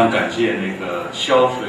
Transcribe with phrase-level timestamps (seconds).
[0.00, 1.68] 非常感谢那个肖水，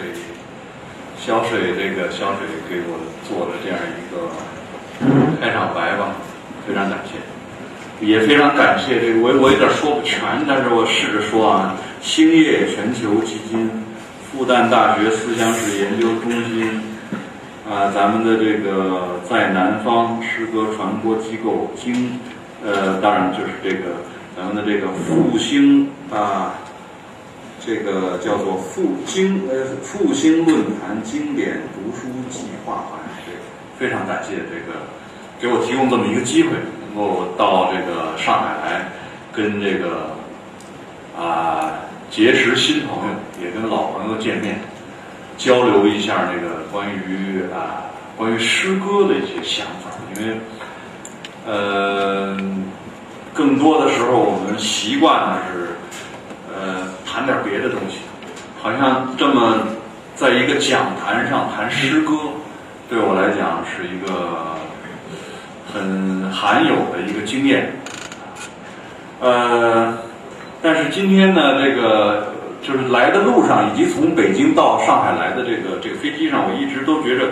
[1.20, 4.31] 肖水这个肖水给我做了这样一个
[5.41, 6.16] 开场白吧，
[6.66, 13.70] 非常感谢，也非常感谢这个我我有点说不全，但是我试着说啊，兴业全球基金、
[14.31, 16.81] 复旦大学思想史研究中心
[17.69, 22.17] 啊，咱们的这个在南方诗歌传播机构经，
[22.66, 23.97] 呃，当然就是这个
[24.38, 26.53] 咱们的这个复兴啊。
[27.64, 33.36] 这个叫做复经呃复兴论坛经典读书计划团队，
[33.78, 34.80] 非常感谢这个
[35.40, 36.50] 给我提供这么一个机会，
[36.88, 38.90] 能够到这个上海来
[39.31, 40.09] 跟这个
[41.16, 41.73] 啊
[42.09, 44.59] 结识新朋友，也跟老朋友见面，
[45.38, 47.86] 交流一下这个关于啊
[48.18, 50.36] 关于诗歌的一些想法，因为
[51.46, 52.36] 呃
[53.36, 55.68] 更多的时候我们习惯的是。
[56.62, 58.02] 呃，谈点别的东西，
[58.62, 59.58] 好像这么
[60.14, 62.14] 在一个讲坛上谈诗歌，
[62.88, 64.56] 对我来讲是一个
[65.73, 67.73] 很罕有的一个经验。
[69.20, 69.98] 呃，
[70.62, 72.31] 但是今天呢，这个
[72.62, 77.30] 就是来的路上，以及从北京到上海来的这个这个飞机上，我一直都觉着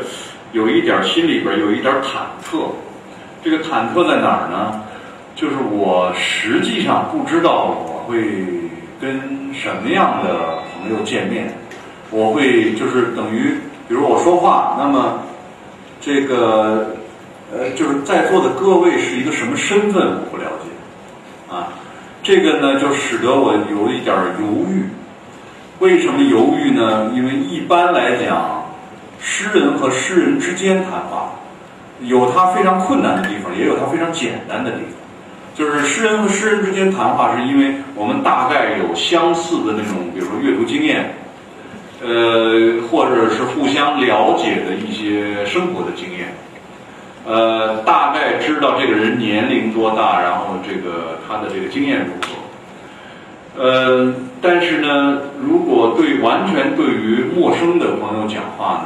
[0.53, 2.63] 有一点心里边有一点忐忑。
[3.43, 4.81] 这个忐忑在哪儿呢？
[5.35, 8.17] 就是我实际上不知道我会。
[8.99, 11.53] 跟什么样的朋友见面，
[12.11, 13.55] 我会就是等于，
[13.87, 15.19] 比如我说话，那么
[16.01, 16.95] 这个
[17.51, 21.69] 呃，就是在座的各位是一个什么身份，我不了解啊。
[22.21, 24.83] 这个呢，就使得我有一点犹豫。
[25.79, 27.09] 为什么犹豫呢？
[27.15, 28.65] 因为一般来讲，
[29.21, 31.31] 诗人和诗人之间谈话，
[32.01, 34.98] 有他非常困难的地方，也有他非常简单的地方。
[35.59, 41.13] 就是诗人和诗人之间谈话，是因为我们大概有相似的那种，比如说阅读经验，
[42.01, 46.33] 呃，或者是互相了解的一些生活的经验，
[47.25, 53.61] 呃，大概知道这个人年龄多大，然后这个他的这个经验如何。
[53.61, 58.85] 呃，但是呢，如果对完全对于陌生的朋友讲话呢，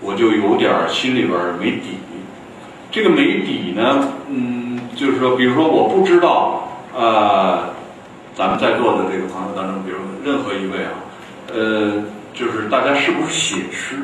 [0.00, 1.98] 我就有点心里边没底。
[2.90, 4.73] 这个没底呢，嗯。
[4.94, 7.68] 就是说，比如说，我不知道，呃，
[8.34, 10.92] 咱们在座的这个朋友当中，比如任何一位啊，
[11.52, 13.96] 呃，就是大家是不是写诗？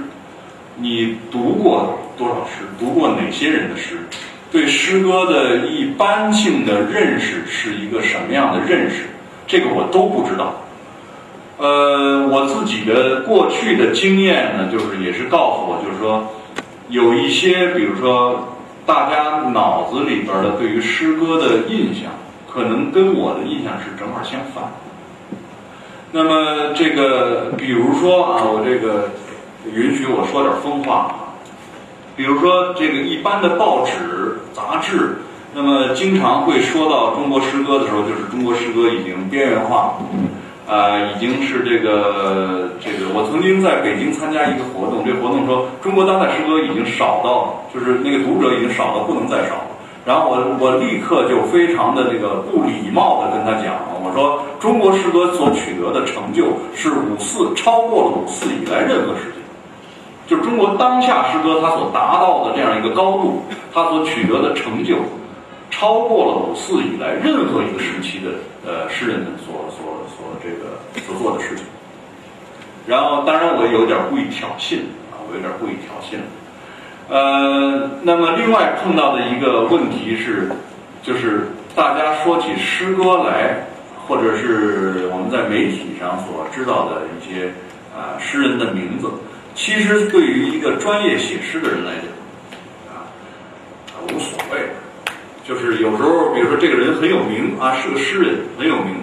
[0.77, 2.65] 你读过多少诗？
[2.79, 3.99] 读过哪些人的诗？
[4.51, 9.05] 对诗歌的一般性的认识是一个什么样的认识？
[9.47, 10.55] 这个我都不知道。
[11.59, 16.27] 呃，我自己的过去的经验呢，就是也是告诉我，就是说，
[16.89, 18.57] 有一些，比如说。
[18.91, 22.11] 大家脑子里边的对于诗歌的印象，
[22.53, 24.65] 可能跟我的印象是正好相反。
[26.11, 29.11] 那么这个，比如说啊，我这个
[29.73, 31.39] 允许我说点疯话啊。
[32.17, 35.19] 比如说这个一般的报纸杂志，
[35.55, 39.95] 那么经常会说到中国诗歌的时候，就是中国诗歌已经边缘化。
[40.71, 49.75] 啊，已经是这个这个，我曾经在北京参加一个活动，这活动说中国当代诗歌已经少到，就是那个读者已经少到不能再少了。
[50.07, 59.43] 然后我我立刻就非常的这个不礼貌的跟他讲，我说中国诗歌所取得的成就是五四超过了五四以来任何时间，
[60.29, 63.43] 就是中国当下诗歌它所达到的这样一个高度，
[63.75, 64.95] 它所取得的成就。
[65.71, 68.31] 超过了五四以来任何一个时期的
[68.67, 70.00] 呃诗人们所所所
[70.43, 71.65] 这个所做的事情，
[72.87, 74.79] 然后当然我有点故意挑衅
[75.13, 76.19] 啊，我有点故意挑衅，
[77.09, 80.51] 呃，那么另外碰到的一个问题是，
[81.03, 83.67] 就是大家说起诗歌来，
[84.07, 87.53] 或者是我们在媒体上所知道的一些
[87.95, 89.11] 啊诗人的名字，
[89.55, 93.05] 其实对于一个专业写诗的人来讲啊，
[94.05, 94.61] 无所谓。
[95.43, 98.95] 就是有时候，比如说这个人很有名啊，是个诗人，很有名。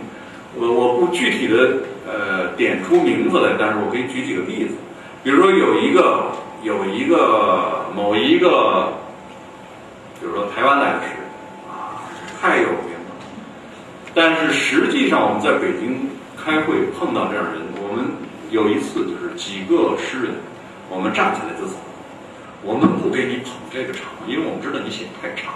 [0.60, 4.76] 我我不具体的呃点出名字来，但是我可以举几个例子。
[5.24, 6.32] 比如说有一个
[6.64, 8.94] 有一个某一个，
[10.20, 11.24] 比如说台湾来的诗人
[11.70, 12.02] 啊，
[12.42, 13.16] 太有名了。
[14.14, 16.10] 但是实际上我们在北京
[16.42, 18.06] 开会碰到这样的人，我们
[18.50, 20.34] 有一次就是几个诗人，
[20.90, 21.76] 我们站起来就走，
[22.64, 25.52] 我们不给你捧这个场，因为我们知道你写的太差。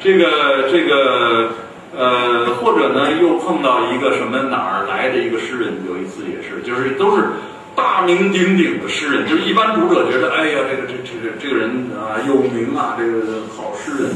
[0.00, 1.52] 这个这个
[1.96, 7.24] 呃，或者呢，又碰到一个什么哪儿来的一个诗人，有一次也是，就是都是
[7.76, 14.12] 大名鼎鼎的诗人，就是一般读者觉得，哎呀，这个这这个这个人啊有名啊，这个好诗人。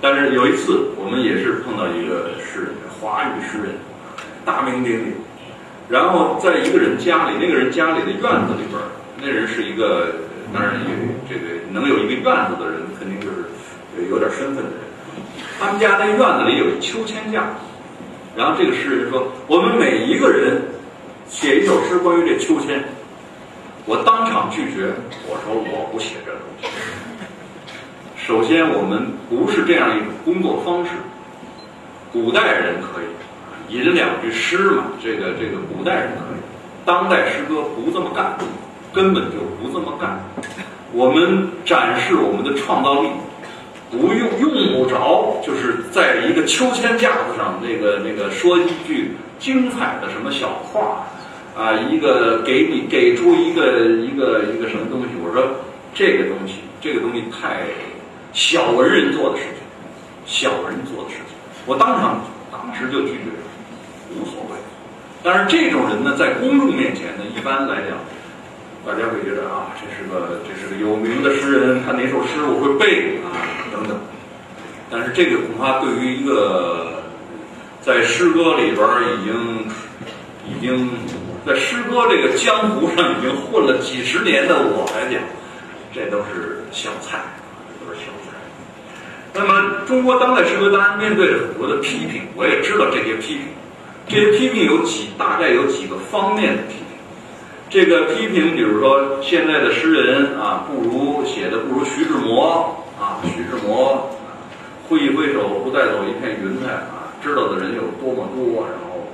[0.00, 2.68] 但是有一次，我们也是碰到一个诗人，
[3.00, 3.76] 华语诗人，
[4.44, 5.12] 大名鼎鼎。
[5.88, 8.80] 然后在一个人家里，那个人家里的院子里边，
[9.20, 10.06] 那人是一个，
[10.54, 10.88] 当然有
[11.28, 13.44] 这个能有一个院子的人，肯定就是
[14.08, 14.80] 有点身份的人。
[15.62, 17.44] 他们家那院子里有秋千架，
[18.36, 20.60] 然后这个诗人说：“我们每一个人
[21.28, 22.82] 写一首诗关于这秋千。”
[23.86, 24.92] 我当场拒绝，
[25.28, 26.66] 我说我不写这东西。
[28.16, 30.90] 首先，我们不是这样一种工作方式。
[32.12, 36.40] 古代人可以吟两句诗嘛，这个这个古代人可以，
[36.84, 38.36] 当代诗歌不这么干，
[38.92, 40.20] 根本就不这么干。
[40.92, 43.08] 我们展示我们的创造力，
[43.92, 51.04] 不用用不着，就是在一个秋千架子上，那个那个说一句精彩的什么小话
[51.54, 55.46] 啊，一个给你给出一个一个一个什么东西，我说
[55.94, 57.60] 这个东西，这个东西太
[58.32, 59.60] 小文人做的事情，
[60.24, 61.36] 小人做的事情，
[61.66, 63.28] 我当场当时就拒绝，
[64.16, 64.56] 无所谓。
[65.22, 68.00] 但是这种人呢，在公众面前呢，一般来讲，
[68.86, 73.36] 大家会觉得啊，这是个这是个有名的诗人，他哪首诗我会背啊
[73.82, 73.98] 等等。
[74.90, 77.02] 但是这个恐怕对于一个
[77.80, 78.86] 在诗歌里边
[79.18, 79.66] 已经
[80.46, 80.90] 已经
[81.46, 85.20] 在诗歌这个江湖上已经混了几十年的我来讲，
[85.94, 87.18] 这都是小菜，
[87.80, 88.36] 都是小菜。
[89.34, 93.46] 那么中国当代诗歌当然面对着很多的批评，我也知道这些批评，
[94.06, 96.86] 这些批评有几大概有几个方面的批评。
[97.70, 104.08] 这个批评，比如说现在的诗人啊，不如写的不如徐志摩啊，徐志摩
[104.88, 109.10] 挥一挥手，不带走一片云彩啊，知道的人有多么多，然后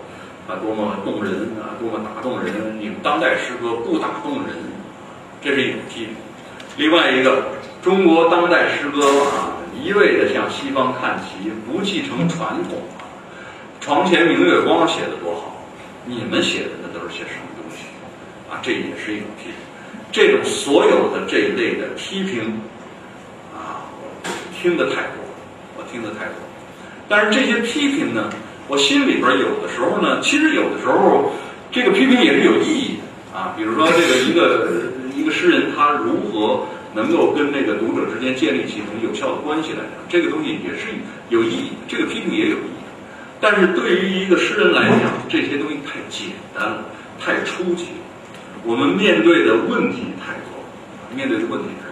[0.46, 2.78] 啊多么动人啊，多么打动人。
[2.78, 4.54] 你们当代诗歌不打动人，
[5.40, 6.14] 这是一种批评。
[6.76, 7.44] 另外一个，
[7.80, 13.08] 中国当代诗歌啊，一味的向西方看齐，不继承传统啊。
[13.80, 15.64] 床前明月光写的多好，
[16.04, 17.86] 你们写的那都是些什么东西
[18.50, 18.60] 啊？
[18.60, 19.54] 这也是一种批评。
[20.12, 22.60] 这种所有的这一类的批评，
[24.60, 25.34] 听得太多了，
[25.76, 26.48] 我听得太多了。
[27.08, 28.28] 但是这些批评呢，
[28.66, 31.32] 我心里边有的时候呢，其实有的时候
[31.70, 33.54] 这个批评也是有意义的啊。
[33.56, 40.88] 比如说这个一个 一个诗人他如何能够跟那个读者之间建立起一种有效的关系来讲，这个东西也是
[41.28, 42.78] 有意义，这个批评也有意义。
[43.40, 46.84] 但是对于一个诗人来讲，这些东西太简单了，
[47.20, 48.04] 太初级了。
[48.64, 50.58] 我们面对的问题太多，
[51.14, 51.87] 面对的问题太多。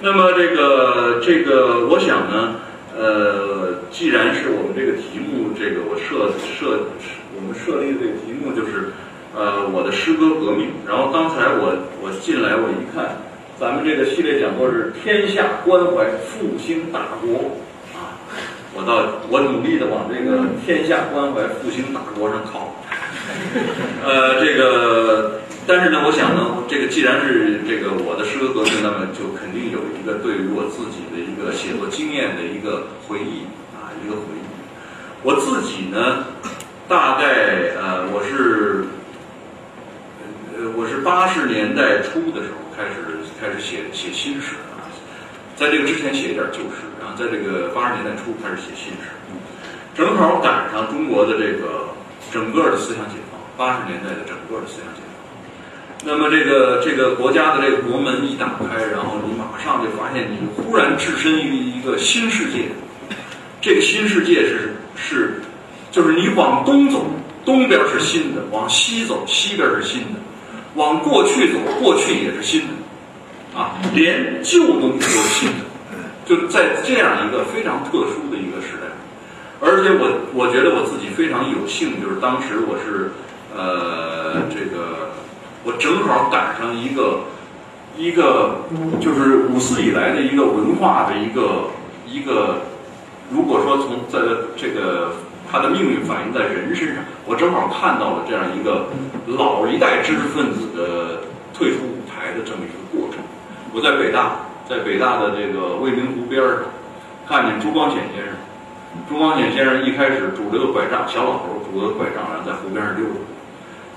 [0.00, 2.56] 那么这个这个，我想呢，
[2.96, 6.88] 呃，既然是我们这个题目，这个我设设
[7.34, 8.92] 我们设立的这个题目就是，
[9.34, 10.68] 呃，我的诗歌革命。
[10.86, 13.16] 然后刚才我我进来我一看，
[13.58, 17.56] 咱们这个系列讲座是天下关怀复兴大国
[17.94, 18.18] 啊，
[18.74, 22.76] 我到我努力的往这个天下关怀复兴大国上靠。
[24.04, 34.44] 呃，这个，但是呢，我想呢，这个既然是这个我的诗歌革命，那么就肯定有一个对于我自己的一个写作经验的一个回忆啊，一个回忆。
[35.24, 36.28] 我自己呢，
[36.86, 38.84] 大概呃，我是
[40.52, 44.84] 呃，我是八十年代初的时候开始开始写写新诗啊，
[45.56, 49.16] 在这个之前写一点旧诗，然后在这个八十年代初开始写新诗，
[49.96, 51.88] 正好赶上中国的这个
[52.30, 55.03] 整个的思想解放，八十年代的整个的思想解放。
[56.06, 62.68] 那么这个这个国家的这个国门一打开，然后你马上就发现你忽然置身于一个新世界，
[63.60, 65.40] 这个新世界是是，
[65.90, 67.06] 就是你往东走，
[67.42, 70.20] 东边是新的；往西走，西边是新的；
[70.74, 75.64] 往过去走，过去也是新的，啊，连旧东西都是新的，
[76.26, 78.86] 就在这样一个非常特殊的一个时代。
[79.60, 83.10] 而且我我觉得我自己非常有幸，就是当时我是
[83.56, 85.10] 呃这个
[85.64, 87.20] 我正好赶上一个
[87.96, 88.60] 一个
[89.00, 91.70] 就是五四以来的一个文化的一个
[92.06, 92.60] 一个，
[93.30, 94.18] 如果说从在
[94.56, 95.12] 这个
[95.50, 98.86] 它的命运反映在人身上，我正好看到了这样一个
[99.26, 101.20] 老一代知识分子的
[101.56, 103.24] 退出舞台的这么一个过程。
[103.72, 104.36] 我在北大，
[104.68, 106.58] 在北大的这个未名湖边上，
[107.26, 108.34] 看见朱光潜先生。
[109.08, 113.33] 朱光潜先生一开始拄着个拐杖，小老头拄着个拐杖，然后在湖边上溜达。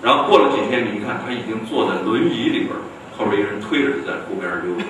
[0.02, 2.72] 然后过了几天，你一看他已经坐在轮椅里边，
[3.18, 4.86] 后边一个人推着他在湖边上溜达。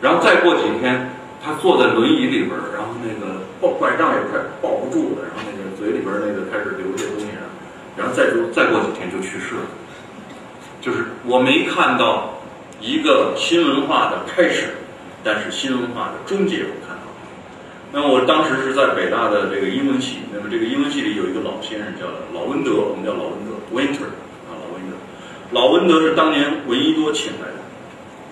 [0.00, 1.10] 然后再过几天，
[1.44, 7.26] 他坐在轮椅里边，然后那个抱拐杖也快抱不住了，然后那个嘴里边那个开始流些东西，
[7.96, 9.62] 然后再就再过几天就去世了。
[10.80, 12.40] 就是我没看到
[12.80, 14.74] 一个新文化的开始，
[15.24, 17.18] 但是新文化的终结我看到了。
[17.92, 24.08] 那么我当时是在北大的这个英文系，那么这个英文系里有一个老先生叫老温德，我们叫老温德 Winter，
[25.50, 27.54] 老温德是当年闻一多请来的，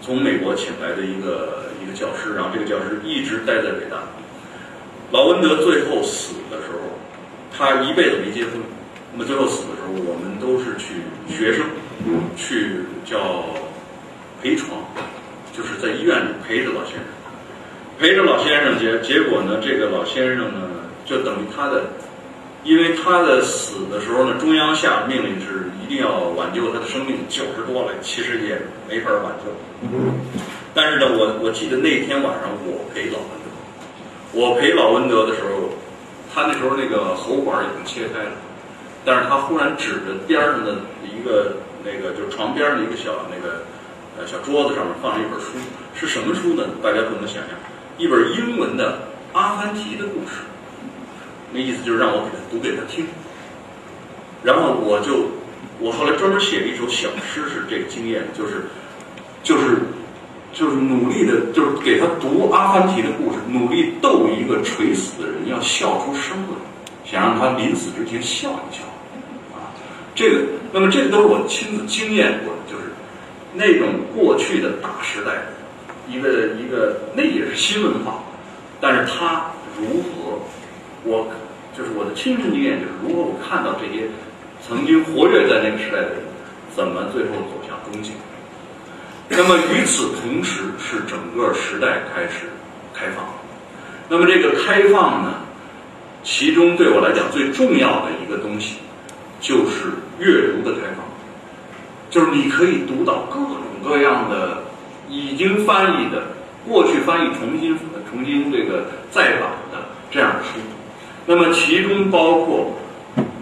[0.03, 3.97] 从美国请来的一个一个教师，然后这个教师一直待在北大。
[5.11, 6.79] 老温德最后死的时候，
[7.57, 8.53] 他一辈子没结婚，
[9.13, 10.97] 那么最后死的时候，我们都是去
[11.27, 11.65] 学生
[12.37, 13.47] 去叫
[14.43, 14.79] 陪床，
[15.57, 17.05] 就是在医院里陪着老先生。
[17.99, 20.69] 陪着老先生结结果呢，这个老先生呢，
[21.07, 21.85] 就等于他的，
[22.67, 29.55] 因为他的死的时候呢，中央下命令是一定要挽救他的生命，九十多了，其实也没法挽救。
[30.75, 33.49] 但是呢，我我记得那天晚上我陪老温德，
[34.33, 35.71] 我陪老温德的时候，
[36.35, 38.33] 他那时候那个喉管已经切开了，
[39.05, 40.75] 但是他忽然指着边上的
[41.07, 41.55] 一个
[41.85, 43.63] 那个就是床边的一个小那个
[44.19, 45.55] 呃小桌子上面放了一本书，
[45.95, 46.65] 是什么书呢？
[46.83, 47.55] 大家不能想象。
[47.97, 48.99] 一本英文的
[49.33, 50.43] 阿凡提的故事，
[51.53, 53.07] 那意思就是让我给他读给他听。
[54.43, 55.31] 然后我就，
[55.81, 58.67] 我后来专门写了一首小诗，是这个经验，就是，
[59.43, 59.79] 就是，
[60.53, 66.57] 就是努力的，就是给他读阿凡提的故事，努力逗一个垂死的人要笑出声来，
[67.05, 68.83] 想让他临死之前笑一笑。
[69.55, 69.75] 啊，
[70.15, 72.85] 这个，那么这个都是我亲自经验过的，就是
[73.53, 75.33] 那种过去的大时代。
[76.09, 78.23] 一个一个，那也是新文化，
[78.81, 80.39] 但是他如何？
[81.07, 81.27] 我
[81.77, 84.05] 就是我的亲身经验，就是如果我看到这些
[84.61, 86.19] 曾经活跃在那个时代的人，
[86.75, 88.13] 怎么最后走向终结。
[89.29, 92.51] 那么与此同时，是整个时代开始
[92.93, 93.25] 开放。
[94.09, 95.35] 那么这个开放呢，
[96.23, 98.79] 其中对我来讲最重要的一个东西，
[99.41, 101.05] 就是阅读的开放，
[102.11, 104.67] 就是你可以读到各种各样的。
[105.09, 106.21] 已经翻译的，
[106.69, 107.79] 过去翻译重新
[108.11, 109.79] 重新这个再版的
[110.11, 110.59] 这样的书，
[111.27, 112.73] 那么其中包括，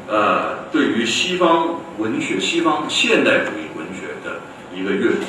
[0.08, 4.40] 呃，对于西方文学、西方现代主义文学的
[4.74, 5.24] 一个阅读，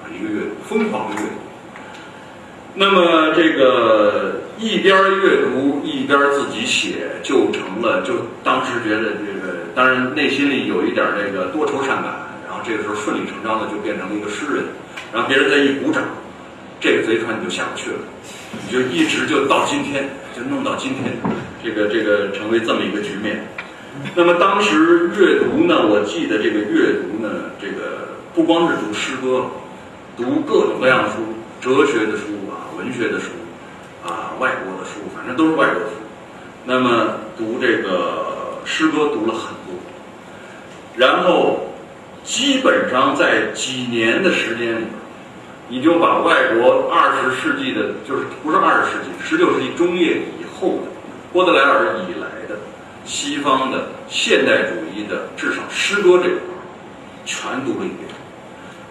[0.00, 1.34] 啊，一个阅读，疯狂的阅读。
[2.74, 8.14] 那么这个一边阅读一边自己写，就成了，就
[8.44, 12.14] 当时觉得这个，当然内心里有一点这个多愁善感，
[12.46, 14.64] 然后这个时候顺理成章的就变成了一个诗人。
[15.12, 16.04] 然后别人再一鼓掌，
[16.78, 17.98] 这个贼船你就下不去了，
[18.64, 21.12] 你就一直就到今天，就弄到今天，
[21.68, 23.46] 这个这个成为这么一个局面。
[24.14, 29.44] 那么当时阅读呢，我记得这个阅读呢，这个不光是读诗歌，
[30.16, 31.16] 读各种各样的书，
[31.60, 33.32] 哲学的书啊，文学的书
[34.06, 35.96] 啊，外国的书，反正都是外国的书。
[36.64, 39.74] 那么读这个诗歌读了很多，
[40.96, 41.64] 然后。
[42.24, 44.84] 基本上在几年的时间里，
[45.66, 50.87] 你就把外国二十世纪的，就是不是二十世纪，十六世纪中叶以后的，
[51.38, 52.58] 波德莱尔以来的
[53.04, 56.40] 西方的现代主义的至少诗歌这块
[57.24, 58.08] 全读了一遍。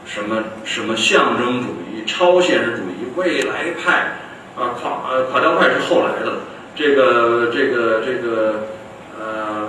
[0.06, 4.18] 什么什么象征主义、超现实主义、未来派
[4.56, 6.38] 啊，垮呃垮掉派是后来的，
[6.74, 8.63] 这个这个这个
[9.20, 9.68] 呃，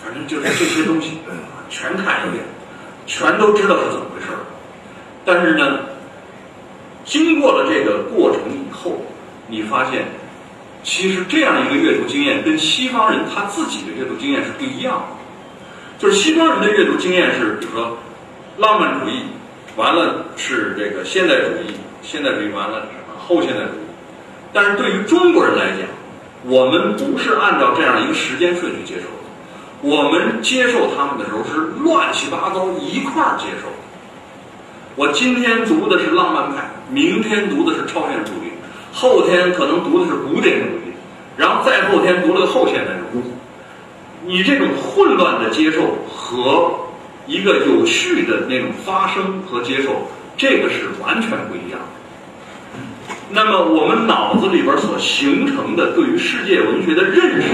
[0.00, 1.18] 反正就是这些东西
[1.68, 2.44] 全看一遍。
[3.06, 4.38] 全都知道是怎么回事儿，
[5.24, 5.80] 但是呢，
[7.04, 9.02] 经过了这个过程以后，
[9.48, 10.04] 你发现，
[10.82, 15.16] 其实这样一个阅读经验跟西方人他自己的阅读经验是不一样的。
[15.98, 17.98] 就是西方人的阅读经验是，比如说，
[18.56, 19.22] 浪漫主义
[19.76, 23.86] 完了是这个现代主义，现代主义完了什么后现代主义。
[24.52, 25.86] 但是对于中国人来讲，
[26.44, 29.10] 我们不是按照这样一个时间顺序接受的。
[29.82, 33.76] 我们接受他们的时候是乱七八糟一块儿接受的。
[34.96, 38.49] 我今天读的是浪漫派，明天读的是超现实主义，
[38.92, 40.92] 后天可能读的是古典主义，
[41.36, 43.22] 然后再后天读了个后现代主义。
[44.26, 46.70] 你这种混乱的接受和
[47.26, 50.06] 一个有序的那种发生和接受，
[50.36, 51.80] 这个是完全不一样。
[53.30, 57.48] 那么我们脑子里边所形成的对于世界文学的认识。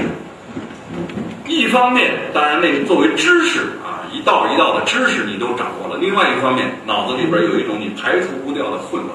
[1.47, 9.13] 一方面，当然那作为知识啊，一道一道的知识你都掌握了；另外一方面，脑子里边有一种你排除不掉的混乱。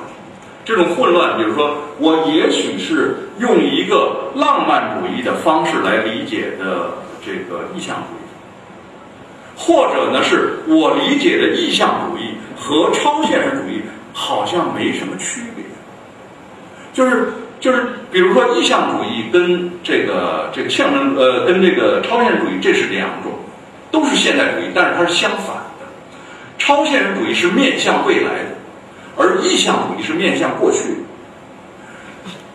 [0.63, 6.91] 这种混乱，比如说，我也许是用一个浪漫主义的方式来理解的
[7.25, 13.81] 这个意象主义，或者呢，是我理解的意象主义和超现实主义
[14.13, 15.65] 好像没什么区别，
[16.93, 23.31] 就是就是，比如说意象主义跟这个这个象征呃跟这个超现实主义这是两种，
[23.89, 25.87] 都是现代主义，但是它是相反的，
[26.59, 28.50] 超现实主义是面向未来的。
[29.21, 30.79] 而意象主义是面向过去，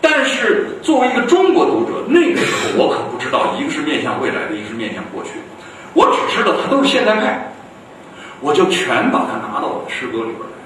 [0.01, 5.31] 但是作为一个中国读者，那个时候我可不知道一个是面向未来的，一个是面向过去，
[5.93, 7.51] 我只知道它都是现代派，
[8.41, 10.57] 我就全把它拿到我的诗歌里边来。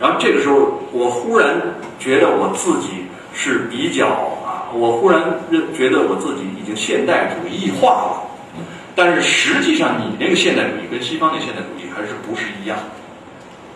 [0.00, 1.60] 然后这个时候，我忽然
[1.98, 4.06] 觉得我自己是比较
[4.42, 8.22] 啊，我忽然认觉得我自己已经现代主义化了。
[8.96, 12.78] 但是实际上，你那个现代主义跟西方那现代主义还是不是一样？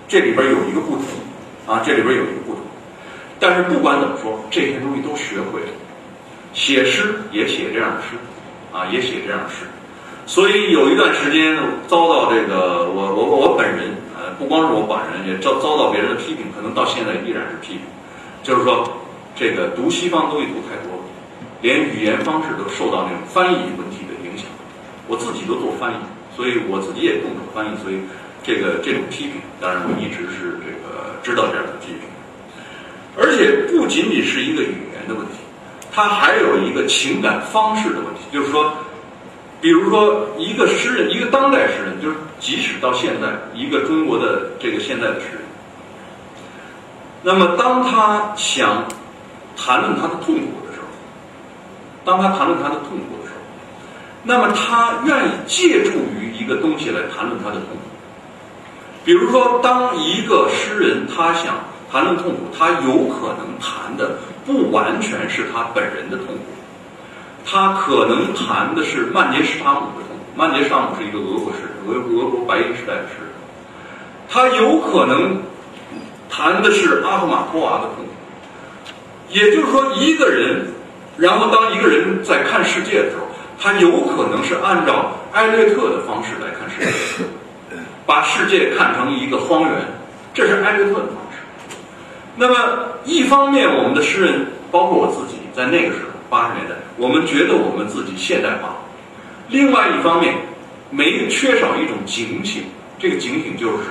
[0.09, 1.05] 这里边有一个不同。
[1.67, 2.61] 啊，这里边有一个不同，
[3.41, 5.69] 但是不管怎么说，这些东西都学会了，
[6.53, 8.17] 写诗也写这样的诗，
[8.73, 9.65] 啊，也写这样的诗，
[10.27, 11.57] 所以有一段时间
[11.89, 17.83] 遭到这个我我我本人，呃，不光是我本人，也遭遭到别人的批评，可能到现在依然是批评，
[18.43, 18.87] 就是说
[19.35, 21.05] 这个读西方东西读太多了，
[21.63, 24.47] 连语言方式都受到那种翻译问题的影响，
[25.09, 25.97] 我自己都做翻译，
[26.37, 28.01] 所以我自己也动手翻译，所以
[28.45, 30.85] 这个这种批评，当然我一直是这个。
[31.25, 32.01] 知道这样的批评，
[33.17, 35.39] 而且不仅仅是一个语言的问题，
[35.91, 38.21] 它还有一个情感方式的问题。
[38.31, 38.75] 就是说，
[39.59, 45.41] 比如说一个诗人，一个当代诗人，就是即使到现在，一个中国的这个现在的诗人，
[47.23, 48.85] 那么当他想
[49.57, 50.87] 谈论他的痛苦的时候，
[52.05, 53.41] 当他谈论他的痛苦的时候，
[54.25, 57.94] 那么他愿意借助于一个东西来谈论他的痛苦。
[59.05, 61.57] 比如说，当一个诗人他想
[61.93, 66.41] 谈论痛苦，他有可能谈的不完全是他本人的痛苦，
[67.45, 70.25] 他可能谈的是曼杰施塔姆的痛苦。
[70.35, 73.29] 曼杰施塔姆是一个俄国诗人，俄俄国白银时代的诗人，
[74.29, 75.43] 他有可能
[76.31, 78.11] 谈的是阿赫玛托娃的痛苦。
[79.29, 80.67] 也就是说，一个人，
[81.19, 83.27] 然后当一个人在看世界的时候，
[83.61, 87.25] 他有可能是按照艾略特的方式来看世界。
[88.07, 89.73] 把世界看成一个荒原，
[90.35, 91.39] 这是艾略特的方式。
[92.37, 92.55] 那么，
[93.05, 98.77] 一方面，我们的诗人，包括我自己，在那个时候八十年代，我们觉得我们自己现代化；
[99.49, 100.35] 另外一方面，
[100.91, 102.65] 没缺少一种警醒。
[102.99, 103.85] 这个警醒就是，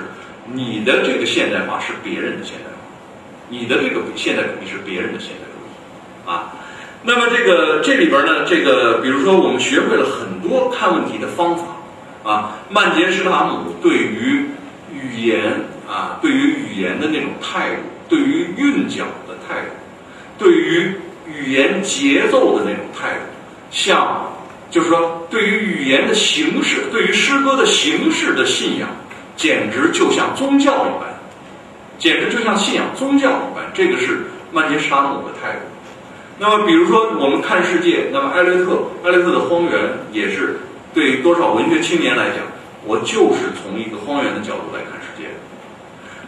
[0.52, 2.76] 你的这个现代化是别人的现代化，
[3.48, 6.52] 你的这个现代主义是别人的现代主义啊。
[7.02, 11.64] 那么，这个这里边呢，这个比如说，我们学会了很多看问题的方法。
[12.24, 14.46] 啊，曼杰施塔姆对于
[14.90, 15.42] 语言
[15.86, 19.70] 啊，对于语言的那种态度，对于韵脚的态度，
[20.38, 20.90] 对于
[21.26, 23.20] 语言节奏的那种态度，
[23.70, 24.24] 像
[24.70, 28.88] 就是说，对于语言的形式，对于诗歌的形式的信仰，
[29.36, 31.14] 简直就像宗教一般，
[31.98, 33.62] 简直就像信仰宗教一般。
[33.74, 35.60] 这个是曼杰施塔姆的态度。
[36.38, 39.72] 那么，比如说我们看世界，那么艾略特，艾略特的《荒原》
[40.10, 40.58] 也是。
[40.94, 42.36] 对于多少文学青年来讲，
[42.86, 45.28] 我就是从一个荒原的角度来看世界。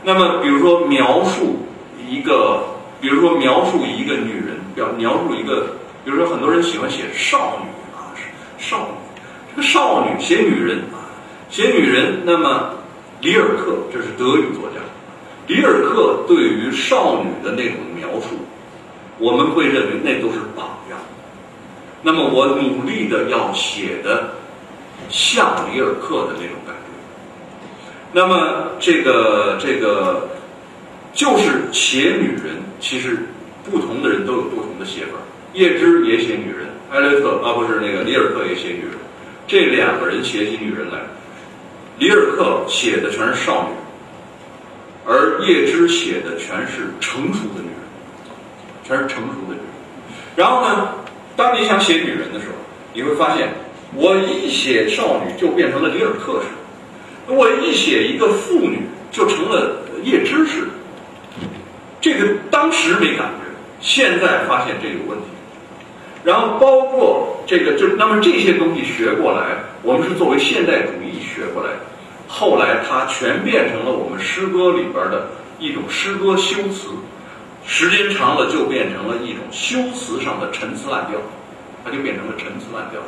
[0.03, 1.65] 那么，比如说描述
[2.09, 2.65] 一个，
[3.01, 5.69] 比如说描述一个女人，表描述一个，
[6.05, 8.11] 比如说很多人喜欢写少女啊，
[8.59, 10.99] 少女，这个少女写女人啊，
[11.49, 12.23] 写女人。
[12.25, 12.71] 那么，
[13.21, 14.81] 里尔克这是德语作家，
[15.47, 18.37] 里尔克对于少女的那种描述，
[19.19, 20.99] 我们会认为那都是榜样。
[22.03, 24.35] 那么，我努力的要写的。
[25.09, 26.93] 像里尔克的那种感觉，
[28.13, 30.29] 那么这个这个
[31.13, 33.27] 就是写女人，其实
[33.71, 35.13] 不同的人都有不同的写法。
[35.55, 38.93] 叶芝也写女人，艾略特啊不是那个里尔克也写女人，
[39.47, 41.01] 这两个人写起女人来，
[41.99, 43.75] 里尔克写的全是少女，
[45.07, 47.87] 而叶芝写的全是成熟的女人，
[48.85, 49.67] 全是成熟的女人。
[50.35, 50.89] 然后呢，
[51.37, 52.55] 当你想写女人的时候，
[52.93, 53.49] 你会发现。
[53.95, 60.69] 我一写少女就变成了里尔克式，我一写一个妇女就成了叶芝式。
[62.01, 63.45] 这个当时没感觉，
[63.81, 65.25] 现在发现这个问题。
[66.23, 71.79] 然后包括这个，就那么这些东西学过来，我们是作为现代主义学过来的。
[72.29, 75.29] 后来它全变成了我们诗歌里边的
[75.61, 76.89] 一种诗歌修辞，
[77.65, 81.21] 时间长了就变成了一种修辞上的陈词滥调，
[81.85, 83.01] 它就变成了陈词滥调。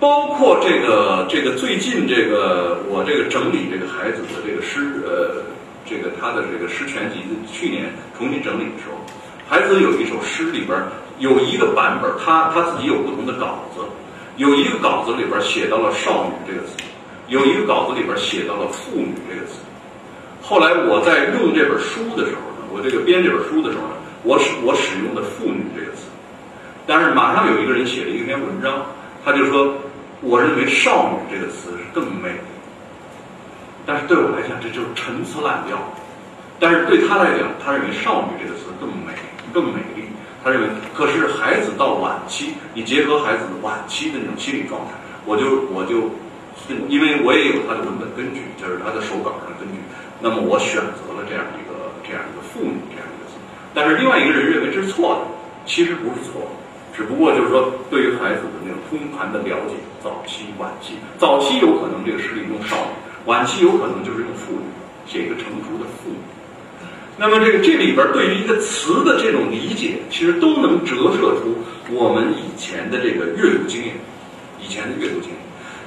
[0.00, 5.42] 包括这个这个最近这个我这个整理这个孩子的这个诗呃
[5.84, 7.18] 这个他的这个诗全集
[7.50, 8.98] 去年重新整理的时候，
[9.48, 10.78] 孩子有一首诗里边
[11.18, 13.80] 有一个版本，他他自己有不同的稿子，
[14.36, 16.76] 有一个稿子里边写到了少女这个词，
[17.26, 19.58] 有一个稿子里边写到了妇女这个词。
[20.42, 26.06] 后来我在用这本书的时候呢，我这个编这本书的时候呢，我使我使用的妇女这个词，
[26.86, 28.86] 但是马上有一个人写了一篇文章，
[29.24, 29.74] 他就说，
[30.20, 32.30] 我认为少女这个词是更美。
[33.86, 35.78] 但是对我来讲，这就是陈词滥调。
[36.60, 39.14] 但是对他来讲，他认为“少女”这个词更美、
[39.52, 40.04] 更美丽。
[40.44, 44.92] 他认为，可是孩子到晚期，你结合孩子晚期的那种心理状态，
[45.24, 46.10] 我就我就，
[46.88, 49.78] 因为我也有他的文本根据，就是他的手稿上的根据。
[50.20, 53.38] 那么我选择了这样一个这样一个“妇女”这样一个词。
[53.72, 55.22] 但是另外一个人认为这是错的，
[55.64, 56.52] 其实不是错的，
[56.92, 62.92] 只不过就是说对于孩子的那种通盘的了解，早期、晚期，早期有可能这个诗里用少女。
[63.26, 64.64] 晚期有可能就是用妇女
[65.06, 66.16] 写一个成熟的妇女，
[67.18, 71.58] 那么这个这里边对于一个词的这种理解，其实都能折射出
[71.90, 73.92] 我们以前的这个阅读经验，
[74.62, 75.38] 以前的阅读经验。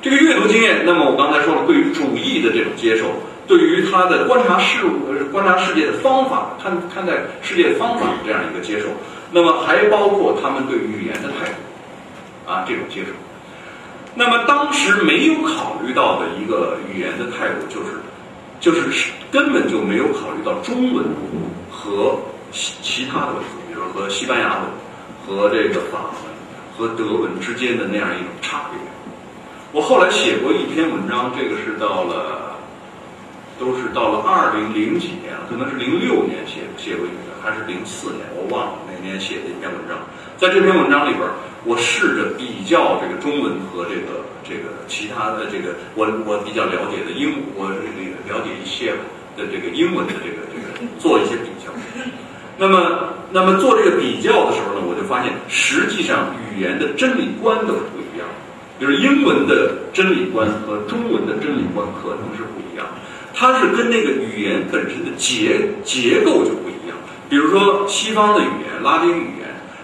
[0.01, 3.05] 这个阅读经验，那么我刚才说了，对于主义的这种接受，
[3.47, 4.91] 对于他的观察事物、
[5.31, 8.87] 观察世界的方法、看看待世界的方法的这样一个接受，
[9.31, 13.13] 那么还包括他们对语言的态度啊这种接受。
[14.13, 17.91] 那么当时没有考虑到的一个语言的态度，就是，
[18.59, 21.05] 就是根本就没有考虑到中文
[21.71, 22.19] 和
[22.51, 24.65] 其其他的文字，比如说和西班牙文、
[25.25, 26.27] 和这个法文、
[26.77, 28.79] 和德文之间的那样一种差别。
[29.71, 32.57] 我后来写过一篇文章，这个是到了，
[33.57, 39.97] 都是到了二零零几年了，可能是零六年写写过一篇，还是零四年，我忘了哪年写的一篇文章。
[40.37, 41.23] 在这篇文章里边，
[41.63, 48.93] 我试着比较这个中文和这个这个其他的这个我我比较了解的英，我这个了解一些
[49.37, 51.69] 的这个英文的这个这个做一些比较。
[52.57, 58.35] 那么那么做这个比较的时候呢，我就发现实际上语言的真理观都是不一样的。
[58.81, 62.87] 就是英文的真理观和中文的真理观可能是不一样，
[63.35, 66.97] 它是跟那个语言本身的结结构就不一样。
[67.29, 69.40] 比如说西方的语言，拉丁语。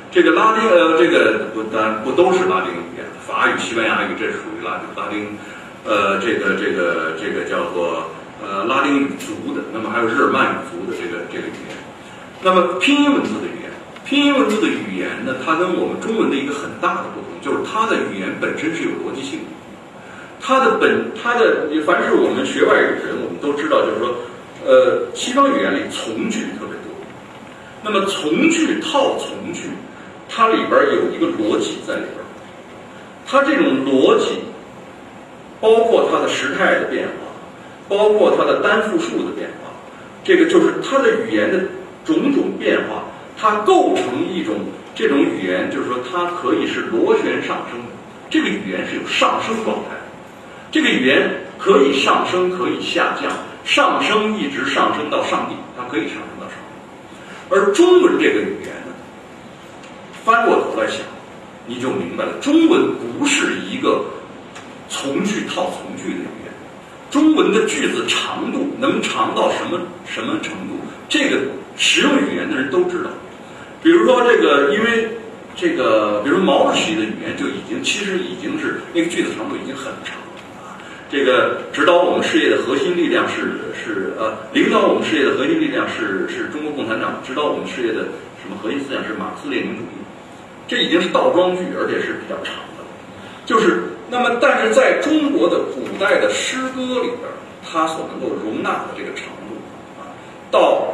[0.09, 5.37] 这个拉丁呃，这个不当然不都是拉丁语言，法语、西班牙语这属于拉丁拉丁，
[5.85, 8.09] 呃，这个这个这个叫做
[8.41, 11.77] 呃拉丁语族的，那么还有日耳曼语族的这个这个语言。
[12.41, 13.69] 那么拼音文字的语言，
[14.05, 19.45] 拼音文字的语言呢，它跟我们中文的一个很大的不同，就是它的语言本身是有逻辑性的。
[20.39, 24.15] 它的本它的凡是我们学外语的人，我们都知道，就是说，
[24.65, 26.95] 呃，西方语言里从句特别多，
[27.83, 29.67] 那么从句套从句。
[30.29, 32.23] 它里边有一个逻辑在里边，
[33.25, 34.39] 它这种逻辑
[35.59, 37.13] 包括它的时态的变化，
[37.89, 39.71] 包括它的单复数的变化，
[40.23, 41.59] 这个就是它的语言的
[42.05, 43.03] 种种变化，
[43.37, 44.55] 它构成一种
[44.93, 47.91] 这种语言，就是说它可以是螺旋上升的，
[48.29, 49.95] 这个语言是有上升状态，
[50.71, 53.31] 这个语言可以上升，可以下降，
[53.63, 58.76] 上升一直上升到上帝，它可以上升到上帝，而中文这个语言。
[60.27, 60.99] 翻过头来想，
[61.65, 64.03] 你就明白了，中文不是一个
[64.89, 66.51] 从句套从句的语言。
[67.09, 70.75] 中文的句子长度能长到什么什么程度？
[71.07, 71.37] 这个
[71.77, 73.09] 使用语言的人都知道。
[73.81, 75.07] 比如说这个，因为
[75.55, 80.75] 这个，比如毛主席的语言就已经其实已经是那个句子长度已经很长了啊。
[81.09, 87.99] 这个指导我们事业的核心力量是是呃，领导我们事业的核心力量是是中国共产党，指导我们事业的
[88.43, 90.03] 什么核心思想是马克思列宁主义。
[90.67, 92.83] 这已经是倒装句，而且是比较长的。
[93.45, 97.21] 就是那么，但是在中国的古代的诗歌里边，
[97.63, 99.55] 它所能够容纳的这个长度
[99.97, 100.11] 啊，
[100.51, 100.93] 到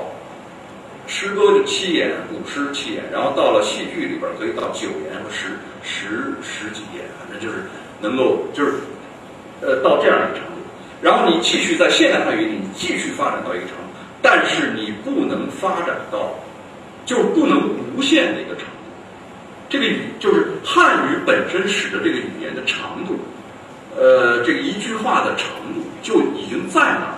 [1.07, 7.63] 诗歌就七言，古诗七言，然后到了戏剧里边可以到九言和十十十几言，反正就是
[7.99, 8.73] 能够就是
[9.61, 10.61] 呃到这样一个程度。
[11.01, 13.83] 然后你继续在现代汉语里，你继续发展到一个程度，
[14.21, 16.33] 但是你不能发展到，
[17.05, 18.72] 就是不能无限的一个程度。
[19.73, 23.17] 这个语就是汉语本身使得这个语言的长度，
[23.97, 27.17] 呃，这一句话的长度就已经在那儿。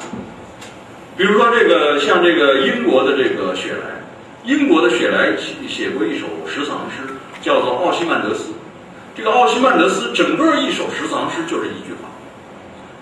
[1.17, 3.99] 比如说，这个像这个英国的这个雪莱，
[4.45, 7.03] 英国的雪莱写写过一首十四行诗，
[7.41, 8.43] 叫做《奥西曼德斯》。
[9.17, 12.07] 这个奥西曼德斯整个一首十四行诗就是一句话，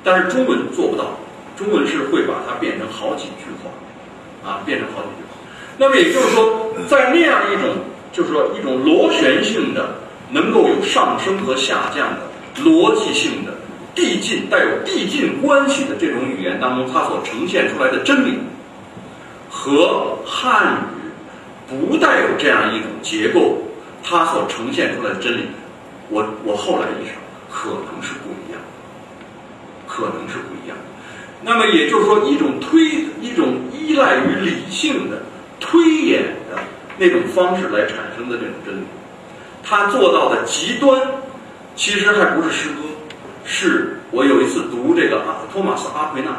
[0.04, 1.16] 但是中文做不到，
[1.56, 5.38] 中文是会把它变成好几句话，啊，变成好几句话。
[5.78, 7.76] 那么也就是说，在那样一种。
[8.13, 9.95] 就是说，一种螺旋性的、
[10.30, 13.52] 能够有上升和下降的逻辑性的
[13.95, 18.38] 递进、带有递进关系的这种语言当中，它所呈现出来的真理，
[19.49, 20.78] 和汉
[21.69, 23.58] 语不带有这样一种结构，
[24.04, 25.47] 它所呈现出来的真理，
[26.10, 28.62] 我我后来意识到可能是不一样，
[29.88, 30.78] 可能是不一样。
[31.41, 32.84] 那么也就是说，一种推
[33.21, 35.21] 一种依赖于理性的
[35.60, 36.58] 推演的
[36.97, 38.84] 那种方式来产生的这种真理，
[39.63, 41.01] 他做到的极端，
[41.75, 42.82] 其实还不是诗歌，
[43.45, 46.32] 是我有一次读这个啊托马斯阿奎那，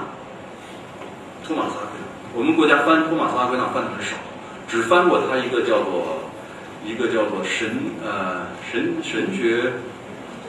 [1.46, 4.16] 托马斯阿奎那，我们国家翻托马斯阿奎那翻的很少，
[4.68, 6.20] 只翻过他一个叫做
[6.84, 7.68] 一个叫做神
[8.04, 9.72] 呃神神学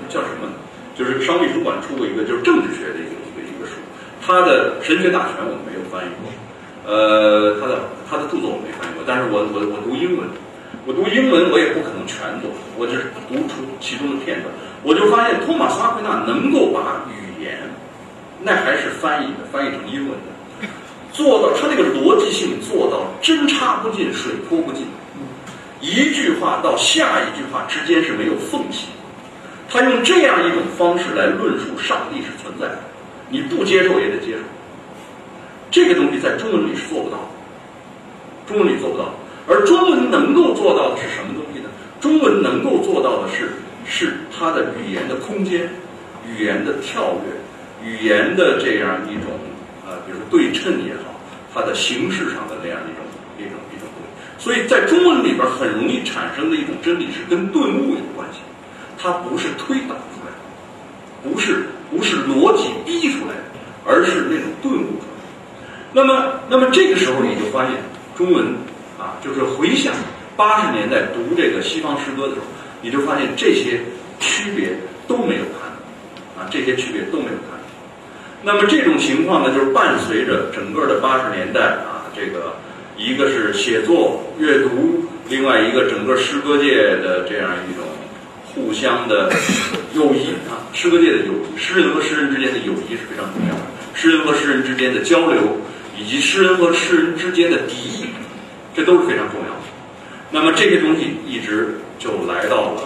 [0.09, 0.47] 叫什么？
[0.95, 3.73] 就是商立书馆出过一个就是政治学的一个一个一个书。
[4.25, 6.31] 他的《神学大全》我们没有翻译过，
[6.85, 10.27] 呃，他的他的著作我没翻译过，但是我我我读英文，
[10.85, 17.57] 我读英文我也不可能全读，我只是读出其中的片段，我就发现托马斯阿奎那能够把语言，
[18.43, 20.67] 那还是翻译的，翻译成英文的，
[21.11, 24.85] 做到他那个逻辑性做到针插不进，水泼不进，
[25.81, 28.89] 一句话到下一句话之间是没有缝隙，
[29.67, 32.79] 他用这样一种方式来论述上帝是存在的。
[33.27, 34.43] 你不接受也得接受，
[35.71, 37.17] 这个东西在中文里是做不到，
[38.47, 39.13] 中文里做不到。
[39.47, 41.69] 而中文能够做到的是什么东西呢？
[41.99, 43.51] 中文能够做到的是，
[43.85, 45.69] 是它的语言的空间、
[46.25, 49.33] 语言的跳跃、语言的这样一种
[49.85, 51.19] 呃，比如说对称也好，
[51.53, 53.03] 它的形式上的那样一种
[53.37, 54.43] 一种一种东西。
[54.43, 58.39] 所以在中文里边很容易产生的一种真理是跟顿悟有关系，
[58.97, 61.65] 它不是推导出来的，不是。
[61.91, 64.94] 不是逻辑逼出来的，而是那种顿悟。
[65.95, 67.71] 那么，那么这个时候你就发现，
[68.17, 68.47] 中文
[68.99, 69.93] 啊，就是回想
[70.35, 72.45] 八十年代读这个西方诗歌的时候，
[72.81, 73.79] 你就发现这些
[74.19, 74.75] 区别
[75.07, 75.71] 都没有看，
[76.37, 77.55] 啊，这些区别都没有看。
[78.43, 82.57] 那么这种情况呢，就是伴随着整个的八十年代啊，这个
[82.97, 87.85] 一个是写作阅读，另外一个整个诗歌界的这样一种。
[88.53, 89.29] 互相的
[89.93, 93.61] 友谊啊，诗歌界的友谊，诗人和诗人之间的友谊是非常重要的。
[93.93, 95.57] 诗人和诗人之间的交流，
[95.97, 98.05] 以及诗人和诗人之间的敌意，
[98.73, 99.61] 这都是非常重要的。
[100.31, 102.81] 那么这些东西一直就来到了，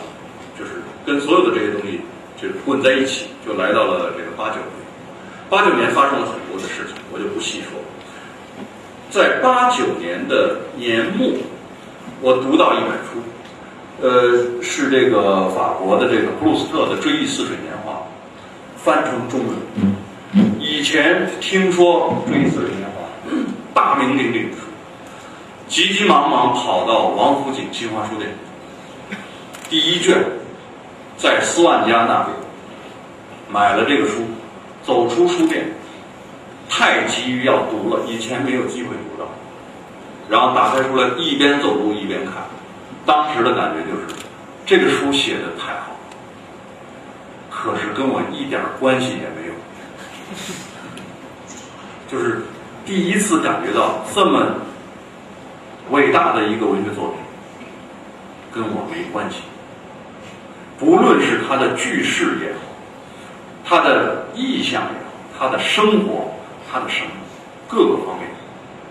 [0.58, 0.72] 就是
[1.06, 2.00] 跟所有的这些东西
[2.41, 4.65] 就混在一起，就来到了这个八九年。
[5.50, 7.80] 八九年发生了很多的事情，我就不细说。
[9.10, 11.32] 在八九年的年末，
[12.22, 13.19] 我读到一本书。
[14.02, 17.91] 呃，是这个法国的这个布鲁斯特的《追忆似水年华》，
[18.78, 19.50] 翻成中文。
[20.58, 22.88] 以前听说《追忆似水年华》
[23.80, 24.52] 大名鼎鼎。
[24.52, 24.58] 的，
[25.70, 28.30] 急急忙忙跑到王府井新华书店，
[29.70, 30.22] 第一卷，
[31.15, 32.28] 在斯万家那边
[33.50, 34.26] 买了这个书，
[34.84, 35.65] 走出书店，
[36.68, 39.30] 太急于要读了，以前没有机会读到，
[40.28, 42.34] 然后打开出来，一边走路一边看。
[43.06, 44.22] 当时的感觉就是，
[44.65, 45.96] 这个书写的太好，
[47.50, 49.54] 可是跟我一点关系也没有。
[52.12, 52.42] 就是
[52.89, 54.47] 第一次感觉到这么
[55.91, 57.17] 伟大的一个文学作品，
[58.52, 59.41] 跟我没关系。
[60.80, 62.60] 不论是他的句式也好，
[63.63, 66.34] 他的意象也好，他的生活，
[66.71, 67.12] 他的什么
[67.67, 68.28] 各个方面，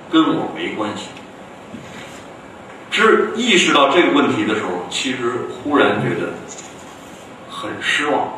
[0.08, 1.08] 跟我没关系。
[2.92, 5.32] 是意识到这个问题的时候，其实
[5.64, 6.32] 忽然觉得
[7.50, 8.28] 很失望。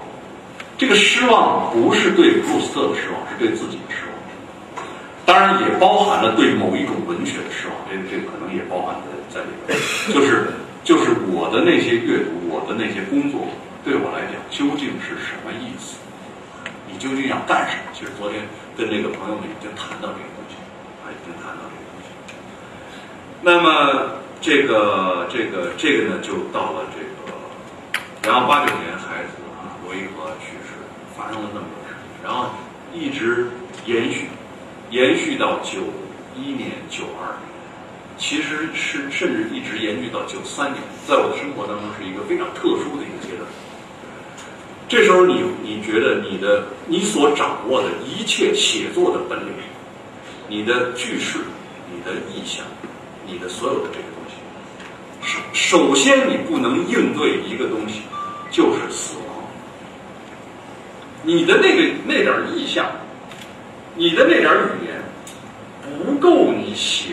[0.79, 3.79] 这个失望不是对布鲁斯特的失望，是对自己。
[5.31, 7.77] 当然，也包含了对某一种文学的失望。
[7.87, 9.79] 这这可能也包含在在里边。
[10.11, 10.51] 就是
[10.83, 13.47] 就是我的那些阅读，我的那些工作，
[13.85, 15.95] 对我来讲究竟是什么意思？
[16.91, 17.95] 你究竟要干什么？
[17.95, 18.43] 其实昨天
[18.77, 20.59] 跟那个朋友们已经谈到这个东西，
[21.07, 22.11] 啊，已经谈到这个东西。
[23.41, 24.19] 那么。
[24.43, 27.37] 这个这个这个呢，就到了这个，
[28.25, 30.81] 然后八九年孩子啊，罗伊和去世，
[31.15, 32.47] 发生了那么多事情，然后
[32.95, 33.51] 一直
[33.85, 34.31] 延续，
[34.91, 35.79] 延续到九
[36.37, 37.49] 一年、九二年，
[38.19, 43.49] 其实是甚至一直延续到九三年，在我的生活当中是一个非常特殊的一个阶段。
[44.89, 49.55] 这时候，你你觉得你的你所掌握的一切写作的本领，
[50.49, 51.39] 你的句式、
[51.93, 52.65] 你的意象、
[53.27, 54.05] 你的所有的这个。
[55.53, 58.01] 首先，你不能应对一个东西，
[58.51, 59.45] 就是死亡。
[61.23, 62.91] 你的那个那点意象，
[63.95, 65.01] 你的那点语言，
[66.05, 67.13] 不够你写，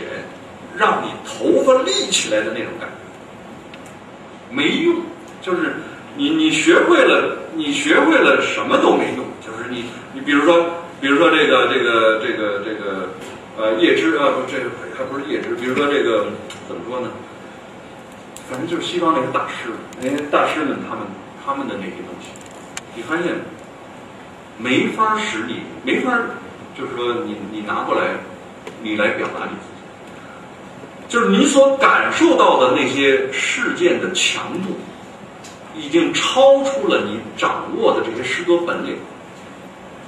[0.75, 1.91] 让你头发立
[2.31, 4.95] 来的那种感觉，没用。
[5.41, 5.75] 就是
[6.15, 9.25] 你你学会了，你学会了什么都没用。
[9.39, 10.65] 就是你你比如说，
[10.99, 13.09] 比如说这个这个这个这个，
[13.57, 16.27] 呃叶芝啊不这个还不是叶芝，比如说这个
[16.67, 17.09] 怎么说呢？
[18.49, 19.69] 反正就是西方那些大师，
[20.01, 21.05] 那些大师们他们
[21.45, 22.29] 他们的那些东西，
[22.95, 23.35] 你发现
[24.57, 26.17] 没法使你没法，
[26.77, 28.15] 就是说你你拿过来，
[28.81, 29.51] 你来表达你，
[31.08, 34.78] 就是你所感受到的那些事件的强度，
[35.76, 38.98] 已经超出了你掌握的这些诗歌本领，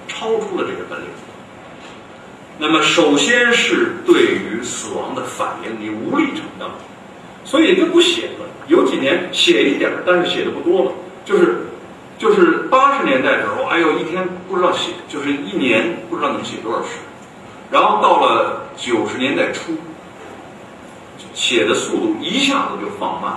[0.07, 1.07] 超出了这些本领。
[2.57, 6.67] 那么，首先是对于死亡的反应，你无力承担，
[7.45, 8.45] 所以就不写了。
[8.67, 10.91] 有几年写一点儿，但是写的不多了。
[11.23, 11.61] 就是
[12.17, 16.89] 就是八十年代的时候，哎呦，一天不知道写，就是一年不知道能写多少诗。
[17.71, 19.71] 然后到了九十年代初，
[21.39, 23.33] 写的速度一下子就放慢，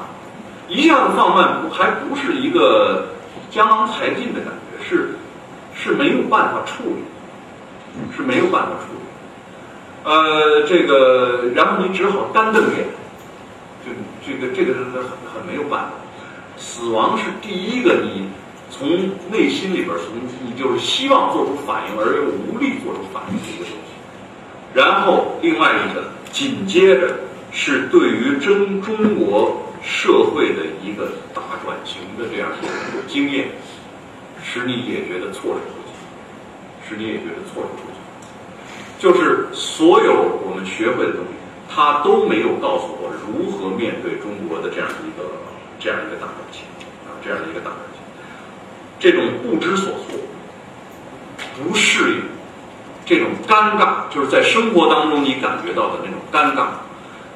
[0.66, 3.06] 一下子放慢，还不是一个
[3.48, 5.14] 江郎才尽的感觉，是
[5.72, 7.04] 是没有办法处理，
[8.16, 9.00] 是没有办法处理。
[10.02, 12.88] 呃，这个，然后你只好干瞪眼，
[13.86, 13.92] 就
[14.26, 15.90] 这个这个是很很没有办法。
[16.56, 18.28] 死亡是第一个，你
[18.68, 18.88] 从
[19.30, 20.08] 内心里边从
[20.44, 23.94] 你就是希望做出反应而又无力做出反应的一个东西。
[24.74, 27.08] 然后另外一个紧接着
[27.52, 33.48] 是对于中中国社会的一个大转型的这样一个经验，
[34.42, 35.92] 使你也觉得措手不及，
[36.88, 37.98] 使你也觉得措手不及。
[38.98, 40.12] 就是所有
[40.44, 41.32] 我们学会的东西，
[41.68, 45.28] 他都没有告诉我如何面对中国的这样一个
[45.78, 46.62] 这样一个大转型
[47.04, 48.00] 啊，这样的一个大转型。
[48.98, 50.16] 这种不知所措、
[51.58, 52.22] 不适应、
[53.04, 56.68] 这种尴尬，就是在生活当中你感觉到的那种尴尬，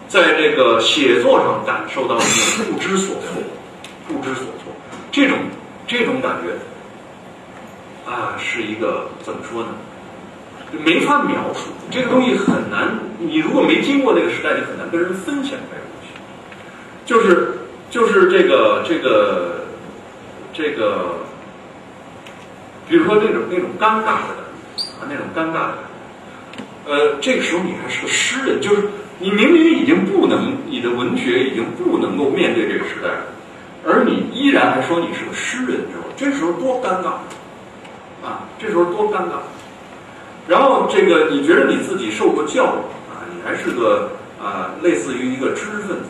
[0.08, 2.24] 在这个写作上感受到的
[2.58, 3.42] 那种不知所措、
[4.08, 4.72] 不知所措，
[5.10, 5.38] 这种
[5.86, 9.68] 这种感觉啊，是一个怎么说呢？
[10.84, 16.08] 没法描述这个东西很难，你如果没经过那个时代，你很难跟人分享这个东西。
[17.04, 19.64] 就是就是这个这个
[20.52, 21.18] 这个，
[22.88, 24.44] 比如说那种那种尴尬的感
[24.76, 25.78] 觉啊，那种尴尬的感
[26.56, 33.24] 觉，呃，这个时候你还是个诗人，就是你明明已经不能，你的文学已经不能够面对这个时代了，
[33.86, 37.16] 而你依然还说你是个诗人之后，这时候多尴尬
[38.26, 38.44] 啊！
[38.58, 39.40] 这时候多尴尬。
[40.46, 42.78] 然后这个，你觉得你自己受过教育
[43.10, 43.24] 啊？
[43.32, 46.08] 你还是个啊，类似于一个知识分子，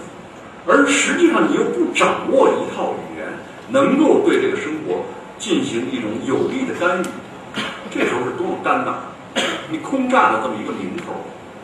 [0.67, 3.29] 而实际上你又不掌握一套语言，
[3.69, 5.05] 能够对这个生活
[5.39, 7.05] 进行一种有力的干预，
[7.89, 8.95] 这时候是多么尴尬！
[9.71, 11.13] 你空占了这么一个名头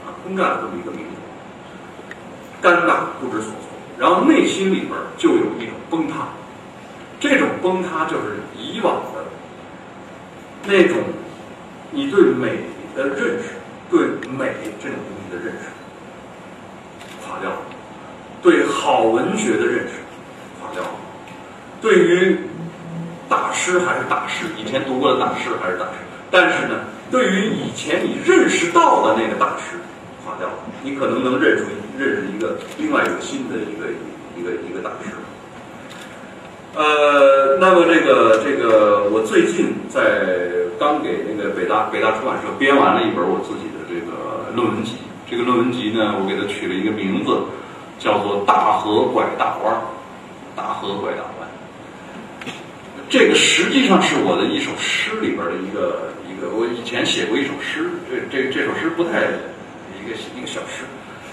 [0.06, 1.11] 啊，空占了这么一个名头，
[2.62, 6.28] 尴尬不知所措，然后内心里边就有一种崩塌，
[7.18, 9.24] 这种崩塌就是以往的
[10.66, 10.98] 那种。
[11.94, 12.48] 你对美
[12.96, 13.50] 的认识，
[13.90, 15.68] 对美这种东西的认识
[17.22, 17.56] 垮掉了；
[18.40, 20.00] 对好文学的认识
[20.58, 20.88] 垮掉了；
[21.82, 22.38] 对于
[23.28, 25.98] 大师还是大师，以前读过的大师还是大师，
[26.30, 26.76] 但是呢，
[27.10, 29.76] 对于以前你认识到的那个大师
[30.24, 31.64] 垮掉了，你可能能认出
[31.98, 33.88] 认识一个另外一个新的一个
[34.36, 35.10] 一个一个大师。
[36.74, 44.96] 呃，那么这个这个，我最近在刚给那个北大北大出版社编完了一本我自己的这个论文集。
[45.28, 47.40] 这个论文集呢，我给它取了一个名字，
[47.98, 49.78] 叫做《大河拐大弯儿》。
[50.54, 51.48] 大河拐大弯，
[53.08, 56.50] 这个实际上是我的一首诗里边的一个一个。
[56.54, 59.22] 我以前写过一首诗，这这这首诗不太
[59.96, 60.84] 一个一个小诗。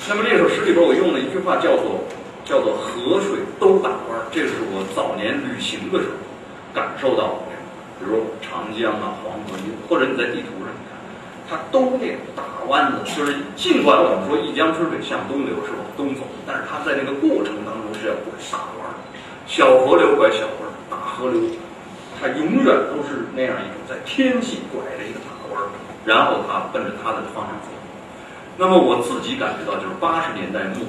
[0.07, 1.99] 那么这首诗里边，我用了一句话，叫做。
[2.45, 6.17] 叫做河水都打弯儿，这是我早年旅行的时候
[6.73, 7.53] 感受到的。
[8.01, 9.53] 比如长江啊、黄河，
[9.85, 10.97] 或者你在地图上看，
[11.45, 13.05] 它都那打弯子。
[13.05, 18.97] 就是尽管我们说一江春水向东流是往东走，但是它在那个过程当中是要拐大弯儿。
[19.45, 21.37] 小河流拐小弯儿，大河流
[22.17, 25.69] 它永远都是那样一种在天际拐着一个大弯儿，
[26.01, 27.69] 然后它奔着它的方向走。
[28.59, 30.85] 那么我自己感觉到，就是八十年代末。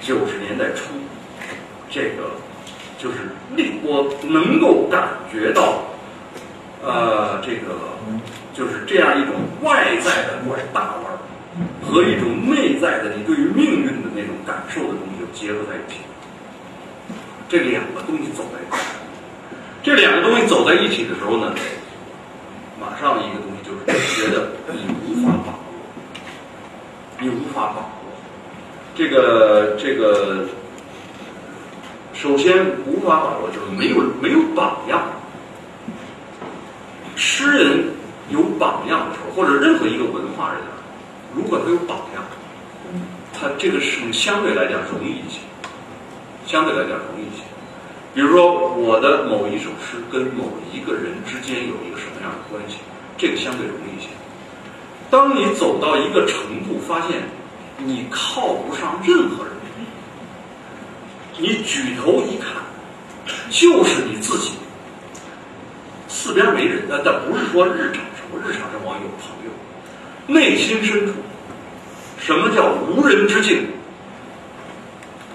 [0.00, 0.94] 九十年代初，
[1.90, 2.30] 这个
[2.96, 5.82] 就是令我能够感觉到，
[6.82, 7.76] 呃，这个
[8.54, 11.20] 就是这样一种外在的我是大弯儿，
[11.84, 16.00] 和一种内在的你对于命运的那种感受的东西就结合在一起。
[17.46, 18.80] 这两个东西走在一起，
[19.82, 21.52] 这两个东西走在一起的时候呢，
[22.80, 23.84] 马上一个东西就是
[24.16, 25.65] 觉得你无法把握，
[27.20, 27.88] 你无法把握。
[28.94, 30.46] 这个这个，
[32.14, 35.02] 首先无法把握，就是没有没有榜样。
[37.14, 37.84] 诗人
[38.30, 40.60] 有榜样的时候，或者任何一个文化人，
[41.34, 42.22] 如果他有榜样，
[43.32, 45.40] 他这个事情相对来讲容易一些，
[46.46, 47.42] 相对来讲容易一些。
[48.14, 52.78] 比如说，我的某一首诗跟某一个人之间有一个什么样的关系，
[53.18, 54.08] 这个相对容易一些。
[55.10, 57.22] 当你走到一个程度，发现
[57.78, 59.52] 你靠不上任何人，
[61.38, 62.50] 你举头一看，
[63.50, 64.52] 就是你自己，
[66.08, 66.82] 四边没人。
[66.90, 69.50] 呃，但不是说日常生活，日常生活有朋友，
[70.26, 71.12] 内心深处，
[72.18, 73.66] 什么叫无人之境？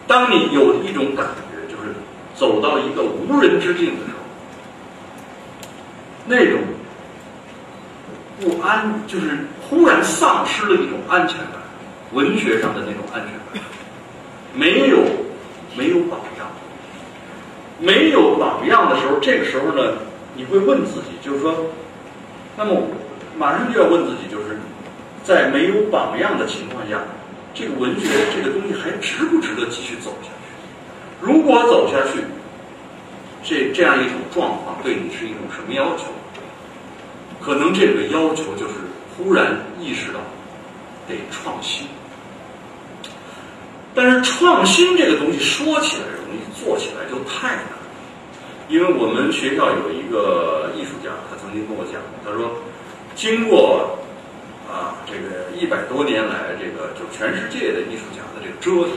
[0.07, 1.93] 当你有一种感觉，就是
[2.35, 4.19] 走到一个无人之境的时候，
[6.25, 6.59] 那种
[8.41, 11.61] 不安，就是忽然丧失了一种安全感，
[12.11, 13.63] 文学上的那种安全感，
[14.55, 14.97] 没有
[15.77, 16.47] 没有榜样，
[17.79, 19.93] 没有榜样的时候，这个时候呢，
[20.35, 21.55] 你会问自己，就是说，
[22.57, 22.81] 那么
[23.37, 24.59] 马上就要问自己，就是
[25.23, 26.99] 在没有榜样的情况下，
[27.53, 30.33] 这个文学这个东西还值不值得继续走下去？
[31.21, 32.23] 如果走下去，
[33.43, 36.05] 这这样一种状况对你是一种什么要求？
[37.43, 38.73] 可能这个要求就是
[39.17, 40.19] 忽然意识到
[41.07, 41.87] 得创新，
[43.95, 47.65] 但是创新这个东西说起来容易，做起来就太难。
[48.69, 52.55] 因为我们学校有一个艺术家，他曾经跟我讲，他说，
[53.15, 53.99] 经过
[54.71, 58.93] 啊这个一百多年来，这个就全世界的艺术家的这个折腾，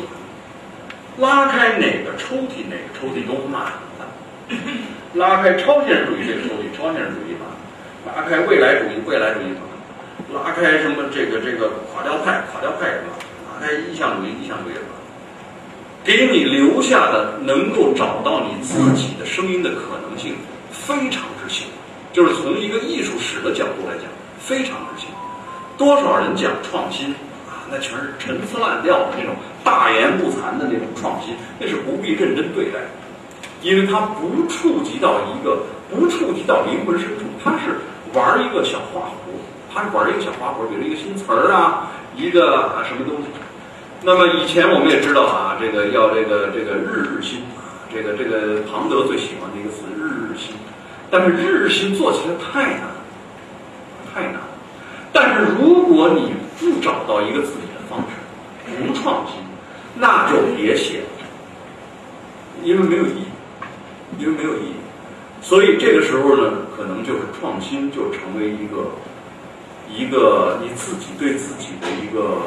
[1.19, 4.07] 拉开哪个抽屉哪个抽屉都满了，
[5.15, 7.51] 拉开超现实主义这个抽屉，超现实主义满。
[8.07, 9.65] 拉开未来主义，未来主义嘛；
[10.35, 13.11] 拉开什么这个这个垮掉派，垮掉派什么；
[13.49, 14.87] 拉开意象主义，意象主义什么。
[16.05, 20.37] 给你留下的能够找到你自己的声音的可能性
[20.71, 21.65] 非常之小，
[22.13, 24.05] 就是从一个艺术史的角度来讲，
[24.39, 25.09] 非常之小。
[25.79, 27.09] 多少人讲创新
[27.49, 29.35] 啊，那全是陈词滥调的那种
[29.65, 32.81] 大言不惭的那种创新，那是不必认真对待，
[33.63, 35.59] 因为它不触及到一个，
[35.91, 37.81] 不触及到灵魂深处，它是。
[38.15, 39.33] 玩一个小花活，
[39.73, 43.25] 他是玩一个小花活，比如一个新词儿啊，一个啊什么东西。
[44.03, 47.41] 那么以前我们也知道啊，这个要这个这个日日新，
[47.93, 50.55] 这个这个庞德最喜欢的一个词日日新。
[51.11, 52.83] 但是日日新做起来太难，
[54.13, 54.41] 太难。
[55.13, 59.37] 但是如果你不找到一个自己的方式，不创新，
[59.95, 61.01] 那就别写，
[62.63, 63.27] 因为没有意义，
[64.19, 64.75] 因为没有意义。
[65.41, 68.91] 所以这个时候呢，可能就是创新就成为一个
[69.89, 72.39] 一个你自己对自己的一个，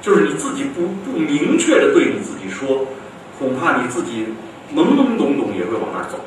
[0.00, 2.86] 就是你自己不不明确的对你自己说，
[3.38, 4.26] 恐怕你自己
[4.74, 6.18] 懵懵懂懂也会往那儿走。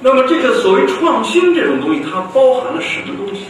[0.00, 3.46] 那么这个所谓创新这种东西，它包含了什么东西？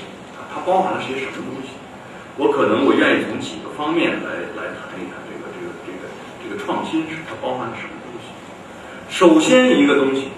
[0.54, 1.70] 它包含了些什么东西？
[2.38, 6.08] 我可能我愿意从几个方面来来谈一谈这个这个这个
[6.42, 8.26] 这个创新是它包含了什么东西。
[9.08, 10.28] 首先一个东西。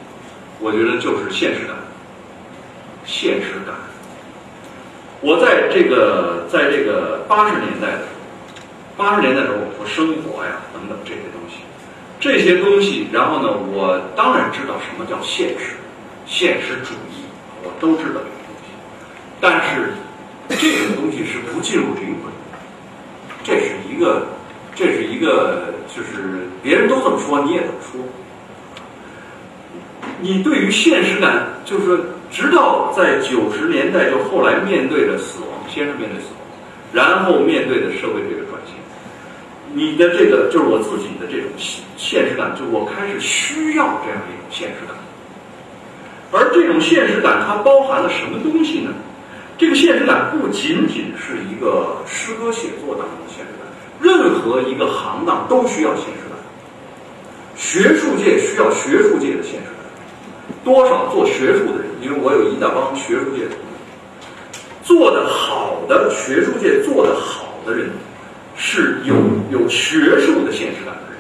[0.61, 1.77] 我觉得就是现实感，
[3.05, 3.75] 现实感。
[5.21, 7.99] 我在这个在这个八十年代，
[8.97, 11.59] 八十年代的时候，我说生活呀等等这些东西，
[12.19, 15.77] 这些东西，然后呢，我当然知道什么叫现实，
[16.27, 17.23] 现实主义，
[17.63, 18.71] 我都知道这个东西。
[19.41, 19.95] 但是
[20.51, 22.33] 这个东西是不进入灵魂，
[23.45, 24.27] 这是一个，
[24.75, 28.01] 这是一个，就是别人都这么说，你也这么说。
[30.21, 31.99] 你对于现实感，就是说，
[32.31, 36.43] 直到在九十年代，就后来面对着死亡，先是面对死亡，
[36.93, 38.75] 然后面对的社会这个转型，
[39.73, 41.49] 你的这个就是我自己的这种
[41.97, 44.97] 现实感，就我开始需要这样一种现实感。
[46.31, 48.91] 而这种现实感，它包含了什么东西呢？
[49.57, 53.66] 这个现实感不仅仅是一个诗歌写作当中的现实感，
[54.01, 56.39] 任何一个行当都需要现实感。
[57.57, 59.78] 学术界需要学术界的现实。
[60.65, 63.65] 多少做学术的人，因为我有一大帮学术界的朋友，
[64.83, 67.91] 做的好的学术界做的好的人，
[68.57, 69.15] 是有
[69.51, 71.19] 有学术的现实感的人，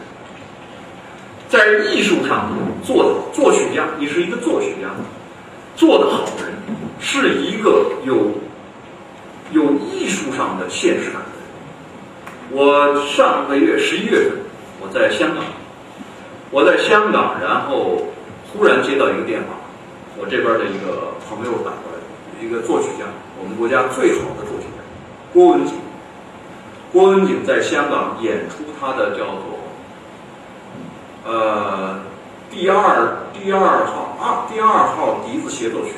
[1.48, 2.50] 在艺术上
[2.84, 4.88] 做的作曲家，你是一个作曲家，
[5.76, 6.54] 做的好的人，
[7.00, 8.32] 是一个有
[9.52, 11.40] 有艺术上的现实感的人。
[12.50, 14.32] 我上个月十一月份，
[14.80, 15.44] 我在香港，
[16.50, 18.02] 我在香港，然后。
[18.52, 19.54] 忽然接到一个电话，
[20.16, 21.98] 我这边的一个朋友打过来，
[22.40, 23.04] 一个作曲家，
[23.38, 24.82] 我们国家最好的作曲家
[25.32, 25.74] 郭文景。
[26.90, 29.60] 郭文景在香港演出他的叫做
[31.26, 32.00] 呃
[32.50, 35.92] 第二第二号二第二号笛子协奏曲。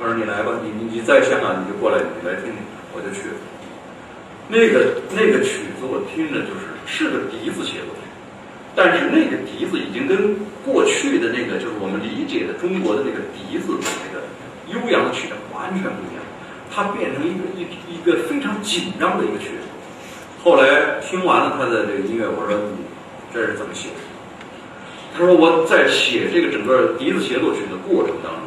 [0.00, 2.54] 他说你来吧，你你你在香港你就过来，你来听听。
[2.94, 3.34] 我就去了。
[4.48, 7.94] 那个那个曲子我听着就是是个笛子协奏，
[8.74, 14.24] 但是那个笛子已经跟过去的那个就是我们理解的中国的那个笛子的那个
[14.72, 16.22] 悠扬的曲调完全不一样，
[16.70, 19.66] 它变成一个一一个非常紧张的一个曲子。
[20.44, 22.84] 后来听完了他的这个音乐，我说你
[23.34, 23.88] 这是怎么写？
[25.16, 28.44] 他说我在写这个整个笛子协奏曲的过程当中，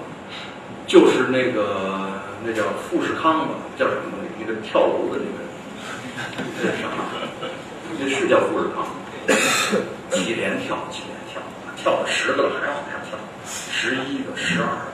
[0.88, 4.17] 就是那个那叫富士康吧，叫什么？
[4.39, 5.38] 一个跳楼的那个，
[6.57, 6.88] 那是啥？
[7.99, 8.88] 那是叫富士康，
[10.11, 11.41] 几连跳，几连跳，
[11.78, 14.91] 跳到十个了还要往下跳，十一个、十二个。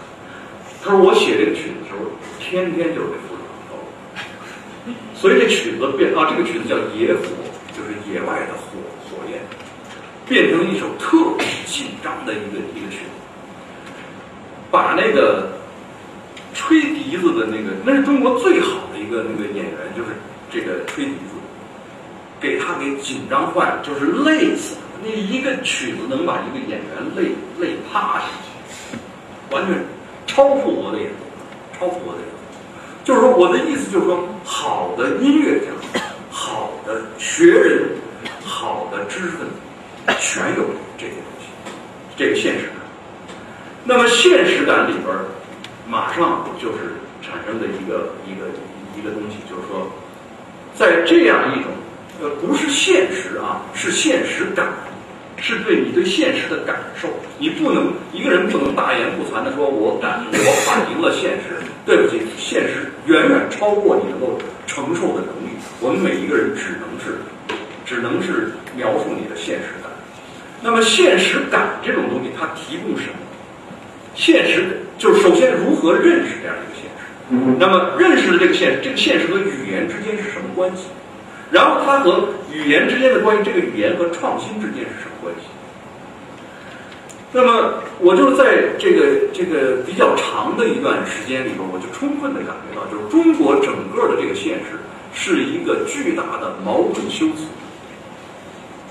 [0.83, 1.99] 他说我写这个曲子的时候，
[2.39, 3.83] 天天就是这富士康跳楼，
[5.15, 7.21] 所以这曲子变啊，这个曲子叫《野火》，
[7.75, 9.41] 就是野外的火火焰。
[10.27, 13.15] 变成一首特别紧张的一个一个曲子，
[14.69, 15.47] 把那个
[16.53, 20.09] 吹笛子的那个，那是中国最好的一个那个演员，就是
[20.51, 21.36] 这个吹笛子，
[22.39, 24.81] 给他给紧张坏了，就是累死了。
[25.03, 28.25] 那一个曲子能把一个演员累累趴下
[28.91, 28.97] 去，
[29.55, 29.75] 完全
[30.25, 32.37] 超乎我的眼光，超乎我的眼光。
[33.03, 37.89] 就是说，我的意思就是说，好的音乐家，好的学人，
[38.43, 39.53] 好的知识分子。
[40.19, 40.63] 全有
[40.97, 41.47] 这些东西，
[42.17, 42.75] 这个现实感。
[43.83, 45.15] 那么现实感里边，
[45.87, 48.47] 马上就是产生的一个一个
[48.97, 49.87] 一个东西，就是说，
[50.75, 51.71] 在这样一种
[52.21, 54.67] 呃不是现实啊，是现实感，
[55.37, 57.07] 是对你对现实的感受。
[57.37, 61.61] 你不能一个人不能大言不惭的说，我感我反映了现实。
[61.85, 65.55] 对不起，现实远远超过你能够承受的能力。
[65.79, 67.21] 我们每一个人只能是
[67.85, 69.89] 只能是描述你的现实感。
[70.61, 73.19] 那么现实感这种东西，它提供什么？
[74.15, 77.55] 现实就是首先如何认识这样一个现实。
[77.57, 80.87] 那么认识的这个现实，这个现实和语言之间是什么关系？
[81.51, 85.47] 然后它和语言之间的关系，这个语言和创新之间是什么关系？
[87.31, 94.79] 那么我就在这个这个比较长的一段时间里边，我就充分的感觉到，就是中国整个的这个现实
[95.13, 97.45] 是一个巨大的矛盾修辞，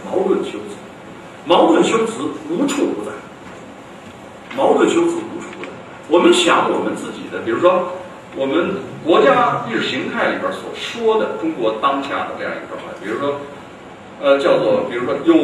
[0.04, 0.76] 矛盾修辞。
[1.48, 3.12] 矛盾修辞无处不在，
[4.56, 5.70] 矛盾修辞无处不在。
[6.08, 7.88] 我们想我们自己的，比如说
[8.36, 13.40] 我们国家意识形态里边所说的中国当下的这样一个状态，比如说，
[14.20, 15.34] 呃，叫做比如说有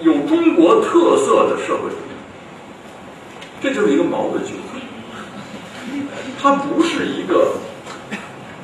[0.00, 2.12] 有中国特色的社会主义，
[3.60, 4.80] 这就是一个矛盾修辞。
[6.40, 7.52] 它不是一个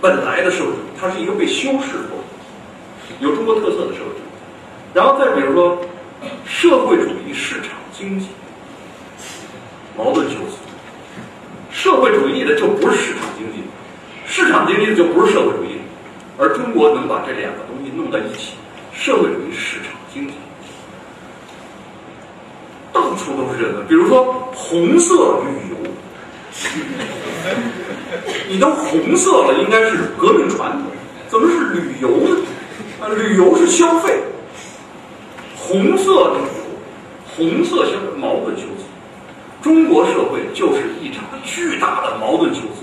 [0.00, 2.18] 本来的社会主义，它是一个被修饰过
[3.20, 4.28] 有中国特色的社会主义。
[4.94, 5.78] 然后再比如说。
[6.44, 8.26] 社会主义市场经济
[9.96, 10.56] 矛盾修辞，
[11.70, 13.14] 社会主义的就不是，
[14.89, 15.76] 这就不是社会主义，
[16.39, 18.55] 而中国能把这两个东西弄在一起，
[18.91, 20.32] 社会主义市场经济
[22.91, 25.76] 到处都是这个，比如说红色旅游，
[28.49, 30.84] 你都红色了，应该是革命传统，
[31.28, 32.34] 怎么是旅游呢？
[32.99, 34.18] 啊，旅游是消费。
[35.55, 36.49] 红色旅游
[37.36, 38.84] 红色消费矛盾修辞，
[39.61, 42.78] 中国社会就是一场巨大的矛盾修辞。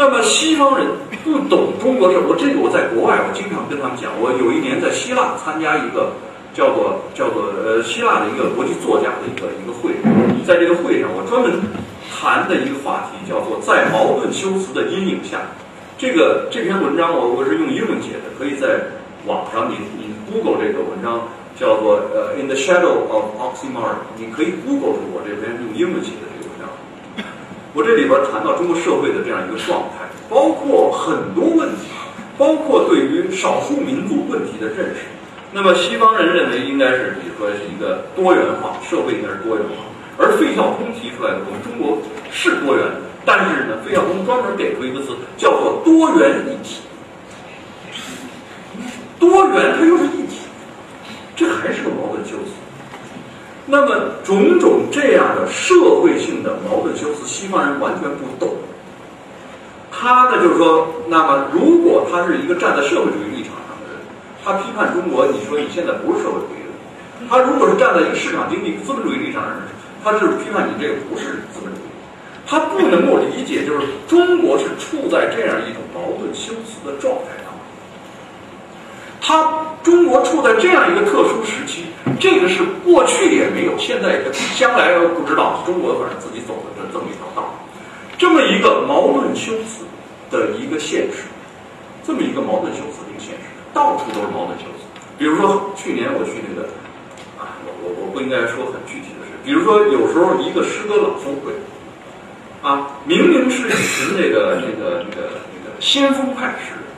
[0.00, 0.86] 那么西方人
[1.22, 4.08] 不懂中国社会，这个我在国外，我经常跟他们讲。
[4.16, 6.16] 我有一年在希腊参加一个
[6.56, 9.92] 叫做叫做呃希腊的一个国际作家的一个一个会，
[10.40, 11.52] 在这个会上，我专门
[12.08, 15.36] 谈的一个话题叫做在矛盾修辞的阴影下。
[15.98, 18.80] 这个这篇文章我我是用英文写的，可以在。
[19.28, 26.39] 网上你你 Google 这个文章叫做呃 In the Shadow of Oxymoron，你可以 Google 出我这篇用英文写的这。
[27.72, 31.86] 我这里边谈到中国社会的这样一个状态，包括很多问题，
[32.36, 35.06] 包括对于少数民族问题的认识。
[35.52, 39.84] 那么西方人认为应该是比如说是一个多元化社会应该是多元化，
[40.18, 41.98] 而费孝通提出来的我们中国
[42.30, 42.84] 是多元，
[43.24, 46.82] 但是呢，费孝通专门给出一个词叫做多元一体。
[49.18, 50.42] 多元，它又是一体，
[51.36, 52.50] 这还是个矛盾纠结。
[53.70, 53.94] 那么，
[54.24, 58.56] 种种这样的社会性的矛盾修辞，西方人完全不懂。
[59.92, 64.02] 他呢，就是说，那么如果他是一个站在社会主义立场上的人，
[64.44, 66.74] 他批判中国，你说你现在不是社会主义了。
[67.30, 69.68] 他如果是站在一个市场经济、资本主义立场上的人，
[70.02, 71.90] 他是批判你这个不是资本主义。
[72.48, 77.38] 他不能够理解，就是中国是处在这样一种矛盾修辞的状态。
[79.22, 79.46] 他
[79.84, 81.84] 中国处在这样一个特殊时期，
[82.18, 84.24] 这个是过去也没有，现在也
[84.56, 85.62] 将来不知道。
[85.66, 87.54] 中国反正自己走的这这么一条道，
[88.18, 89.84] 这么一个矛盾修辞
[90.30, 91.28] 的一个现实，
[92.04, 94.88] 这么一个矛盾修辞的一个现实，到处都是矛盾修辞。
[95.18, 96.68] 比如说去年我去那个
[97.38, 101.52] 啊，我我我不应该说很具体的事，比如说有时候一个诗歌朗诵会
[102.62, 106.89] 啊，明明是一群这个这个这个这个先锋派诗人，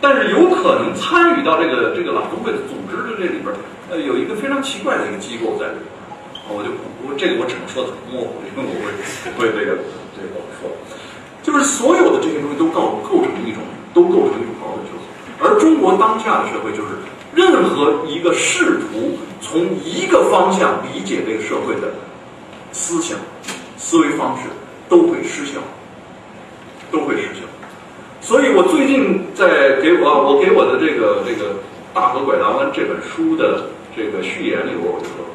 [0.00, 3.54] 但是有可能参与到这个这个朗读会的组织的这里边，
[3.90, 5.86] 呃，有一个非常奇怪的一个机构在里边。
[6.52, 6.70] 我就
[7.06, 8.90] 我这个我只能说的很模糊，因为我会
[9.26, 9.78] 我会这个
[10.16, 10.66] 这个说，
[11.44, 13.62] 就是所有的这些东西都构构成一种
[13.94, 15.06] 都构成一种矛盾纠结，
[15.38, 16.98] 而中国当下的社会就是
[17.32, 21.86] 任何一个试图从一个方向理解这个社会的
[22.72, 23.16] 思想
[23.76, 24.48] 思维方式
[24.88, 25.60] 都会失效，
[26.90, 27.46] 都会失效。
[28.30, 31.50] 所以我最近在给我我给我的这个这个
[31.92, 33.66] 《大河拐大弯》这本书的
[33.96, 35.26] 这个序言里，我就说。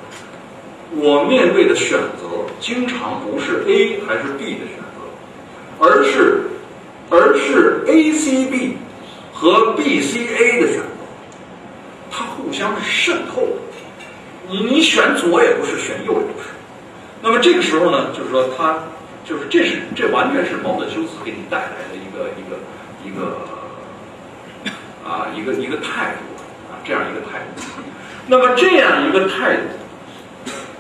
[0.96, 2.24] 我面对的选择
[2.62, 5.04] 经常不是 A 还是 B 的选择，
[5.78, 6.44] 而是
[7.10, 8.78] 而是 A C B
[9.34, 11.04] 和 B C A 的选择，
[12.10, 13.46] 它互相渗透。
[14.50, 16.48] 你你选左也不是，选右也不是。
[17.22, 18.80] 那么这个时候呢，就是说它
[19.26, 22.56] 就是这是这完全是矛盾修辞给你带来的一个一个
[23.16, 23.38] 一个
[25.08, 27.64] 啊一个一个态度啊这样一个态度。
[28.28, 29.62] 那么这样一个态度。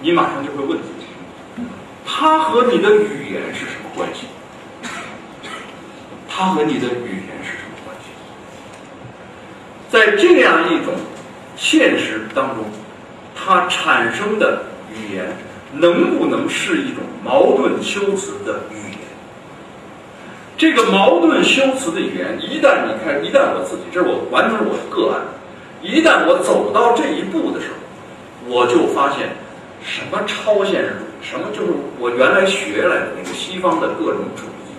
[0.01, 1.07] 你马上就会问自己，
[2.05, 4.27] 他和你的语言是什么关系？
[6.29, 8.11] 他和你的语言是什么关系？
[9.89, 10.93] 在这样一种
[11.55, 12.65] 现实当中，
[13.33, 15.35] 它产生的语言
[15.71, 18.94] 能不能是一种矛盾修辞的语言？
[20.57, 25.21] 这个矛盾修辞的语言，一旦你看，一旦我自己，这是我完全是我的个案，
[25.81, 27.75] 一旦我走到这一步的时候，
[28.53, 29.29] 我就发现。
[29.87, 31.21] 什么超现实主义？
[31.21, 34.73] 什么就是我原来学来的那个西方的各种主义，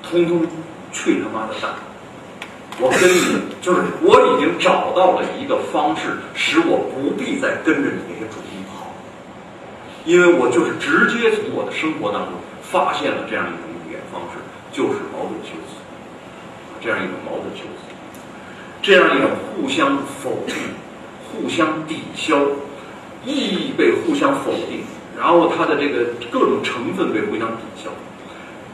[0.00, 0.46] 通通
[0.92, 1.72] 去他妈的蛋！
[2.78, 8.86] 我跟你就是，我已经找到了一个方式，使我不必再跟着你那些主义跑，
[10.04, 13.71] 因为我就是直接从我的生活当中发现了这样一种
[14.12, 14.38] 方式，
[14.70, 15.80] 就是矛盾修辞，
[16.80, 17.90] 这样一种矛盾修辞，
[18.82, 20.54] 这样一种互相否定、
[21.32, 22.38] 互相抵消。
[23.24, 24.82] 意义被互相否定，
[25.16, 27.88] 然后它的这个各种成分被互相抵消，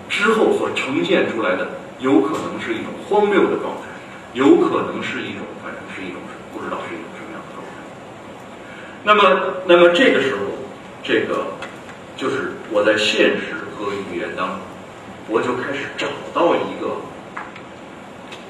[0.09, 1.69] 之后所呈现出来的，
[1.99, 3.83] 有可能是一种荒谬的状态，
[4.33, 7.77] 有可能是一种，反正是一种不知道是一种什么样的状态。
[9.05, 10.41] 那么，那么这个时候，
[11.03, 11.45] 这个
[12.17, 14.59] 就是我在现实和语言当中，
[15.29, 16.97] 我就开始找到一个，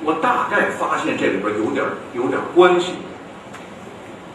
[0.05, 2.93] 我大概发现这里边有点有点关系。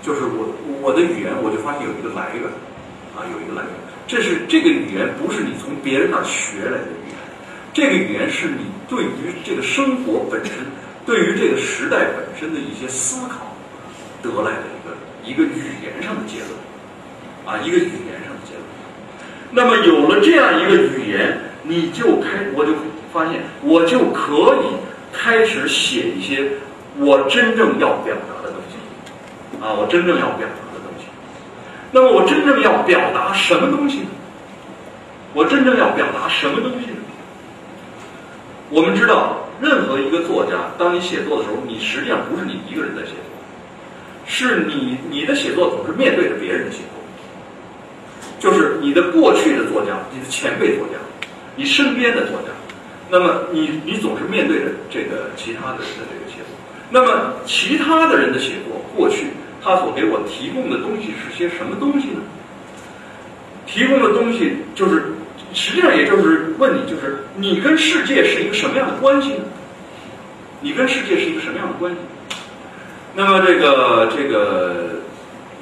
[0.01, 2.43] 就是我我的语言，我就发现有一个来源，
[3.15, 3.71] 啊，有一个来源。
[4.05, 7.15] 这是这个语言不是你从别人那儿学来的语言，
[7.73, 10.53] 这个语言是你对于这个生活本身，
[11.05, 13.55] 对于这个时代本身的一些思考
[14.21, 14.91] 得来的一个
[15.23, 16.51] 一个语言上的结论，
[17.47, 18.67] 啊，一个语言上的结论。
[19.51, 22.71] 那么有了这样一个语言，你就开，我就
[23.11, 24.67] 发现我就可以
[25.11, 26.47] 开始写一些
[26.99, 28.77] 我真正要表达的东西。
[29.63, 31.05] 啊，我真正要表达的东西。
[31.91, 34.07] 那么，我真正要表达什么东西呢？
[35.33, 36.97] 我真正要表达什么东西呢？
[38.69, 43.31] 我们知道，任何一个作家，当你写作的时候，你实际上不是你一个人在写作，
[44.25, 50.97] 是你你的写作总是面对着别人的写作，就是你的过去的作家，你的前辈作家，
[51.55, 52.49] 你身边的作家，
[53.09, 56.55] 那么你你总是面对着这个其他的人的这个写作，
[56.89, 59.27] 那么其他的人的写作过去。
[59.65, 62.19] 他所给我提供的东西是些什么东西呢？
[63.65, 65.13] 提供的东西就是，
[65.53, 69.45] 实际上也就是问你，就是你跟世界是一个什么样的关系呢？
[70.59, 71.99] 你跟世界是一个什么样的关系？
[73.15, 74.99] 那么这个这个，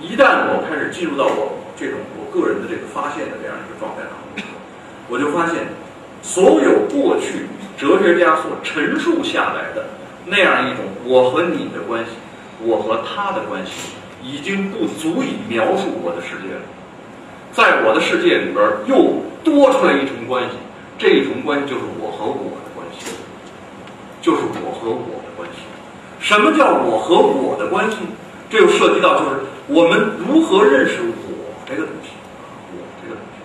[0.02, 4.44] 一旦我开始进入到我这种我个人的这个发现的这样一个状态当中，
[5.10, 5.68] 我就发现，
[6.22, 7.48] 所有过去
[7.78, 9.86] 哲学家所陈述下来的
[10.26, 12.12] 那样一种我和你的关系。
[12.64, 13.72] 我和他的关系
[14.24, 16.62] 已经不足以描述我的世界了，
[17.52, 20.58] 在我的世界里边又多出来一重关系，
[21.00, 23.16] 这一重关系就是我和我的关系，
[24.22, 25.64] 就是我和我的关系。
[26.20, 27.98] 什么叫我和我的关系？
[28.48, 32.12] 这又涉及到就是我们如何认识我这个东西，
[32.78, 33.42] 我这个东西。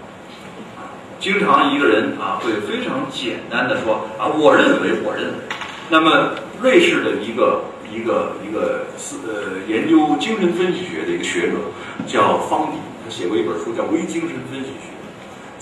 [1.26, 5.34] 经常一个人啊会非常简单的说啊，我认为，我认为。
[5.90, 6.30] 那么
[6.62, 7.64] 瑞士的一个。
[7.88, 11.54] 一个一个是呃研究精神分析学的一个学者
[12.04, 14.90] 叫方迪，他写过一本书叫《微精神分析学》。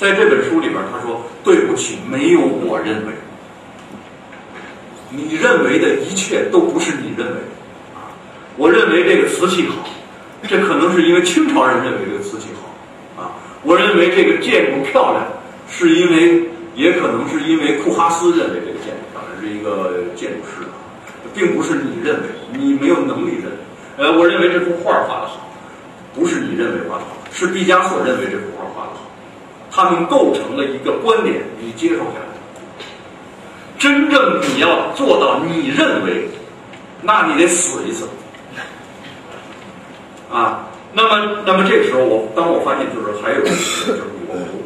[0.00, 3.12] 在这本书里边，他说：“对不起，没有我认为，
[5.10, 8.08] 你认为的一切都不是你认为的啊。
[8.56, 9.84] 我认为这个瓷器好，
[10.48, 13.36] 这可能是因为清朝人认为这个瓷器好啊。
[13.62, 15.24] 我认为这个建筑漂亮，
[15.76, 16.42] 是因为
[16.74, 20.64] 也可能是因为库哈斯认为这个建筑漂亮，是一个建筑师，
[21.34, 23.58] 并不是你认为，你没有能力认为。
[23.96, 25.50] 呃，我认为这幅画画的好，
[26.14, 29.00] 不是你认为画的好，是毕加索认为这幅画画的好，
[29.70, 32.34] 他们构成了一个观点，你接受下来。
[33.78, 36.28] 真正你要做到你认为，
[37.02, 38.08] 那你得死一次。
[40.32, 44.63] 啊，那么，那么这个时候我当我发现就是还有一个就是我和我的关系，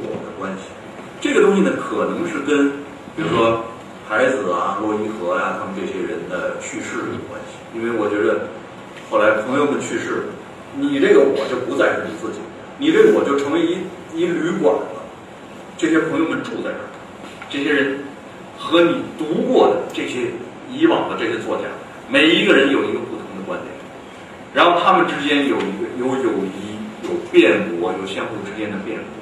[1.28, 2.70] 这个东西呢可能是跟
[3.14, 3.62] 比如说
[4.08, 8.48] 海子啊、洛伊河啊、他们这些人的去世有关系，因为我觉得
[9.10, 10.24] 后来朋友们去世，
[10.74, 12.40] 你这个我就不再是你自己，
[12.78, 13.76] 你这个我就成为一
[14.16, 15.04] 一旅馆了，
[15.76, 16.88] 这些朋友们住在这儿，
[17.50, 18.00] 这些人
[18.56, 20.32] 和你读过的这些
[20.72, 21.64] 以往的这些作家，
[22.08, 23.68] 每一个人有一个不同的观点。
[24.54, 29.17] 然后他们之间有一个有友谊，有辩驳，有相互之间的辩驳，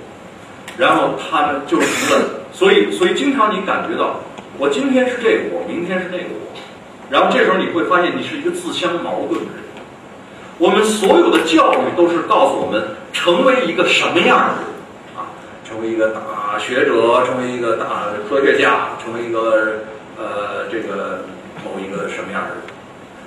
[0.76, 4.20] 然后他们就成了，所以所以经常你感觉到，
[4.58, 6.52] 我今天是这个我，明天是那个我，
[7.10, 9.64] 然后这时候你会发现你是一个自相矛盾的人。
[10.58, 14.64] 我们所有的教育都是告诉我们成为一个什么样的人
[15.16, 15.28] 啊，
[15.68, 19.80] 成为一个大学者，成为一个大科学家，成为一个
[20.16, 21.24] 呃这个
[21.62, 22.58] 某一个什么样的人。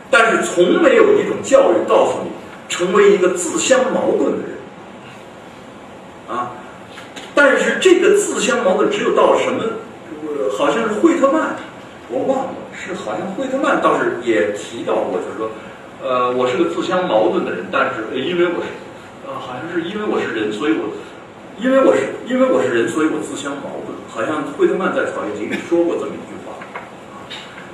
[0.10, 2.32] 但是从没有一种教育告诉你
[2.68, 4.58] 成为一个自相矛盾的人，
[6.28, 6.50] 啊！
[7.40, 9.64] 但是这个自相矛盾只有到什么？
[10.58, 11.56] 好像是惠特曼，
[12.10, 15.50] 我忘了，是好像惠特曼倒是也提到过，就是说，
[16.04, 18.68] 呃，我是个自相矛盾的人，但是因为我是，
[19.26, 20.92] 呃，好像是因为我是人，所以我，
[21.64, 23.96] 因为我是因为我是人，所以我自相矛盾。
[24.12, 26.52] 好像惠特曼在《草叶集》里说过这么一句话。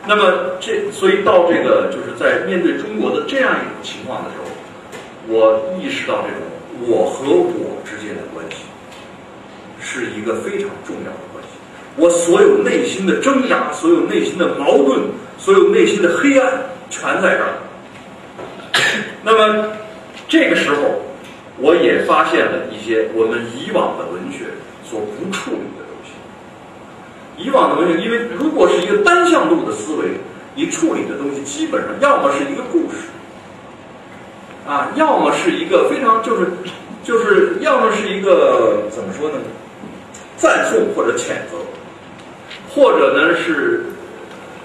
[0.06, 4.46] 那么这，所以到这个就是在面对中国的这样一种情况的时候，
[5.26, 6.46] 我意识到这种
[6.86, 8.58] 我和我之间的关系
[9.86, 11.50] 是一个非常重要的关系。
[11.96, 15.00] 我所有内心的挣扎，所有内心的矛盾，
[15.38, 16.52] 所有内心的黑暗，
[16.90, 17.54] 全在这儿。
[19.24, 19.68] 那么
[20.28, 21.02] 这个时候，
[21.60, 24.46] 我也发现了一些我们以往的文学
[24.84, 26.12] 所不处理的东西。
[27.38, 30.08] 以往的文学，因为如果是一个单向度的思维，
[30.56, 33.08] 你处理的东西基本上要么是一个故事，
[34.68, 36.48] 啊，要么是一个非常就是
[37.04, 39.36] 就是要么是一个怎么说呢？
[40.38, 41.58] 赞颂或者谴责，
[42.70, 43.86] 或者呢是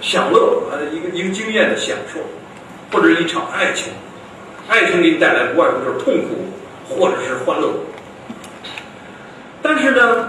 [0.00, 2.20] 享乐啊一个一个经验的享受，
[2.92, 3.92] 或者一场爱情，
[4.68, 6.44] 爱情给你带来不外乎就是痛苦
[6.88, 7.68] 或者是欢乐，
[9.62, 10.28] 但是呢，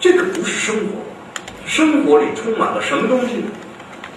[0.00, 1.00] 这个不是生活。
[1.66, 3.44] 生活里充满了什么东西？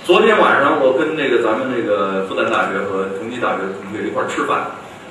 [0.04, 4.66] 昨天晚上我跟那个咱们那个复旦大学和同济大学同学一块吃饭，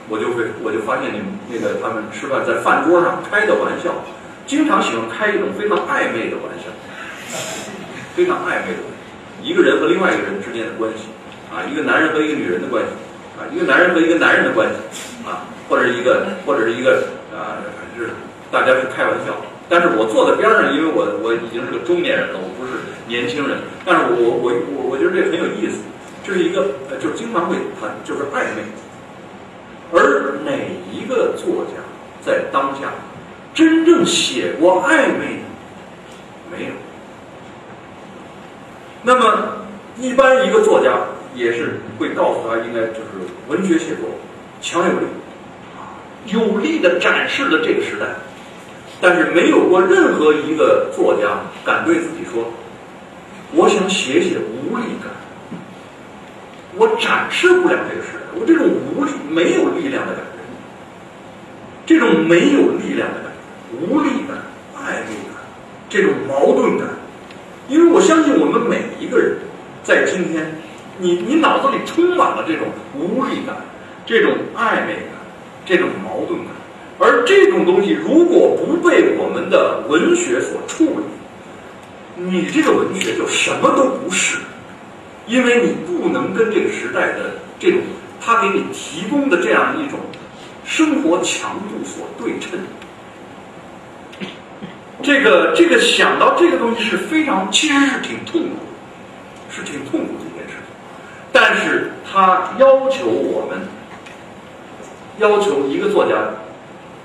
[0.09, 3.95] 我就会我就发现你们那个他们吃饭在饭桌上开的玩笑，
[4.47, 6.67] 经常喜欢开一种非常暧昧的玩笑，
[8.15, 8.83] 非常暧昧的，
[9.43, 11.09] 一个人和另外一个人之间的关系，
[11.51, 12.91] 啊，一个男人和一个女人的关系，
[13.39, 14.75] 啊，一个男人和一个男人的关系，
[15.27, 17.63] 啊，或者一个或者是一个啊，
[17.97, 18.11] 就是
[18.51, 19.35] 大家是开玩笑。
[19.69, 23.57] 但是我坐在边上，因为我我已经是个中年人了，我不是年轻人。
[23.87, 25.81] 但是我我我我觉得这很有意思，
[26.23, 28.61] 这是一个就是经常会谈就是暧昧。
[29.95, 30.53] 而哪
[30.91, 31.81] 一个作家
[32.21, 32.93] 在当下
[33.55, 36.57] 真正写过暧昧的？
[36.57, 36.71] 没有。
[39.03, 39.67] 那么
[39.99, 40.93] 一般一个作家
[41.35, 43.11] 也是会告诉他，应该就是
[43.49, 44.09] 文学写作
[44.61, 45.07] 强有力
[45.77, 45.97] 啊，
[46.27, 48.07] 有力的展示了这个时代。
[49.01, 52.53] 但是没有过任何一个作家敢对自己说
[53.53, 55.11] ：“我想写写无力感，
[56.77, 60.39] 我展示不了这个时代，我这种无力、没有力量的感觉，
[61.85, 63.32] 这种没有力量的感觉，
[63.81, 64.37] 无力感、
[64.77, 65.41] 暧昧感，
[65.89, 66.89] 这种矛盾感。
[67.69, 69.39] 因为我相信我们每一个人
[69.83, 70.61] 在今天，
[70.99, 73.57] 你你脑子里充满了这种无力感、
[74.05, 75.15] 这种暧昧感、
[75.65, 76.49] 这种矛盾感。”
[76.99, 81.05] 而这种东西如果不被我们的文学所处理，
[82.15, 84.39] 你这个文学就什么都不是，
[85.27, 87.81] 因为你不能跟这个时代的这种
[88.21, 89.99] 他给你提供的这样一种
[90.65, 92.61] 生活强度所对称。
[95.01, 98.57] 这个这个想到这个东西是非常，其实是挺痛苦，
[99.51, 100.75] 是挺痛苦的一件事情，
[101.33, 103.61] 但是他要求我们，
[105.19, 106.15] 要求一个作家。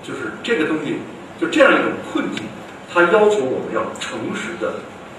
[0.04, 1.00] 就是这个东西，
[1.42, 2.46] 就这样一种困境，
[2.94, 4.76] 他要求我们要诚实的、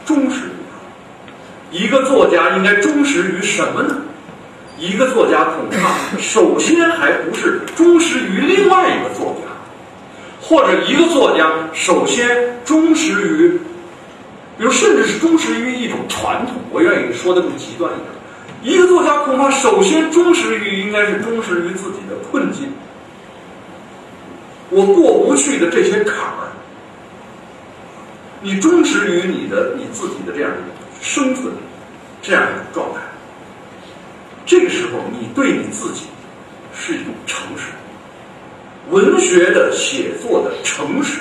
[0.06, 1.76] 忠实于他。
[1.76, 3.98] 一个作家应该忠实于什么呢？
[4.78, 9.47] 一个作家恐怕首先还不是忠实于另外一个作家，
[10.48, 12.26] 或者一个作家首先
[12.64, 13.50] 忠实于，
[14.56, 16.54] 比如甚至是忠实于一种传统。
[16.72, 17.96] 我愿意说的更极端一
[18.62, 22.72] 点，一个作家恐怕首先忠实于应该是忠实于自己的困境，
[24.70, 26.48] 我过不去的这些坎儿，
[28.40, 30.72] 你忠实于你的你自己的这样一种
[31.02, 31.52] 生存，
[32.22, 33.00] 这样一种状态。
[34.46, 36.04] 这个时候，你对你自己
[36.74, 37.64] 是一种诚实。
[38.90, 41.20] 文学的写作的诚实，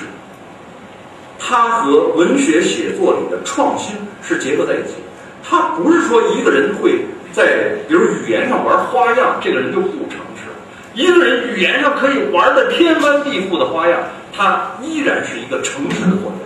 [1.38, 4.94] 它和文学写作里的创新是结合在一起。
[5.42, 10.48] 它不是说一个人会在比如语言上玩花样，这个人就不诚实；
[10.94, 14.00] 一个人语言上可以玩的天翻地覆的花样，
[14.32, 16.38] 他依然是一个诚实的作家。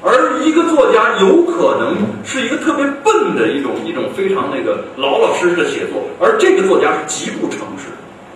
[0.00, 7.86] 而一个作家有可能是一个特别笨的一种一种非常那个老老实实的写作，而这个作家是极不诚实，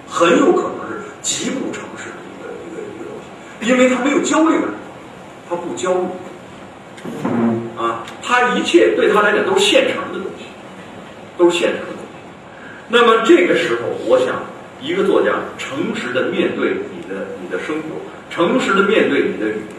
[0.09, 3.31] 很有可能是极不诚实的一个一个一个东西，
[3.63, 4.69] 因为他没有焦虑感，
[5.49, 6.07] 他不焦虑，
[7.79, 10.45] 啊，他一切对他来讲都是现成的东西，
[11.39, 12.09] 都是现成的东西。
[12.89, 14.45] 那么这个时候，我想
[14.81, 17.97] 一个作家诚实的面对你的你的生活，
[18.31, 19.79] 诚实的面对你的语言，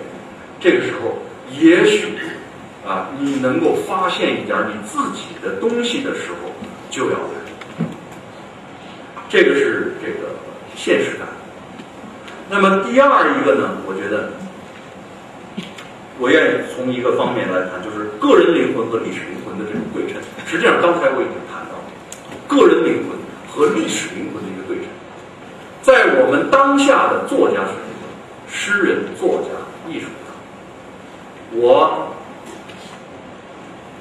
[0.59, 1.17] 这个时候。
[1.59, 2.07] 也许，
[2.84, 6.49] 啊，你能够发现一点你自己的东西的时候，
[6.89, 7.86] 就要来。
[9.29, 10.29] 这个是这个
[10.75, 11.27] 现实感。
[12.54, 13.68] 那么第二一个呢？
[13.88, 14.30] 我觉得，
[16.20, 20.22] 我愿意从一个方面来谈，就是个人灵魂和历史灵魂的这种对称。
[20.45, 21.82] 实际上，刚才我已经谈到，
[22.47, 23.18] 个人灵魂
[23.49, 24.86] 和历史灵魂的一个对称，
[25.82, 28.06] 在我们当下的作家群体中，
[28.45, 29.49] 诗人、作家、
[29.89, 31.58] 艺术家。
[31.58, 32.14] 我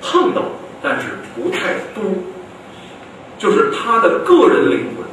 [0.03, 0.43] 碰到，
[0.83, 2.05] 但是不太多，
[3.39, 5.07] 就是他的个人灵魂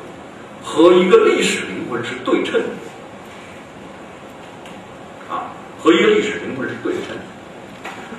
[0.61, 2.67] 和一个历史灵魂是对称的，
[5.29, 7.15] 啊，和一个历史灵魂是对称。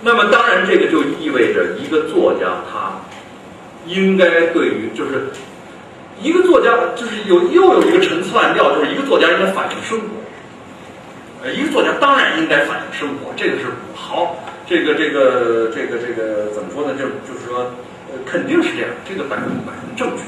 [0.03, 2.93] 那么，当然，这个就意味着一个作家他
[3.87, 5.29] 应该对于，就是
[6.23, 10.07] 一个作家，就是有又有一个陈词滥调，就是一个作家应该反映生活。
[11.43, 14.37] 呃，一个作家当然应该反映生活，这个是好，
[14.67, 16.95] 这个这个这个这个怎么说呢？
[16.99, 17.71] 就就是说，
[18.13, 20.23] 呃，肯定是这样，这个百分百分正确。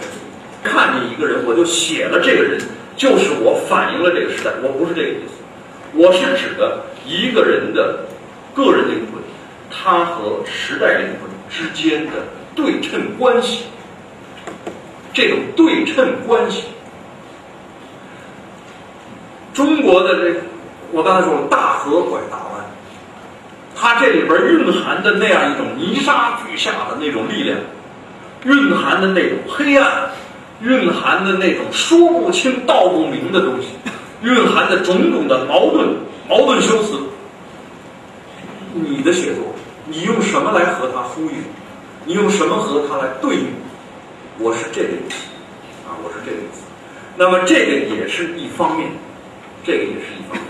[0.65, 2.59] 看见一个人，我就写了这个人，
[2.97, 4.51] 就是我反映了这个时代。
[4.63, 5.42] 我不是这个意思，
[5.95, 8.05] 我是指的一个人的
[8.55, 9.23] 个人灵魂，
[9.71, 12.13] 他和时代灵魂之间的
[12.55, 13.65] 对称关系，
[15.13, 16.65] 这种对称关系，
[19.53, 20.41] 中国的这。
[20.95, 22.63] 我刚才说了，大河拐大弯，
[23.75, 27.59] 它这里边蕴含的那样一种泥沙俱下的那种力量，
[28.45, 30.11] 蕴含的那种黑暗，
[30.61, 33.69] 蕴含的那种说不清道不明的东西，
[34.23, 35.89] 蕴含的种种的矛盾、
[36.29, 36.99] 矛盾修辞。
[38.75, 39.55] 你的写作，
[39.87, 41.35] 你用什么来和它呼应？
[42.05, 43.47] 你用什么和它来对应？
[44.39, 45.17] 我是这个意思，
[45.87, 46.63] 啊，我是这个意思。
[47.17, 48.91] 那么这个也是一方面，
[49.63, 50.47] 这个也是一方面。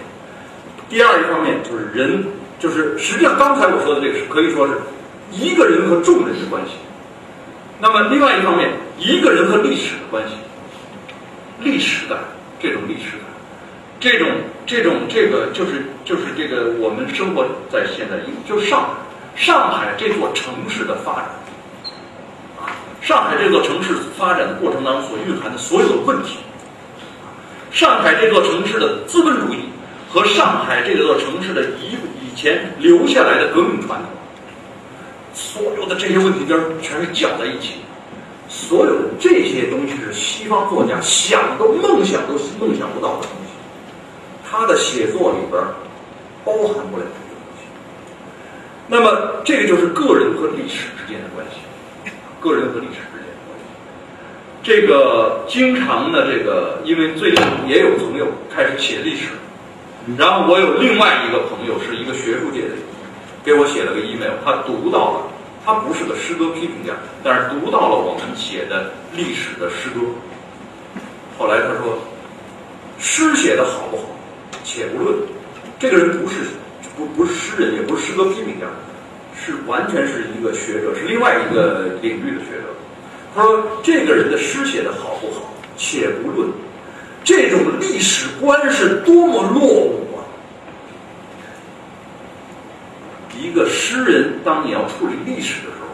[0.89, 2.25] 第二一方面就是人，
[2.61, 4.75] 就是实际上刚才我说的这个是可以说是
[5.33, 6.75] 一个人和众人的关系。
[7.81, 10.35] 那么另外一方面，一个人和历史的关系，
[11.59, 12.17] 历史感
[12.61, 13.27] 这种历史感，
[14.03, 14.29] 这种
[14.67, 18.89] 这种这个就是就是这个我们生活在现在，就上海，
[19.37, 21.31] 上海这座城市的发展，
[22.61, 26.39] 啊，上海这座城市发展的过程当中所蕴含的所有的问题，
[27.71, 29.61] 上海这座城市的资本主义。
[30.13, 34.11] 和上海这座城市的以以前留下来的革命传统，
[35.33, 37.77] 所有的这些问题边全是搅在一起，
[38.47, 43.29] 所有的这些东西是西方作家想都梦想都梦想不到的，
[44.53, 45.63] 他的写作里边
[46.45, 47.65] 包含不了这些东西。
[48.87, 51.57] 那么，这个就是个人和历史之间的关系，
[52.39, 53.65] 个人和历史之间的关系。
[54.63, 59.29] 这个经常的这个，因为最近也有朋友开始写历史。
[60.19, 62.75] 然后我有另外一个朋友，是一个学术界的，
[63.43, 65.21] 给我写了个 email，他读到了，
[65.65, 66.93] 他不是个诗歌批评家，
[67.25, 70.01] 但是读到了我们写的历史的诗歌。
[71.39, 71.97] 后来他说，
[72.99, 74.03] 诗写的好不好，
[74.73, 75.15] 且不论，
[75.79, 76.37] 这个人不是
[76.97, 78.67] 不不是诗人，也不是诗歌批评家，
[79.39, 82.73] 是完全是一个学者，是另外一个领域的学者。
[83.35, 86.49] 他说，这个人的诗写的好不好，且不论。
[87.23, 90.25] 这种历史观是多么落伍啊！
[93.39, 95.87] 一个诗人，当你要处理历史的时候，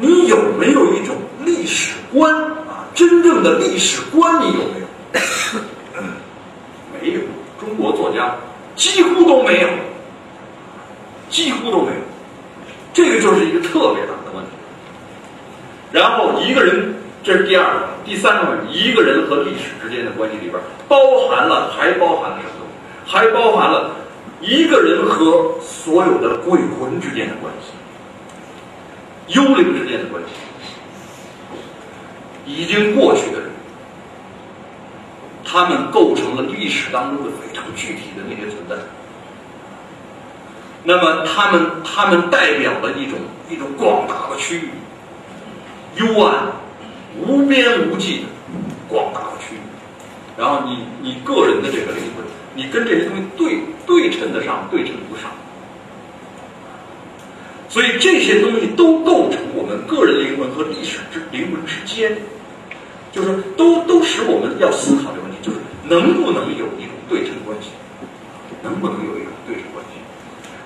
[0.00, 1.14] 你有没有一种
[1.44, 2.88] 历史观啊？
[2.94, 4.86] 真正的历史观你有没有？
[7.00, 7.20] 没有，
[7.64, 8.34] 中国作家
[8.74, 9.68] 几乎都没有，
[11.30, 11.98] 几乎都没有。
[12.92, 14.50] 这个就是一个特别大的问题。
[15.92, 20.96] 然后一个人，这是第二个，第三个问题，一个人和历史之间的关系里边包
[21.28, 22.66] 含了，还包含了什么？
[23.06, 23.92] 还包含了
[24.40, 30.30] 一个人和所有的鬼魂之间的关系，幽灵之间的关系，
[32.44, 33.50] 已经过去的人，
[35.52, 38.74] 他们构成了历史当中的非常具体的那些存在。
[40.82, 43.18] 那么他们他们代表了一种
[43.50, 44.70] 一种广大的区域，
[45.96, 46.46] 幽暗、
[47.20, 48.24] 无边无际的
[48.88, 49.58] 广大的区域。
[50.38, 52.24] 然后你你个人的这个灵魂，
[52.54, 55.30] 你跟这些东西对对称得上，对称不上。
[57.68, 62.16] 所以这些东西都构成我们个人灵魂和历史之灵魂之间，
[63.12, 65.31] 就是都都使我们要思考这个问题，
[65.84, 67.70] 能不能有一种对称关系，
[68.62, 70.00] 能不能有一种对称关系？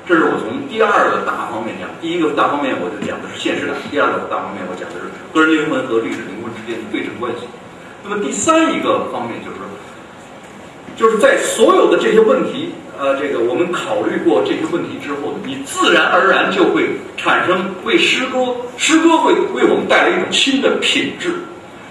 [0.07, 7.49] 这是我从第二个大方面讲，第一个大方面我就讲的是现实感，第二个大方面我讲的是个人灵魂和历史灵魂之间的对称关系。
[8.05, 9.59] 那么第三一个方面就是，
[10.95, 21.35] 就是在所有的这些问题，呃，这个我们考虑过这些问题之后，你自然而然就会产生为诗歌，诗歌会为我们带来一种新的品质，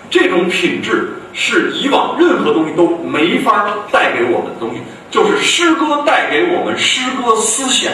[0.09, 4.79] 这种品质是以往任何东西都没法带给我们的东西，
[5.11, 7.91] 就是诗歌带给我们诗歌思想，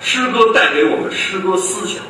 [0.00, 2.04] 诗歌带给我们诗歌思想。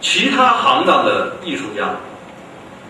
[0.00, 1.90] 其他行当的艺术家，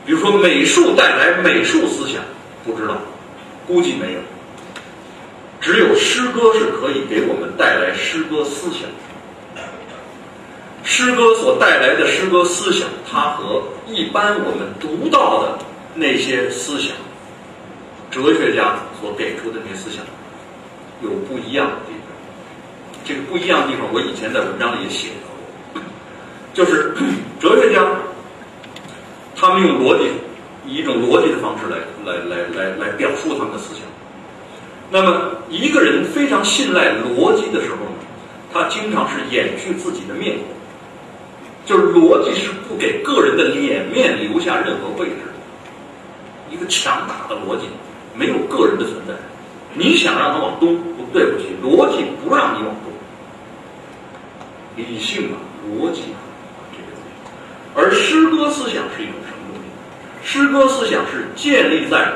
[0.05, 2.23] 比如说美术带来美术思想，
[2.65, 2.95] 不知道，
[3.67, 4.21] 估计没有。
[5.61, 8.83] 只有诗歌是可以给我们带来诗歌思想。
[10.89, 15.59] 诗歌所带来的诗歌思想，它和一般我们读到的
[15.97, 16.95] 那些思想，
[18.09, 20.05] 哲学家所给出的那些思想，
[21.03, 22.15] 有不一样的地方。
[23.05, 25.83] 这个不一样的地方，我以前在文章里也写到过，
[26.55, 26.95] 就是
[27.41, 27.85] 哲学家，
[29.35, 30.09] 他们用逻辑，
[30.69, 33.83] 以一种逻辑的方式来来来来来表述他们的思想。
[34.89, 37.99] 那么一个人非常信赖逻辑的时候呢，
[38.53, 40.56] 他经常是掩去自己的面孔。
[41.67, 47.67] 就是逻辑是不给个人的脸面留下任何位置的，一个强大的逻辑
[48.15, 49.13] 没有个人的存在。
[49.75, 52.93] 你想让它往东，不对不起，逻辑不让你往东。
[54.77, 55.37] 理性啊，
[55.69, 56.23] 逻辑啊，
[56.71, 57.11] 这个东西。
[57.75, 59.67] 而诗歌思想是一种什么东西？
[60.23, 62.13] 诗歌思想是建立在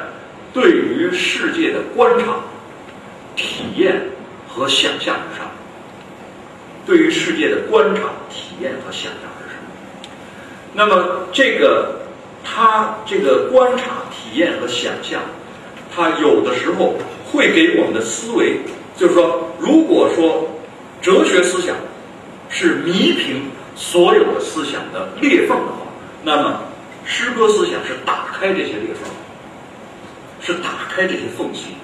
[0.55, 2.37] 对于世界的观察、
[3.35, 4.01] 体验
[4.47, 5.51] 和想象之上。
[6.87, 9.29] 对于世界的观察、体验和想象。
[10.73, 11.97] 那么，这个
[12.45, 15.21] 他这个观察、体验和想象，
[15.95, 16.95] 他有的时候
[17.31, 18.57] 会给我们的思维，
[18.97, 20.49] 就是说，如果说
[21.03, 21.75] 哲学思想
[22.49, 23.43] 是弥平
[23.75, 25.87] 所有的思想的裂缝的话，
[26.23, 26.61] 那么
[27.05, 29.11] 诗歌思想是打开这些裂缝，
[30.41, 31.75] 是打开这些缝隙，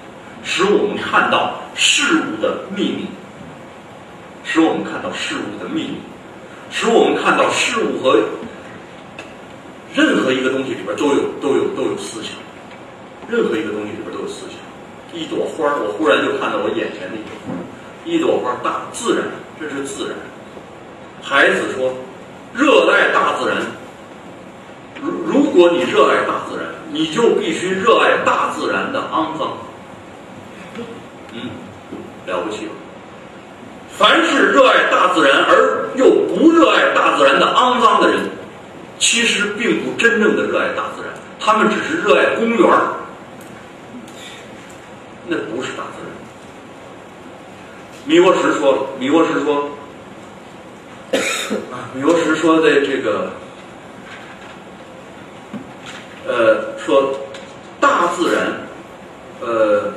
[0.43, 3.05] 使我们看到事物的秘密，
[4.45, 5.97] 使我们看到事物的秘密，
[6.71, 8.21] 使我们看到事物和。
[9.97, 12.33] 任何一个东西里边都有都有都有思想，
[13.27, 14.59] 任何一个东西里边都有思想。
[15.11, 17.55] 一朵花我忽然就看到我眼前的一朵花
[18.05, 19.23] 一朵花，大自然，
[19.59, 20.13] 这是自然。
[21.23, 21.91] 孩子说，
[22.53, 23.57] 热爱大自然。
[25.01, 29.57] 如如果你热爱大自然，你就必须热爱大自然的肮脏。
[31.33, 31.49] 嗯，
[32.27, 32.71] 了不起了。
[33.97, 38.19] 凡是热爱大自然而又不热爱大自然的肮脏的人。
[38.99, 42.67] 其实并不真正的热爱大自然，他们只是热爱公园，
[45.27, 46.11] 那不是大自然。
[48.05, 49.69] 米沃什说了，米沃什说，
[51.71, 53.31] 啊，米沃什说的这个，
[56.25, 57.19] 呃，说
[57.79, 58.47] 大自然，
[59.41, 59.93] 呃，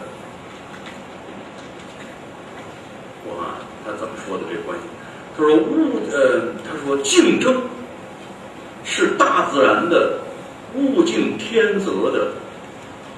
[3.24, 3.44] 我看
[3.84, 4.84] 他怎么说的这个关系，
[5.36, 7.62] 他说物，呃，他说竞争。
[8.92, 10.18] 是大自然的
[10.74, 12.32] 物竞天择的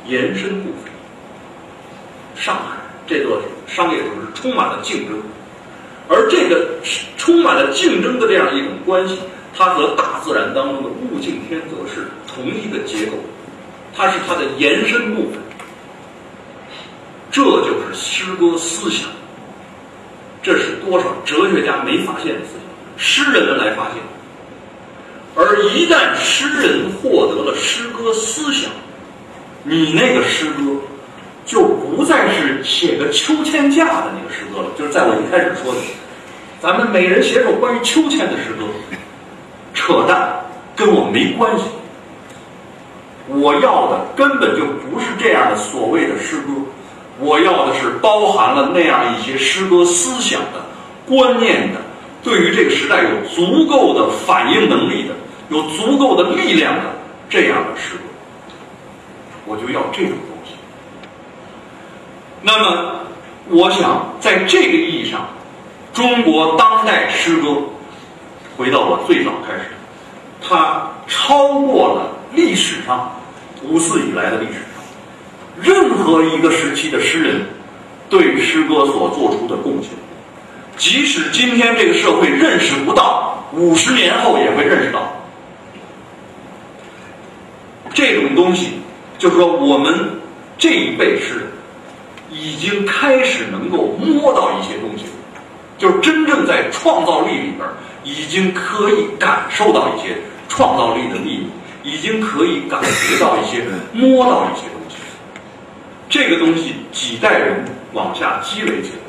[0.06, 0.92] 延伸部分。
[2.36, 5.18] 上海这座商业城市充满了竞争，
[6.10, 6.68] 而这个
[7.16, 9.18] 充满了竞争的这样一种关系，
[9.56, 13.12] 它和大自然当中的物竞天择是同一个结构，
[13.96, 15.40] 它是它的延伸部分。
[17.30, 19.08] 这就是诗歌思想，
[20.42, 22.62] 这是多少哲学家没发现的思想。
[22.98, 24.02] 诗人们来发现。
[25.34, 28.70] 而一旦诗人获得了诗歌思想，
[29.64, 30.74] 你那个诗歌
[31.46, 34.68] 就不再是写个秋千架的那个诗歌了。
[34.78, 35.80] 就是在我一开始说的，
[36.60, 38.66] 咱们每人写首关于秋千的诗歌，
[39.72, 40.44] 扯淡，
[40.76, 41.64] 跟我没关系。
[43.28, 46.52] 我要的根本就不是这样的所谓的诗歌，
[47.20, 50.62] 我要的是包含了那样一些诗歌思想的、
[51.06, 51.80] 观念的，
[52.22, 55.14] 对于这个时代有足够的反应能力的、
[55.52, 56.80] 有足够的力量的
[57.28, 58.02] 这样的诗歌，
[59.44, 60.54] 我就要这种东西。
[62.40, 63.00] 那么，
[63.50, 65.28] 我想在这个意义上，
[65.92, 67.48] 中国当代诗歌，
[68.56, 69.70] 回到我最早开始，
[70.40, 72.08] 它超过了。
[72.34, 73.12] 历史上，
[73.62, 74.80] 五四以来的历史上，
[75.60, 77.46] 任何一个时期的诗人
[78.08, 79.90] 对诗歌所做出的贡献，
[80.78, 85.12] 即使今天这个社会认识不到，五十年后也会认识到。
[88.02, 88.72] 这种东西，
[89.16, 89.94] 就是说，我们
[90.58, 91.46] 这一辈是
[92.32, 95.04] 已经开始能够摸到一些东西，
[95.78, 97.68] 就是真正在创造力里边，
[98.02, 100.16] 已经可以感受到一些
[100.48, 101.46] 创造力的秘密。
[101.84, 104.94] 已经可以感觉到一些、摸到一些东西。
[106.08, 109.02] 这个东西几代人往下积累起来，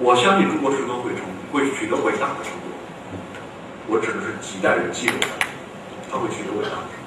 [0.00, 1.20] 我相信中国诗歌会成，
[1.52, 2.66] 会取得伟大的成就。
[3.86, 5.28] 我指的是几代人积累的，
[6.10, 7.01] 它会取得伟大成就。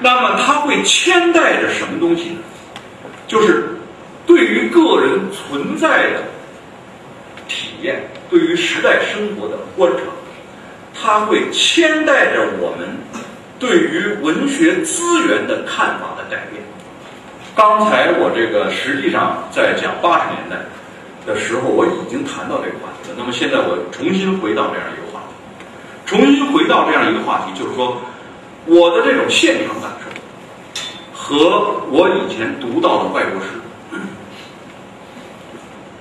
[0.00, 2.38] 那么它会牵带着什么东西呢？
[3.28, 3.76] 就是
[4.26, 6.22] 对于个人存在的
[7.46, 10.02] 体验，对于时代生活的观察，
[11.00, 12.98] 它会牵带着我们。
[13.60, 16.62] 对于文学资源的看法的改变。
[17.54, 20.56] 刚才我这个实际上在讲八十年代
[21.26, 23.16] 的时候，我已经谈到这个话题了。
[23.18, 25.34] 那么现在我重新回到这样一个话题，
[26.06, 28.00] 重新回到这样一个话题，就是说
[28.66, 30.10] 我的这种现场感受
[31.12, 33.46] 和我以前读到的外国诗，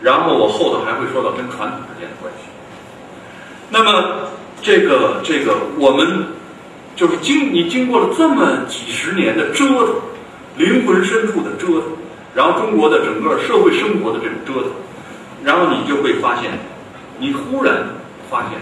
[0.02, 2.50] 然后我后头还会说到跟传统之间的关系。
[3.70, 4.30] 那么
[4.62, 6.28] 这个这个我们。
[6.96, 9.96] 就是经你经过了这么几十年的折腾，
[10.58, 11.84] 灵魂深处的折腾，
[12.36, 14.72] 然后中国的整个社会生活的这种折腾，
[15.42, 16.52] 然后你就会发现，
[17.20, 17.74] 你忽然
[18.30, 18.60] 发现，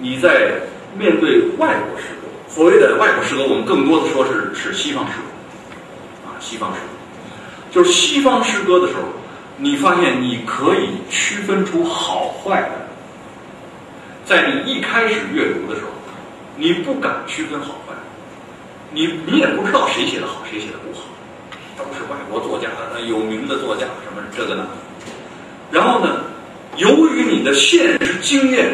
[0.00, 0.54] 你在
[0.98, 2.06] 面对外国诗，
[2.54, 6.86] 所谓的外国诗歌，我们更多的说是是西方诗歌，啊，西方诗歌，
[7.70, 9.02] 就是西方诗歌的时候，
[9.56, 12.86] 你发现你可以区分出好坏的，
[14.24, 15.88] 在你一开始阅读的时候。
[16.54, 17.94] 你不敢区分好坏，
[18.92, 21.06] 你你也不知道谁写的好，谁写的不好，
[21.78, 22.68] 都是外国作家
[23.08, 24.62] 有名的作家什么这个那。
[25.70, 26.20] 然后呢，
[26.76, 28.70] 由于你的现实经验，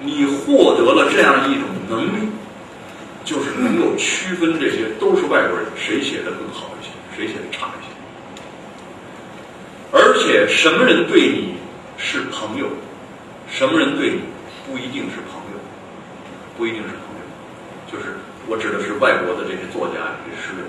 [0.00, 2.28] 你获得了这样一种能力，
[3.28, 7.90] 就是能够区分这些都是外国人，谁写的更好一些，谁写的差一些。
[9.92, 11.56] 而且什么人对你
[11.98, 12.66] 是朋友，
[13.50, 14.22] 什么人对你
[14.66, 15.60] 不一定是朋友，
[16.56, 17.92] 不一定是朋友。
[17.92, 20.64] 就是我指的是外国的这些作家、这些诗人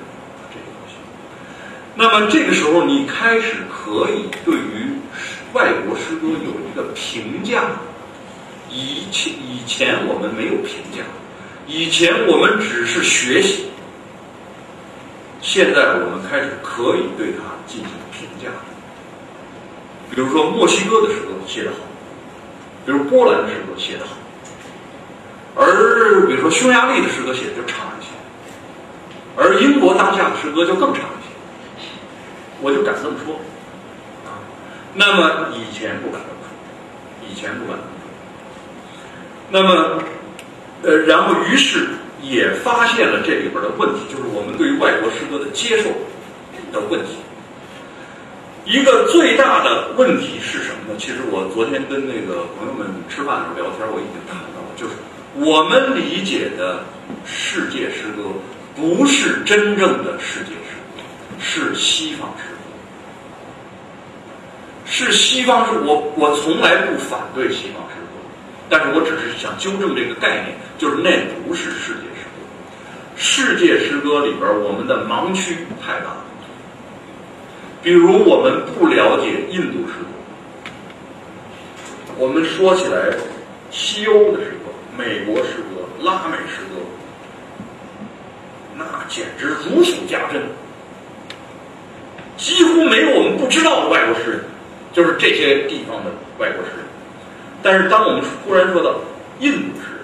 [0.50, 0.96] 这些东西。
[1.96, 4.92] 那么这个时候，你开始可以对于
[5.54, 7.64] 外国诗歌有一个评价。
[8.70, 11.02] 以前以前我们没有评价，
[11.70, 13.68] 以前我们只是学习。
[15.40, 18.50] 现在我们开始可以对它进行评价。
[20.10, 21.78] 比如说墨西哥的诗歌写得好，
[22.86, 24.18] 比如波兰的诗歌写得好。
[25.56, 28.10] 而比如说匈牙利的诗歌写得就差一些，
[29.38, 31.88] 而英国当下的诗歌就更差一些，
[32.62, 33.40] 我就敢这么说，
[34.94, 36.20] 那么以前不敢，
[37.30, 37.78] 以前不敢，
[39.52, 40.04] 那么，
[40.84, 41.88] 呃，然后于是
[42.22, 45.90] 也发现了这里边的问题，就是我们对于外国诗歌的接受
[46.72, 47.18] 的问题。
[48.66, 51.00] 一个最大的问题是什么呢？
[51.00, 54.94] 其实我昨天跟那个朋友们吃饭的时候聊天，我已经谈到了，就是。
[55.36, 56.84] 我们理解的
[57.24, 58.24] 世界诗歌，
[58.76, 61.04] 不是真正的世界诗歌，
[61.40, 62.60] 是西方诗歌，
[64.86, 65.80] 是西方诗。
[65.86, 68.18] 我我从来不反对西方诗歌，
[68.70, 71.12] 但是我只是想纠正这个概念，就是那
[71.46, 72.42] 不是世界诗歌。
[73.16, 76.26] 世界诗歌里边，我们的盲区太大了。
[77.84, 80.72] 比如，我们不了解印度诗歌，
[82.18, 83.14] 我们说起来
[83.70, 84.72] 西欧的诗歌。
[84.98, 86.82] 美国诗歌、拉美诗歌，
[88.76, 90.42] 那简直如数家珍，
[92.36, 94.42] 几乎没有我们不知道的外国诗人，
[94.92, 96.86] 就是这些地方的外国诗人。
[97.64, 98.96] 但是，当我们忽然说到
[99.40, 99.99] 印度诗人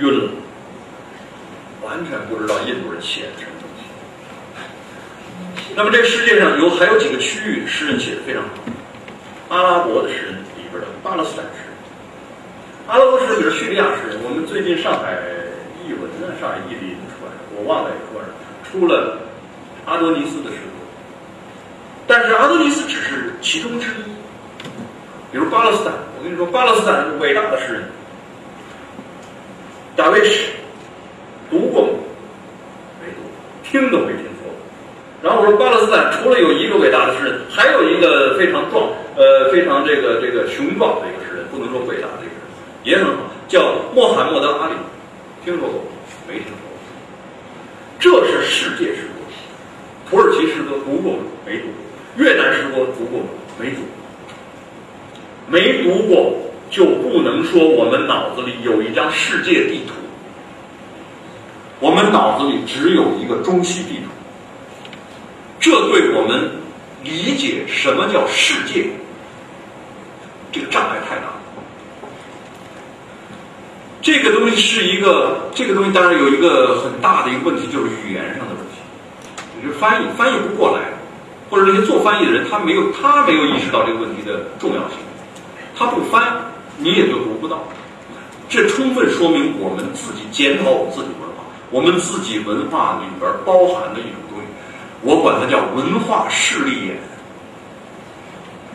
[0.00, 0.30] 晕了，
[1.82, 3.84] 完全不知道印度人写的什么东西。
[5.76, 8.48] 那么这世界上有还有几个区域诗人写的非常好，
[9.54, 11.72] 阿拉伯的诗人里边的巴勒斯坦诗人，
[12.88, 15.18] 阿拉伯诗人比如叙利亚诗人，我们最近上海
[15.86, 18.26] 译文呢，上海译林出来，我忘了说是
[18.70, 19.18] 出了
[19.86, 20.80] 阿多尼斯的诗歌，
[22.06, 24.10] 但是阿多尼斯只是其中之一。
[25.32, 27.84] 比如巴勒斯坦，我跟你说，巴勒斯坦是伟大的诗人，
[30.00, 30.46] 大卫什
[31.50, 31.88] 读过吗？
[33.02, 33.20] 没读，
[33.62, 34.54] 听都没听说过。
[35.22, 42.48] 然后我说，巴勒斯坦除了有一个伟大的诗人，还有一个非常壮，呃，非常这个这个雄壮的一个诗人，不能说伟大的一个人，
[42.82, 44.74] 也很好，叫穆罕默德·阿里，
[45.44, 45.86] 听说过吗？
[46.26, 46.72] 没听说过。
[48.00, 49.20] 这是世界诗歌，
[50.08, 51.18] 土耳其诗歌读过吗？
[51.44, 52.24] 没读过。
[52.24, 53.26] 越南诗歌读过吗？
[53.58, 53.82] 没读。
[55.46, 56.32] 没读过
[56.70, 59.94] 就不能说我们脑子里有一张世界地图，
[61.80, 64.04] 我们脑子里只有一个中西地图，
[65.58, 66.48] 这对我们
[67.02, 68.86] 理解什么叫世界，
[70.52, 71.24] 这个障碍太大。
[74.00, 78.80] 这个东西是一个，这个东西当然有一个很大的一个问题，就是语言上的问题，
[79.60, 80.84] 就是翻译翻译不过来，
[81.50, 84.96] 或者那些做翻译的人他没有他没有意识到这个问题的重要性。
[85.76, 86.22] 他不翻，
[86.80, 87.62] 你也就读不到。
[88.48, 94.46] 这充分说明我们自己检讨我们自己文化，我们自己文化里边包含的一种东西，
[95.02, 96.96] 我管它叫文化势利眼。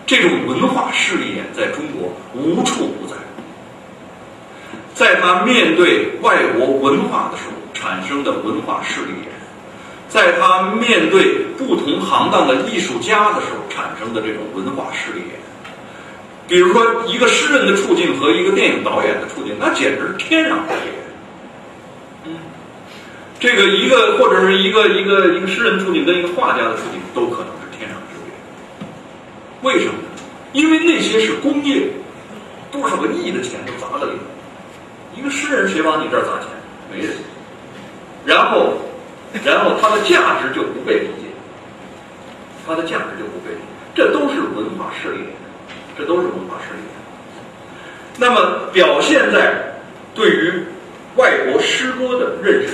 [0.05, 3.15] 这种文化势利眼在中国无处不在，
[4.93, 9.29] 在他面对外国文化的时候产生的文化势利眼，
[10.07, 15.44] 在他面对不同行当的艺术家的时候产生的这种文化势利眼。
[16.47, 20.91] 比如说，一个诗人的处境和一个电影导演的处境，那简直天壤之别。
[22.25, 22.37] 嗯，
[23.39, 29.67] 这个一个或者是一个一个一个诗人处境跟一个画家的处境都可能是天壤之别。
[29.67, 29.93] 为什么？
[30.53, 31.89] 因为那些是工业，
[32.71, 34.23] 多少个亿的钱都砸在里头。
[35.17, 36.47] 一个诗人谁往你这儿砸钱？
[36.91, 37.15] 没人。
[38.23, 38.77] 然后，
[39.43, 41.25] 然后他的价值就不被理解，
[42.67, 43.65] 他的价值就不被理解。
[43.95, 45.19] 这都是文化势力。
[45.97, 46.81] 这都是文化实力。
[48.17, 49.75] 那么表现在
[50.13, 50.63] 对于
[51.15, 52.73] 外国诗歌的认识，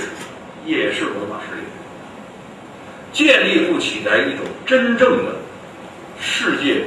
[0.64, 1.62] 也是文化实力。
[3.12, 5.32] 建立不起来一种真正的
[6.20, 6.84] 世界，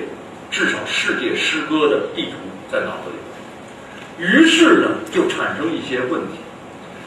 [0.49, 2.31] 至少世界诗歌的地图
[2.71, 4.25] 在脑子里。
[4.25, 6.39] 于是呢，就产生一些问题。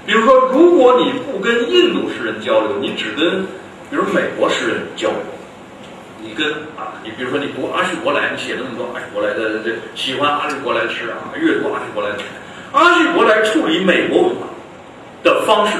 [0.06, 3.42] 比如说，如果你不跟印度诗人交流，你只跟
[3.90, 5.18] 比如美国诗人交流。
[6.28, 12.24] 你跟啊，你比如说你读阿什伯来，你写那么多阿什伯来的这喜欢阿什伯来的诗啊，阅读阿什伯来的诗，
[12.70, 14.46] 阿什伯来处理美国文化
[15.22, 15.78] 的方式，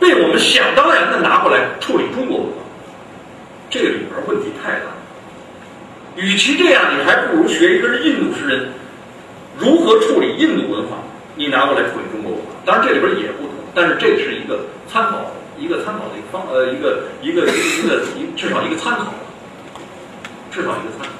[0.00, 2.64] 被我们想当然的拿过来处理中国文化，
[3.68, 4.86] 这里边问题太大。
[6.16, 8.68] 与其这样，你还不如学一个印度诗人
[9.58, 10.96] 如何处理印度文化，
[11.36, 12.52] 你拿过来处理中国文化。
[12.64, 19.12] 当然这里边也不同，但是这是一个参考，一个参考的一个方呃一个一个一个一至少一个参考。
[20.52, 21.12] 至少一个参考。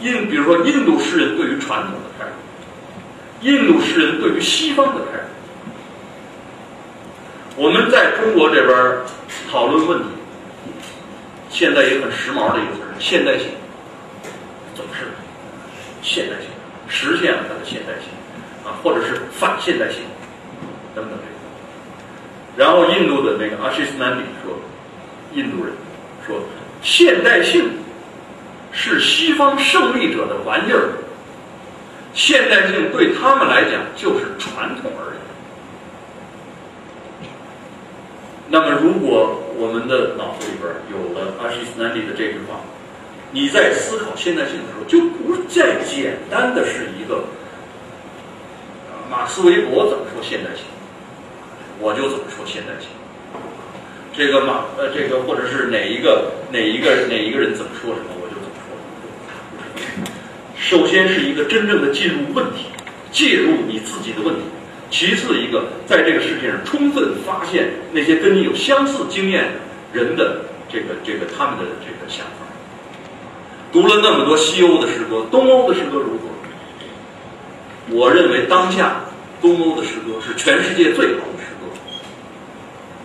[0.00, 2.32] 印，比如说印度诗人对于传统的态度，
[3.40, 5.24] 印度诗人对于西方的态度。
[7.56, 8.76] 我们在中国这边
[9.50, 10.04] 讨论问题，
[11.48, 13.48] 现在也很时髦的一个词——现代性，
[14.74, 15.06] 总是
[16.02, 16.50] 现代性，
[16.88, 18.10] 实现了它的现代性
[18.66, 20.02] 啊，或者是反现代性
[20.94, 22.62] 等等这个。
[22.62, 24.58] 然后印度的那个阿西斯南比说，
[25.32, 25.72] 印度人
[26.26, 26.42] 说
[26.82, 27.70] 现代性。
[28.72, 30.92] 是西方胜利者的玩意儿，
[32.12, 35.16] 现代性对他们来讲就是传统而已。
[38.48, 42.60] 那么，如果我们的脑子里边有了阿什斯南蒂的这句话，
[43.32, 47.24] 你在思考现代性的时候，就不再简单的是一个
[49.10, 50.64] 马克思韦伯怎么说现代性，
[51.80, 52.88] 我就怎么说现代性。
[54.16, 58.15] 这个马呃，这个或者是哪一个哪一个哪一个人怎么说什么？
[60.58, 62.66] 首先是一个真正的进入问题，
[63.12, 64.40] 介入你自己的问题；
[64.90, 69.50] 其次一个在这个世界上充分发现那些跟你有相似经验
[69.92, 72.46] 人的这个这个他们的这个想法。
[73.72, 76.28] 读了那么多西欧的诗歌，东欧的诗歌如何？
[77.88, 78.96] 我认为当下
[79.40, 81.68] 东欧的诗歌是全世界最好的诗歌，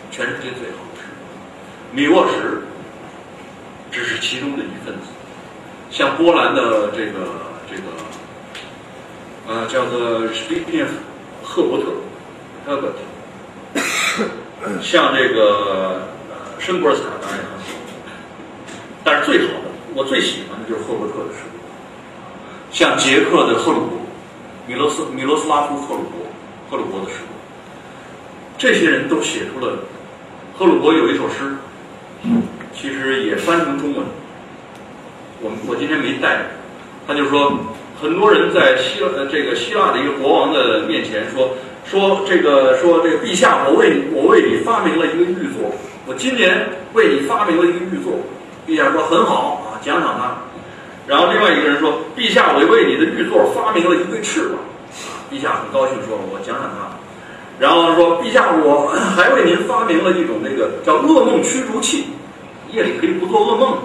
[0.09, 1.15] 全世界最好的诗歌。
[1.91, 2.61] 米沃什
[3.91, 5.09] 只是其中的一份子，
[5.91, 7.51] 像波兰的这个。
[7.73, 7.83] 这个，
[9.47, 10.87] 呃，叫做 Stephen
[11.41, 11.85] 赫伯特
[14.81, 17.63] 像这个呃申波尔斯卡当然也很好，
[19.05, 21.39] 但是最好的，我最喜欢的就是赫伯特的诗，
[22.73, 23.97] 像捷克的赫鲁伯，
[24.67, 26.27] 米罗斯米罗斯拉夫赫鲁伯，
[26.69, 27.19] 赫鲁伯的诗，
[28.57, 29.77] 这些人都写出了。
[30.57, 31.55] 赫鲁伯有一首诗，
[32.73, 34.05] 其实也翻成中文。
[35.41, 36.45] 我我今天没带，
[37.07, 37.51] 他就说，
[38.01, 45.73] 很多人在希呃这个希腊的一个国王的面前说说这个说这个陛下，我为你我为你发明了一个玉座，
[46.05, 48.13] 我今年为你发明了一个玉座。
[48.67, 50.37] 陛下说很好啊，奖赏他。
[51.07, 54.59] 然后另外一个人说，陛下，我为你的玉座发明了一对翅膀。
[55.31, 56.87] 陛下很高兴，说我奖赏他。
[57.59, 62.05] 然后说：“陛下，我还为您发明了一种那个叫噩梦驱逐器，
[62.71, 63.77] 夜里可以不做噩梦。”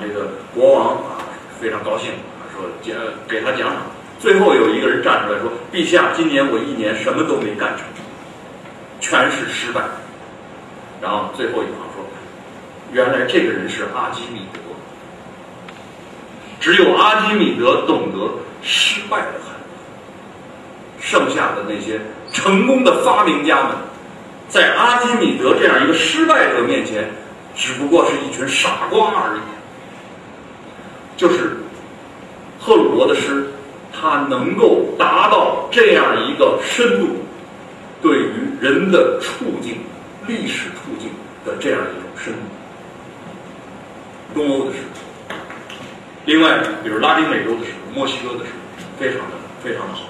[0.00, 1.22] 这个国王啊
[1.60, 2.10] 非常高兴，
[2.54, 2.96] 说奖
[3.28, 3.76] 给他奖赏。
[4.18, 7.84] 最后有一个人站出来说：“陛下，今年我一年什么都没干成，
[9.00, 9.82] 全是失败。”
[11.00, 12.04] 然后最后一行说
[12.92, 14.58] ：“原来这个人是阿基米德，
[16.58, 18.28] 只有阿基米德懂得
[18.62, 22.00] 失败的含义，剩下的那些。”
[22.30, 23.72] 成功的发明家们，
[24.50, 27.08] 在阿基米德这样一个失败者面前，
[27.56, 29.40] 只不过是一群傻瓜而已。
[31.18, 31.58] 就是
[32.60, 33.48] 赫鲁伯的诗，
[33.92, 37.08] 他能够达到这样一个深度，
[38.00, 39.78] 对于人的处境、
[40.28, 41.10] 历史处境
[41.44, 42.38] 的这样一种深度。
[44.32, 44.78] 东欧的诗，
[46.24, 48.52] 另外，比如拉丁美洲的诗、墨西哥的诗，
[48.96, 50.02] 非常的非常的好，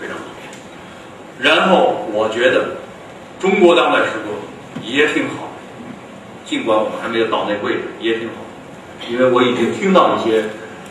[0.00, 0.24] 非常好。
[1.38, 2.70] 然后我觉得，
[3.38, 4.34] 中国当代诗歌
[4.82, 5.52] 也挺好，
[6.44, 8.34] 尽管我们还没有到那位置，也挺好。
[9.10, 10.44] 因为我已经听到一些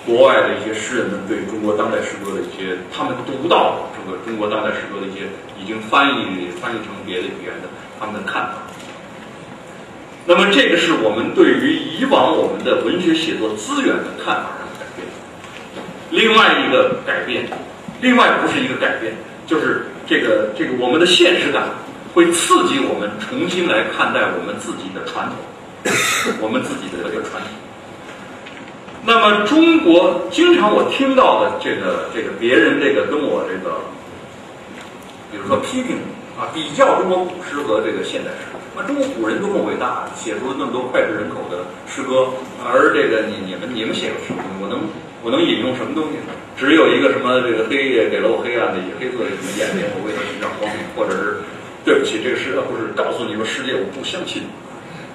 [0.05, 5.27] 国外的一些诗人们对中国当代诗歌的一些，他们读到这个中国当代诗歌的一些
[5.59, 7.67] 已经翻译翻译成别的语言的
[7.99, 8.53] 他们的看法。
[10.25, 15.07] 那么这个是我们对于以往我们的文学写作资源的看法上的改变。
[16.09, 17.47] 另外一个改变，
[18.01, 19.13] 另外不是一个改变，
[19.45, 19.85] 就是。
[20.09, 21.65] 这个这个，我们的现实感
[22.13, 25.35] 会刺激我们重新来看待我们自己的传统，
[26.39, 27.66] 我们自己的这个传统。
[29.07, 33.79] 那么，中国经常我听到的这个这个别人这个跟我这个，
[35.31, 35.95] 比如说批评
[36.35, 38.51] 啊，比较中国古诗和这个现代诗。
[38.75, 42.27] 那中国古人多么伟大，写出了那么多脍炙人口的诗歌，
[42.67, 44.35] 而这个你你们你们写的诗？
[44.59, 44.83] 我能
[45.23, 46.35] 我能引用什么东西呢？
[46.59, 51.39] 只有一个什么这个黑夜给了我黑暗的黑色的什么眼睛，我为它寻找光明，或者是
[51.87, 54.43] 对不起，这个诗不是告诉你们世界我不相信，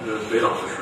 [0.08, 0.80] 呃，隋老的诗。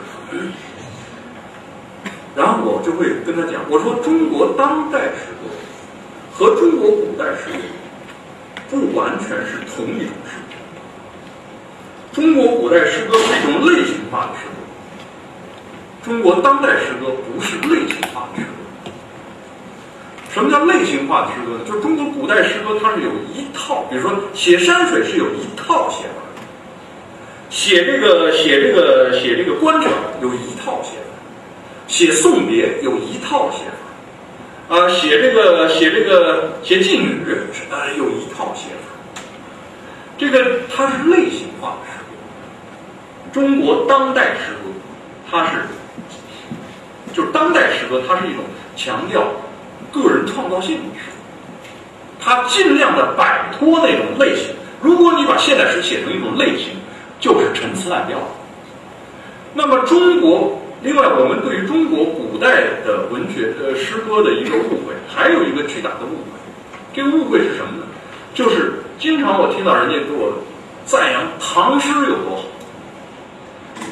[2.37, 5.51] 然后我就会跟他讲，我说中国当代诗歌
[6.33, 7.59] 和中国古代诗歌
[8.71, 10.55] 不完全是同一种诗歌，
[12.13, 14.55] 中国古代诗歌是一种类型化的诗歌，
[16.05, 18.49] 中国当代诗歌不是类型化的诗歌。
[20.33, 21.65] 什么叫类型化的诗歌呢？
[21.67, 26.23] 就是中国古代诗歌，它是有一套，比如说写山水是有一套写法，
[27.51, 29.91] 写这个写这个写这个官场
[30.23, 31.10] 有一套写法，
[31.91, 33.65] 写送别有一套写
[34.69, 37.21] 法，啊，写这个写这个写妓女
[37.69, 39.21] 呃有一套写法，
[40.17, 43.33] 这个它是类型化的诗歌。
[43.33, 44.71] 中国当代诗歌，
[45.29, 45.67] 它是
[47.13, 48.45] 就是当代诗歌，它是一种
[48.77, 49.25] 强调。
[49.93, 51.07] 个人创造性的诗，
[52.21, 54.55] 它尽量的摆脱那种类型。
[54.81, 56.69] 如果你把现代诗写成一种类型，
[57.19, 58.17] 就是陈词滥调。
[59.53, 66.31] 那么中国，另外我们对于中国古代的文学呃诗歌的一个误会，还有一个巨大的误会。
[66.95, 67.85] 这个误会是什么呢？
[68.33, 70.33] 就是经常我听到人家给我
[70.87, 72.45] 赞扬唐诗有多好。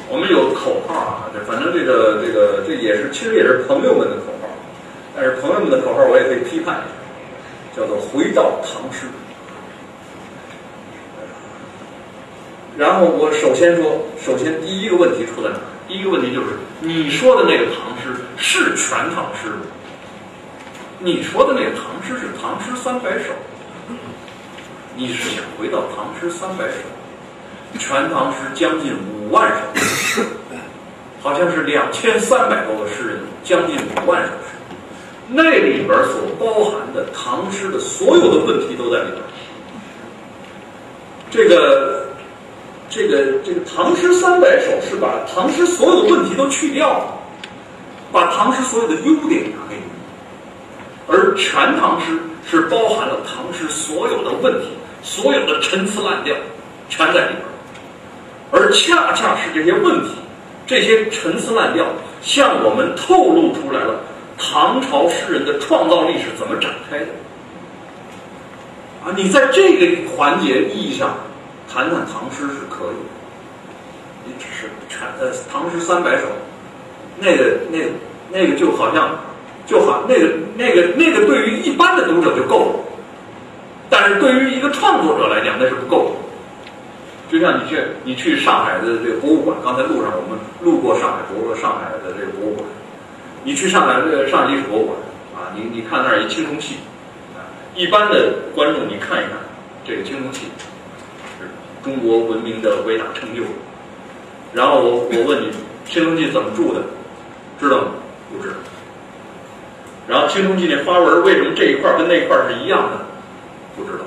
[0.09, 4.49] 我们有口号啊，这反正这个这个这也是其实也是朋友们的口号。
[5.15, 6.79] 但是朋友们的口号我也可以批判一
[7.77, 9.05] 下，叫做“回到唐诗”。
[12.75, 15.57] 然后我首先说，首先第一个问题出在哪？
[15.87, 16.47] 第一个问题就是
[16.81, 19.65] 你说的那个唐诗是全唐诗吗？
[21.01, 23.31] 你说的那个唐诗是《唐诗三百首》，
[24.95, 26.73] 你是想回到《唐诗三百首》？
[27.79, 30.21] 全唐诗将近五万首，
[31.21, 34.55] 好像是两千三百多个诗人，将近五万首诗。
[35.27, 39.21] 那里边所包含的唐诗的所有的问题都在里边。
[41.29, 41.98] 这个，
[42.89, 47.05] 这个，这个唐诗三百首是把唐诗所有的问题都去掉，
[48.11, 49.83] 把唐诗所有的优点拿给你，
[51.07, 52.17] 而全唐诗
[52.49, 54.69] 是包含了唐诗所有的问题、
[55.03, 56.35] 所有的陈词滥调，
[56.89, 57.41] 全在里边。
[58.51, 60.15] 而恰恰是这些问题、
[60.65, 61.85] 这些陈词滥调，
[62.23, 64.01] 向我们透露出来了
[64.39, 67.05] 唐朝诗人的创造力是怎么展开的。
[69.05, 71.15] 啊，你在这个环节意义上
[71.71, 72.97] 谈谈唐诗是可以。
[74.25, 76.27] 你只是全呃唐诗三百首，
[77.17, 77.85] 那个那个
[78.31, 79.17] 那个就好像
[79.65, 82.79] 就好那个那个那个对于一般的读者就够了，
[83.89, 86.11] 但是对于一个创作者来讲那是不够的。
[87.31, 92.65] 就像你去你去上海的这个博物馆，刚才路上我们路过上海博物上海的这个博物馆，
[93.43, 94.97] 你去上海这个上海历史博物馆
[95.33, 96.75] 啊，你你看那儿一青铜器，
[97.35, 99.37] 啊，一般的观众你看一看
[99.87, 100.47] 这个青铜器，
[101.83, 103.43] 中国文明的伟大成就。
[104.53, 105.51] 然后我我问你，
[105.85, 106.81] 青铜器怎么铸的？
[107.59, 107.91] 知道吗？
[108.31, 108.55] 不知道。
[110.07, 113.05] 然后青铜器那花纹为什么这一块跟那块是一样的？
[113.75, 114.05] 不知道。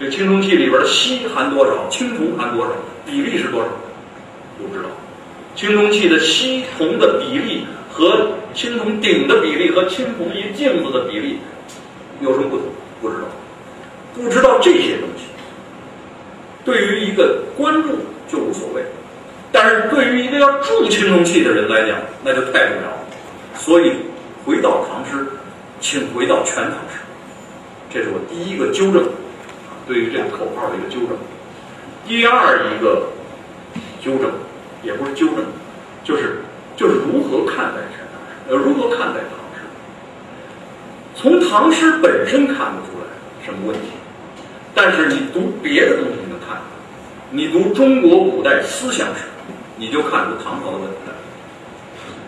[0.00, 2.72] 这青铜器里边的锡含多少，青铜含多少，
[3.06, 3.68] 比例是多少？
[4.58, 4.88] 不知道。
[5.54, 11.38] 青铜器的锡铜的比例和青铜鼎的比例和青铜一镜子的比例
[12.20, 12.66] 有什么不同？
[13.00, 13.28] 不知道。
[14.14, 15.23] 不知道这些东西，
[16.64, 17.92] 对于一个观众
[18.26, 18.82] 就无所谓。
[19.52, 22.98] 但是对于一个要铸青铜器的人来讲，那就太重要了。
[23.54, 23.92] 所以
[24.44, 25.24] 回到唐诗，
[25.78, 26.98] 请回到全唐诗，
[27.88, 29.04] 这是我第一个纠正，
[29.86, 31.16] 对于这个口号的一个纠正。
[32.06, 33.06] 第二一个
[34.02, 34.32] 纠正，
[34.82, 35.44] 也不是纠正，
[36.02, 36.40] 就是
[36.76, 39.62] 就是如何看待全唐诗，呃，如何看待唐诗？
[41.14, 43.06] 从唐诗本身看不出来
[43.44, 43.92] 什么问题，
[44.74, 46.60] 但是你读别的东西能看，
[47.30, 49.22] 你读中国古代思想史。
[49.76, 50.96] 你就看出唐朝的问题。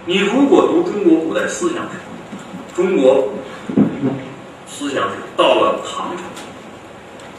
[0.04, 1.90] 你如果读中国古代思想史，
[2.74, 3.28] 中国
[4.66, 6.22] 思想史到了唐朝，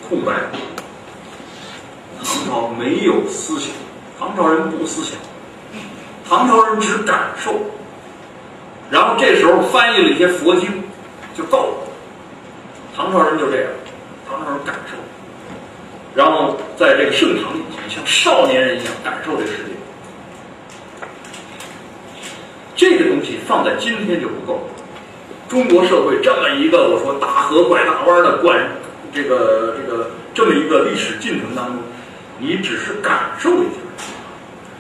[0.08, 0.34] 空白。
[2.24, 3.70] 唐朝没有思想，
[4.18, 5.20] 唐朝人不思想，
[6.28, 7.54] 唐朝人只感受。
[8.90, 10.84] 然后这时候翻译了一些佛经，
[11.36, 11.88] 就够了。
[12.96, 13.70] 唐朝人就这样，
[14.28, 14.98] 唐朝人感受。
[16.16, 19.72] 然后在这个盛唐以前，像少年人一样感受这个世界。
[22.76, 24.70] 这个东西放在今天就不够。
[25.48, 28.60] 中国社会这么一个我说大河拐大弯的管
[29.14, 31.78] 这个这个这么一个历史进程当中，
[32.38, 33.80] 你只是感受一下，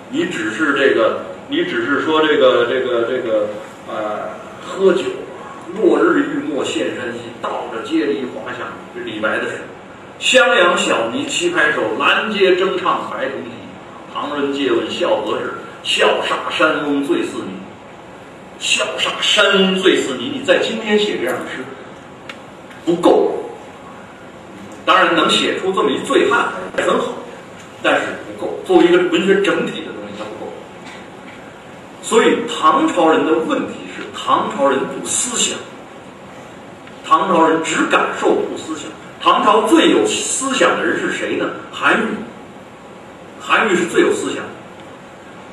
[0.10, 3.48] 你只是这个，你只是说这个这个这个
[3.88, 4.30] 呃
[4.61, 5.03] 喝酒，
[5.76, 8.47] 落日欲没现山西，倒着接梨花，
[9.06, 9.61] 李白的诗。
[10.19, 13.52] 襄阳小尼棋拍手，兰街争唱白头戏。
[14.14, 15.53] 旁人借问笑何事？
[15.84, 17.53] 笑煞山翁醉似你。
[18.60, 21.64] 笑煞山翁醉似你，你在今天写这样的诗
[22.84, 23.32] 不够。
[24.84, 27.14] 当然能写出这么一醉汉很好，
[27.84, 28.60] 但是不够。
[28.65, 30.52] 作为一个文学整体的东西，它不够。
[32.02, 35.57] 所以唐朝人的问题是，唐朝人不思想，
[37.08, 38.92] 唐朝人只感受不思想。
[39.22, 41.50] 唐朝最有思想的人是谁呢？
[41.72, 42.06] 韩愈。
[43.40, 44.44] 韩愈是最有思想，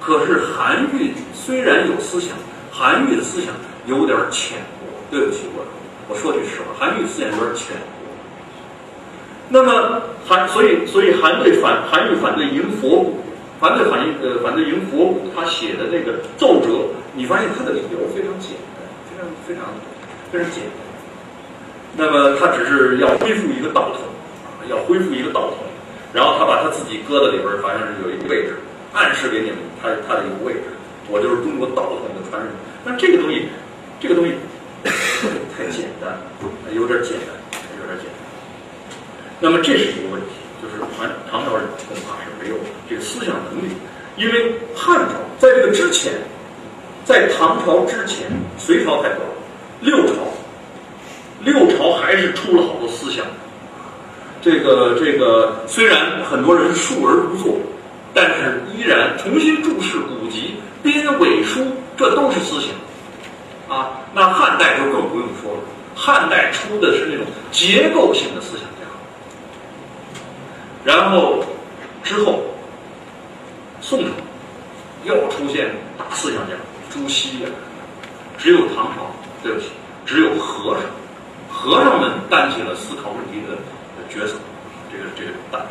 [0.01, 2.31] 可是韩愈虽然有思想。
[2.73, 3.55] 韩愈的思想
[3.87, 5.65] 有点浅薄，对不起我，
[6.09, 8.11] 我说句实话，韩愈思想有点浅薄。
[9.49, 13.21] 那么韩，所以所以韩对反韩愈反对迎佛骨，
[13.61, 19.63] 反对反呃反对迎佛骨，他写的那个奏折，你发现他的理由非常简单，非常非常
[20.33, 20.84] 非常简单。
[21.97, 24.01] 那么他只是要恢复一个道统
[24.45, 25.59] 啊，要恢复一个道统，
[26.13, 28.57] 然后他把他自己搁在里边，反正是有一个位置，
[28.93, 30.61] 暗示给你们他他的一个位置。
[31.09, 32.51] 我就是中国道统的传人，
[32.83, 33.47] 那这个东西，
[34.01, 34.33] 这个东西
[35.55, 36.17] 太简单，
[36.73, 38.25] 有点简单，有点简单。
[39.39, 42.57] 那么这是一个问题，就是唐唐朝人恐怕是没有
[42.89, 43.71] 这个思想能力，
[44.17, 46.15] 因为汉朝在这个之前，
[47.05, 48.27] 在唐朝之前，
[48.57, 49.35] 隋朝太多了，
[49.81, 50.25] 六朝，
[51.45, 53.25] 六朝还是出了好多思想。
[54.43, 57.57] 这个这个虽然很多人述而不作，
[58.13, 60.55] 但是依然重新注释古籍。
[60.83, 61.65] 编伪书，
[61.97, 65.61] 这都是思想，啊，那汉代就更不用说了。
[65.97, 68.85] 汉代出的是那种结构性的思想家，
[70.85, 71.43] 然后
[72.03, 72.43] 之后，
[73.81, 74.11] 宋朝
[75.05, 76.53] 又出现大思想家
[76.91, 77.49] 朱熹呀，
[78.37, 79.11] 只有唐朝，
[79.43, 79.69] 对不起，
[80.05, 80.83] 只有和尚，
[81.65, 83.57] 和尚们担起了思考问题的
[84.11, 84.35] 角色，
[84.93, 85.63] 这个这个担。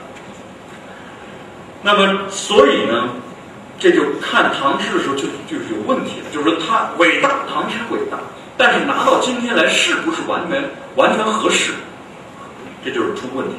[1.84, 3.10] 那么，所以呢？
[3.78, 8.18] 这就看唐诗的时候就就是有问题了，就是说它伟大，唐诗伟大，
[8.58, 10.64] 但是拿到今天来是不是完全
[10.96, 11.74] 完全合适？
[12.84, 13.56] 这就是出问题。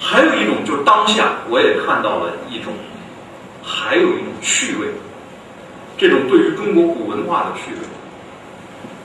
[0.00, 2.72] 还有一种就是当下我也看到了一种，
[3.62, 4.88] 还有一种趣味，
[5.98, 7.78] 这种对于中国古文化的趣味，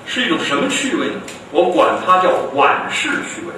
[0.05, 1.19] 是一种什么趣味呢？
[1.51, 3.53] 我管它叫晚世趣味，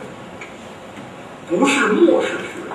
[1.49, 2.72] 不是末世趣味，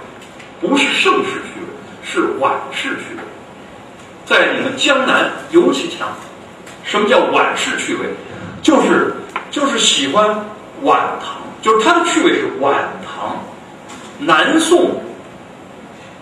[0.61, 1.67] 不是盛世趣味，
[2.03, 3.23] 是晚世趣味。
[4.25, 6.09] 在你们江南尤其强。
[6.85, 8.07] 什么叫晚世趣味？
[8.63, 9.15] 就是
[9.51, 10.27] 就是喜欢
[10.83, 12.75] 晚唐，就是它的趣味是晚
[13.05, 13.37] 唐、
[14.19, 14.99] 南宋、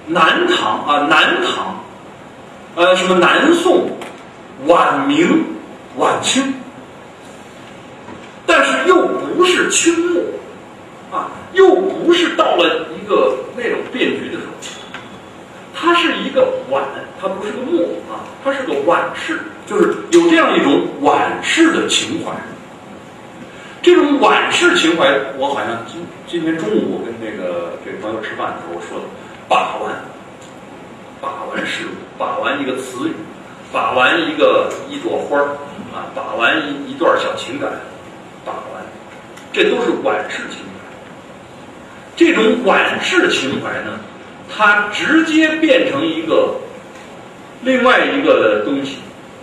[0.09, 1.81] 南唐啊，南唐，
[2.74, 3.89] 呃，什么南宋、
[4.66, 5.44] 晚明、
[5.98, 6.52] 晚清，
[8.44, 10.22] 但是又不清末
[11.10, 14.52] 啊，又不是到了一个那种变局的时候，
[15.74, 16.82] 它是一个晚，
[17.20, 19.40] 它不是个末啊，它是个晚世。
[19.66, 22.30] 就是有这样一种晚世的情怀，
[23.82, 29.05] 这种晚世情怀，我好像今今天中午我跟那个这朋友吃饭的时候说的，
[29.48, 29.93] 把玩，
[31.20, 33.12] 把玩事物，把玩一个词语，
[33.72, 35.59] 把玩一个一朵花儿
[35.93, 37.68] 啊，把玩一一段小情感，
[38.44, 38.84] 把玩，
[39.57, 40.85] 这都是晚世情怀。
[42.15, 43.99] 这种晚世情怀呢，
[44.55, 46.55] 它直接变成一个
[47.62, 48.99] 另外一个东西。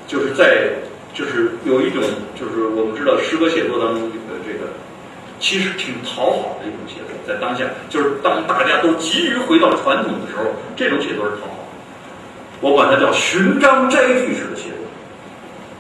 [0.05, 0.67] 就是在，
[1.15, 2.03] 就是有一种，
[2.39, 4.69] 就是我们知道诗歌写作当中的这个，
[5.39, 10.43] 其实挺讨好的一种写作，在当下，就是当大家都急于回到传统的时候，
[10.75, 11.67] 这种写作是讨好。
[12.61, 14.85] 我管它叫寻章摘句式的写作，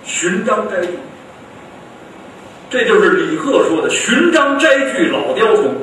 [0.03, 0.93] 寻章摘句，
[2.73, 5.75] 这就是李贺说的“寻章摘句老雕虫”，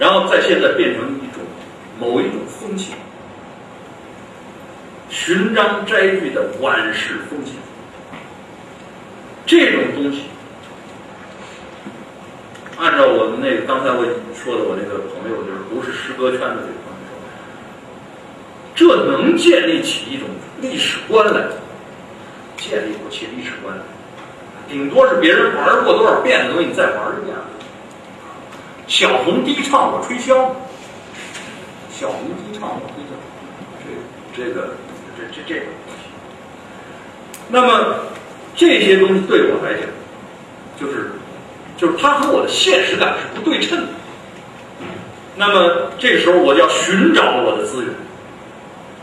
[0.00, 1.44] 然后在现在变成一种
[2.00, 2.94] 某一种风情。
[5.10, 7.52] 寻章摘句的晚世风情，
[9.44, 10.22] 这种东西，
[12.78, 14.02] 按照我们那个刚才我
[14.34, 16.96] 说的，我那个朋友就是不是诗歌圈的这个朋
[18.96, 20.26] 友，这能建立起一种
[20.62, 21.46] 历史观来，
[22.56, 23.82] 建立不起历史观来，
[24.68, 27.36] 顶多是别人玩过多少遍的东西，你再玩一遍。
[28.86, 30.50] 小红低唱我吹箫，
[31.90, 33.16] 小红低唱我吹箫，
[34.34, 34.74] 这这个。
[35.16, 36.02] 这这这个东西。
[37.48, 38.00] 那么
[38.56, 39.86] 这些东西对我来讲，
[40.76, 41.12] 就是
[41.76, 43.86] 就是它和我的现实感是不对称的。
[45.36, 47.94] 那么这个时候，我就要寻找我的资源。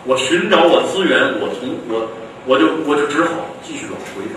[0.03, 2.09] 我寻找我资源，我从我
[2.45, 3.29] 我就我就只好
[3.63, 4.35] 继续往回找。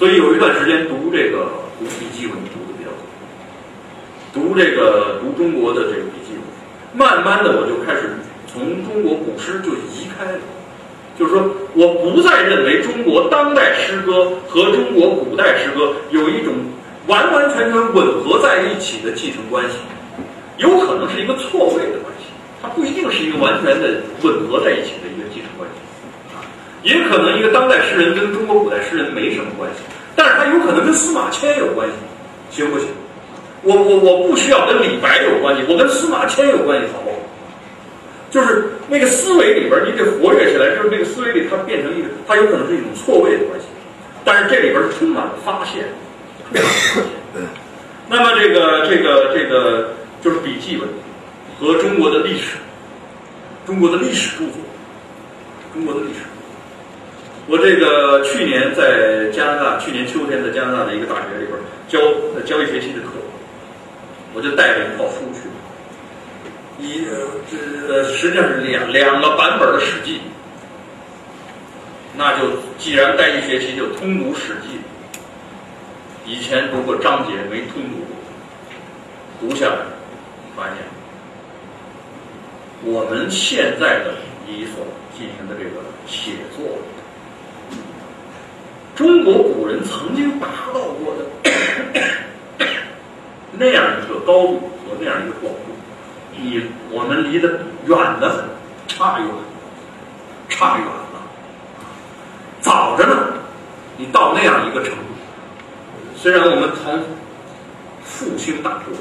[0.00, 1.44] 所以有一段时间读这个
[1.78, 2.88] 读笔记文读的比较
[4.32, 6.42] 多，读这个读中国的这个笔记文，
[6.94, 8.16] 慢慢的我就开始
[8.50, 10.38] 从中国古诗就移开了。
[11.18, 11.44] 就是说，
[11.74, 16.54] 我不再认为中国当代诗歌和中国古代诗歌有一种
[17.06, 19.76] 完完全全吻合在一起的继承关系，
[20.56, 22.32] 有可能是一个错位的关系，
[22.62, 25.76] 它不一定是一个完全的吻合在一起的一个继承关系，
[26.82, 29.82] 也可能一个当代诗人跟中国古代诗人没什么关系，
[30.16, 31.94] 但是他有可能跟司马迁有关系，
[32.56, 32.88] 行不行？
[33.62, 37.16] 我我我不需要跟李白有关系，我跟司马迁有关系，好不好？
[38.30, 40.70] 就是那个思维里边，你得活跃起来。
[40.76, 43.66] 就是那个思维里，它变成一个，它有可能是一种错位的关系。
[44.24, 45.84] 但是这里边是充满了发现。
[48.08, 49.92] 那么这个这个这个
[50.22, 50.88] 就是笔记本
[51.58, 52.56] 和中国的历史，
[53.66, 54.54] 中国的历史著作，
[55.74, 56.20] 中国的历史。
[57.50, 61.58] 我这个去年在加拿大，去年秋天在加拿大的一个大学里边
[61.88, 61.98] 教
[62.46, 63.08] 教一学期的课，
[64.32, 65.50] 我就带着一套书去。
[66.78, 70.18] 一呃这实际上是两两个版本的《史记》，
[72.16, 72.46] 那就
[72.78, 74.78] 既然带一学期，就通读《史记》。
[76.24, 78.14] 以前读过章节，没通读过，
[79.40, 79.78] 读下来，
[80.56, 80.76] 发现
[82.84, 84.14] 我们现在的
[84.46, 84.86] 你所
[85.18, 86.78] 进行的这个写作，
[89.00, 91.50] 中国古人曾经达到过的
[93.58, 95.58] 那样一个高度和那样一个广度。
[96.36, 97.48] 比我们离得
[97.86, 98.44] 远得很，
[98.86, 99.26] 差远，
[100.50, 100.92] 差远了。
[102.60, 103.32] 早着呢，
[103.96, 105.02] 你到那样一个程度，
[106.14, 107.02] 虽然我们谈
[108.04, 108.92] 复兴大国，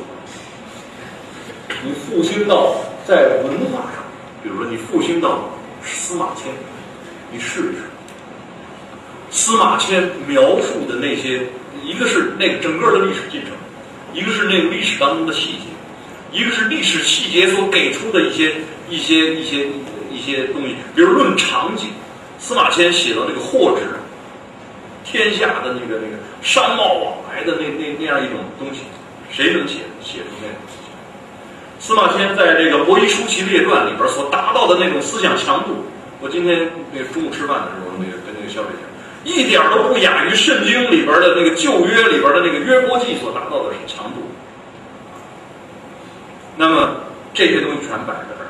[1.83, 2.73] 你复兴到
[3.05, 4.01] 在文化上，
[4.41, 5.41] 比如说你复兴到
[5.83, 6.53] 司马迁，
[7.33, 7.83] 你试一试。
[9.49, 11.41] 司马迁描述的那些，
[11.83, 13.49] 一个是那个整个的历史进程，
[14.13, 15.65] 一个是那个历史当中的细节。
[16.31, 18.53] 一个是历史细节所给出的一些
[18.91, 19.65] 一些一些
[20.11, 21.87] 一些东西，比如论场景，
[22.37, 23.87] 司马迁写到那个货殖，
[25.03, 28.81] 天下的那个那个商贸往来的那那那样一种东西，
[29.31, 29.77] 谁能写？
[29.99, 30.93] 写出那种思想。
[31.79, 35.83] 司马迁在这个《伯夷叔齐列传》里边所达到的那种思想强度，
[36.21, 38.85] 我今天那中午吃饭的时候，那个跟那个肖伟讲，
[39.29, 44.23] 一点都不亚于《圣经》里边的那个旧约里边的那个约伯记所达到的是强度。
[46.57, 46.95] 那么
[47.31, 48.49] 这些东西全摆在这儿，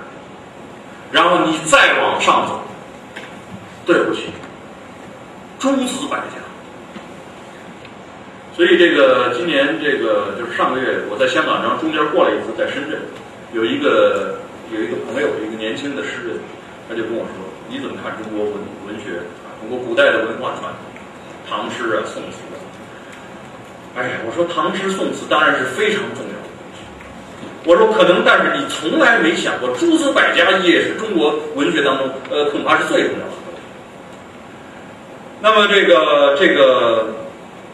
[1.11, 2.61] 然后你再往上走，
[3.85, 4.27] 对不起，
[5.60, 6.39] 诸子百家。
[8.56, 12.99] 所以这个今年这个就是上个月我在香港，然后中间过来一次在深圳，
[13.53, 14.39] 有一个
[14.73, 16.39] 有一个朋友，一个年轻的诗人，
[16.88, 17.35] 他就跟我说
[17.69, 18.53] ：“你怎么看中国文
[18.88, 19.22] 文学
[19.60, 19.61] 啊？
[19.61, 20.80] 中国古代的文化传统，
[21.49, 22.57] 唐诗啊、宋词啊？”
[23.99, 26.80] 哎呀，我说唐诗宋词当然是非常重要的东西。
[27.65, 33.61] 我说可能，但是你从来没想过诸子百家也是中国文学当中呃恐怕是最重要的东西。
[35.41, 37.15] 那么这个这个。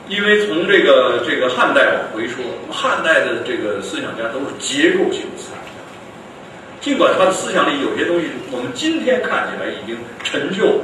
[0.08, 5.82] 因为从这个这个汉代往回说，汉代的这个思想家都是结构性思想家，
[6.80, 10.80] 尽管他的思想里有些东西我们今天看起来已经陈旧，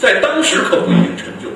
[0.00, 1.50] 在当时可不一定陈旧，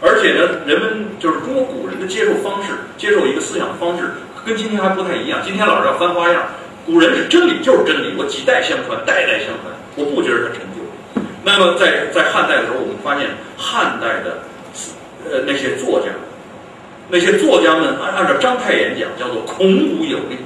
[0.00, 4.10] 而且呢，人们就是中国古人的接受方式，接受一个思想方式
[4.46, 5.40] 跟今天还不太一样。
[5.44, 6.42] 今天老是要翻花样，
[6.86, 11.22] 古人是真理就是真理，我几代相传，代代相传，我不觉得它陈旧。
[11.44, 14.38] 那么在在汉代的时候，我们发现汉代的。
[15.30, 16.06] 呃，那些作家，
[17.10, 20.38] 那些作家们按按照章太炎讲，叫做孔武有力。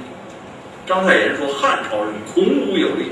[0.85, 3.09] 章太炎说汉朝人孔武有力。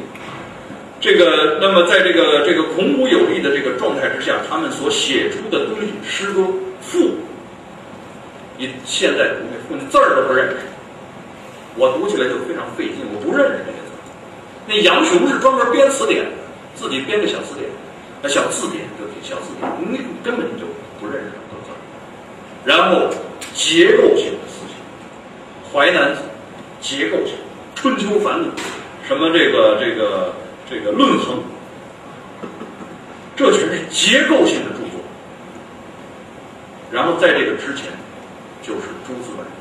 [1.04, 6.42] 这个，那么在这个这个孔武有力的这个状态之下，他们所写出的东西，诗歌
[6.80, 7.12] 赋，
[8.58, 10.56] 你现在读那字儿都不认识，
[11.76, 13.92] 我读起来就非常费劲，我不认识这些字。
[14.66, 16.32] 那杨雄是专门编词典的，
[16.74, 17.70] 自己编个小词典，
[18.22, 20.64] 那，小字典就小字典，你根本就
[21.02, 21.32] 不认识。
[22.64, 23.10] 然后
[23.54, 26.22] 结构性的思想，《淮南子》
[26.80, 27.36] 结构性，
[27.76, 28.46] 《春秋繁露》
[29.06, 30.34] 什么这个这个
[30.74, 31.38] 这个《论衡》，
[33.36, 35.00] 这全是结构性的著作。
[36.92, 37.86] 然后在这个之前，
[38.64, 39.52] 就是诸子百家，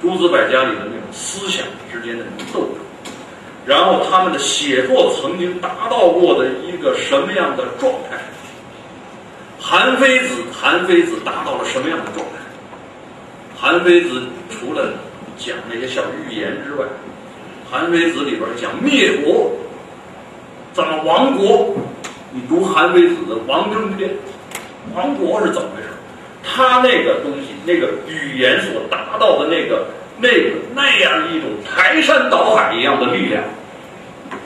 [0.00, 2.76] 诸子百家里的那种思想之间的那种斗争，
[3.64, 8.18] 然后他们的写作曾经达到过的一个什么样的状态？
[9.60, 12.32] 韩非子，韩非子达到了什么样的状态？
[13.56, 14.94] 韩非子除了
[15.38, 16.84] 讲那些小寓言之外，
[17.70, 19.52] 韩非子里边讲灭国，
[20.72, 21.74] 怎么亡国？
[22.32, 24.10] 你读韩非子的《亡征篇》，
[24.94, 25.88] 亡国是怎么回事？
[26.42, 29.86] 他那个东西，那个语言所达到的那个、
[30.18, 33.42] 那个那样一种排山倒海一样的力量，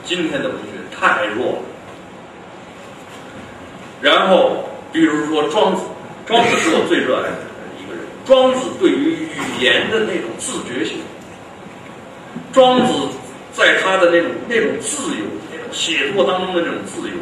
[0.03, 1.59] 今天的文学太弱了。
[4.01, 4.63] 然后。
[4.93, 5.83] 比如说庄子，
[6.25, 7.37] 庄子是我最热爱的
[7.77, 8.01] 一个人。
[8.25, 10.97] 庄子对于语言的那种自觉性，
[12.53, 12.93] 庄子
[13.51, 15.25] 在他的那种那种自由、
[15.71, 17.15] 写作当中的那种自由，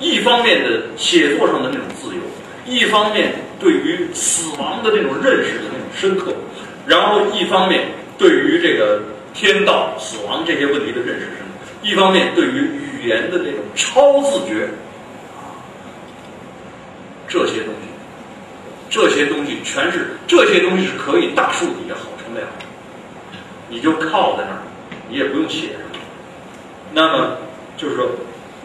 [0.00, 2.20] 一方面的写作上的那种自由，
[2.66, 6.34] 一方面对于死亡的那种认识的那种深刻，
[6.86, 7.88] 然后一方面
[8.18, 9.02] 对于这个
[9.32, 11.44] 天道、死亡这些问题的认识深刻，
[11.82, 12.68] 一方面对于
[13.00, 14.68] 语言的那种超自觉。
[17.26, 17.88] 这些东西，
[18.88, 22.46] 这些东西全是这些东西是可以大树底下好乘凉，
[23.68, 24.62] 你就靠在那儿，
[25.08, 25.98] 你也不用写什么。
[26.92, 27.36] 那么
[27.76, 28.06] 就是说，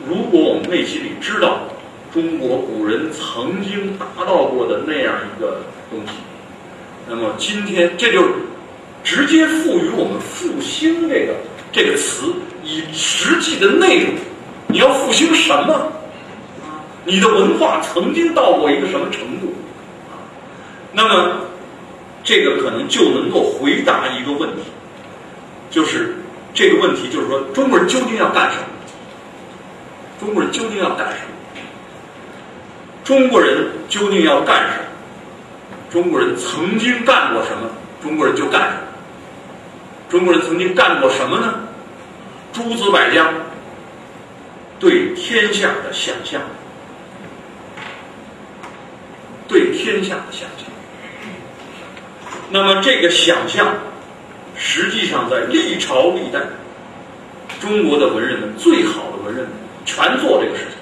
[0.08, 1.64] 如果我们内心里知道
[2.14, 6.14] 中国古人曾经达到过的那样一个东西，
[7.08, 8.24] 那么今天这就
[9.04, 11.34] 直接赋予我们“复兴”这个
[11.72, 12.34] 这个词
[12.64, 14.14] 以实际的内容。
[14.68, 15.92] 你要复兴什么？
[17.06, 19.52] 你的文化曾经到过一个什么程度？
[20.94, 21.42] 那么，
[22.24, 24.64] 这个可能就能够回答一个问题，
[25.72, 26.16] 就是
[26.54, 28.66] 这个问题，就是说中国人究竟要干什么？
[30.20, 31.32] 中国人究竟要干什么？
[33.04, 34.84] 中国人究竟要干什么？
[35.90, 37.70] 中国人曾经干过什么？
[38.04, 38.82] 中国人就干什么？
[40.10, 41.54] 中国人曾经干过什么呢？
[42.52, 43.32] 诸子百家
[44.80, 46.42] 对天下的想象。
[49.48, 50.68] 对天下的想象，
[52.52, 53.74] 那么这个想象，
[54.56, 56.40] 实际上在历朝历代，
[57.60, 59.54] 中国的文人们最好的文人们
[59.86, 60.74] 全做这个事情。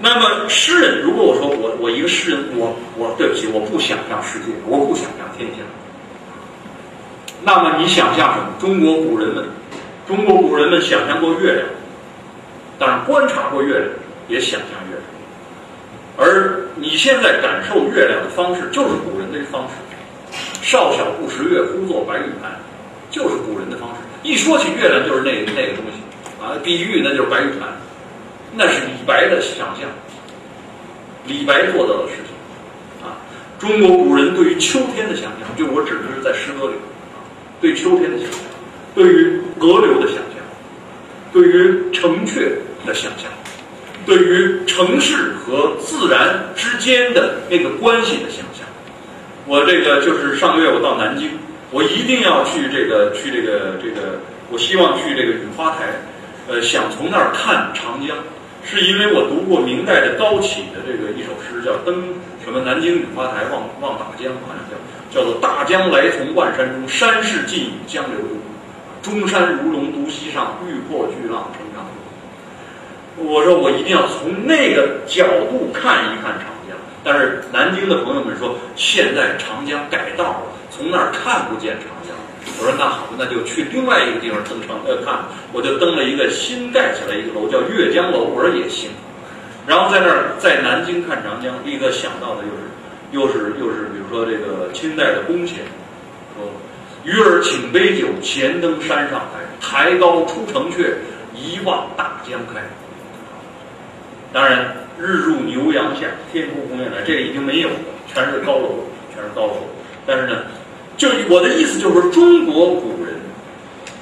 [0.00, 5.56] 那么诗人，如果我说我我一个诗人，我我对不起，我不想象世界，我不想象天下。
[7.42, 8.50] 那么你想象什么？
[8.60, 9.44] 中国古人们，
[10.06, 11.66] 中国古人们想象过月亮，
[12.78, 13.90] 当然观察过月亮，
[14.28, 15.02] 也想象月亮。
[16.16, 19.74] 而你现在感受月亮的方式，就是古人的方式。
[20.62, 22.52] 少小不识月，呼作白玉盘，
[23.10, 24.02] 就是古人的方式。
[24.22, 26.02] 一说起月亮，就是那那个东西
[26.40, 27.68] 啊，碧玉那就是白玉盘，
[28.54, 29.88] 那是李白的想象，
[31.26, 33.16] 李白做到的事情啊。
[33.58, 36.74] 中国古人对于秋天的想象，就我指的是在诗歌里，
[37.60, 38.40] 对秋天的想象，
[38.94, 40.42] 对于河流的想象，
[41.32, 42.50] 对于城阙
[42.86, 43.30] 的想象。
[44.06, 48.64] 对于城市和自然之间的那个关系的想象，
[49.44, 51.32] 我这个就是上个月我到南京，
[51.70, 54.18] 我一定要去这个去这个这个，
[54.50, 55.92] 我希望去这个雨花台，
[56.48, 58.16] 呃，想从那儿看长江，
[58.64, 62.02] 是因为我读过明代的高启的这个一首诗，叫《登
[62.42, 68.18] 什么南京雨花台望望大江》，好像叫叫做“大江来从万山中，山势尽与江流
[69.02, 81.97] 东，中山如龙独西上，欲破巨浪冲上游。”我说我一定要从那个角度看一看长江，但是南京的朋友们说现在长江改道了，从那儿看不见长江。
[82.58, 85.20] 我说那好，那就去另外一个地方登长呃看，
[85.52, 88.90] 我就登了一个新盖起来一个楼叫阅江楼，我说也行。
[89.66, 92.42] 然后在那儿在南京看长江，立刻想到的
[93.12, 95.58] 又是又是又是比如说这个清代的宫前
[96.34, 96.50] 说
[97.04, 100.94] ：“鱼儿请杯酒，前登山上台，台高出城阙，
[101.34, 102.60] 一望大江开。”
[104.32, 107.74] 当然，日入牛羊下，天空鸿雁来，这个已经没有了，
[108.12, 109.66] 全是高楼，全是高楼。
[110.06, 110.42] 但是呢，
[110.98, 113.14] 就我的意思就是说，中国古人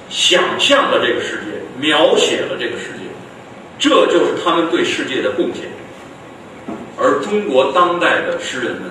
[0.09, 3.05] 想象了这个世界，描写了这个世界，
[3.79, 5.65] 这就是他们对世界的贡献。
[6.99, 8.91] 而中国当代的诗人们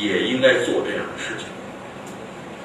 [0.00, 1.48] 也应该做这样的事情，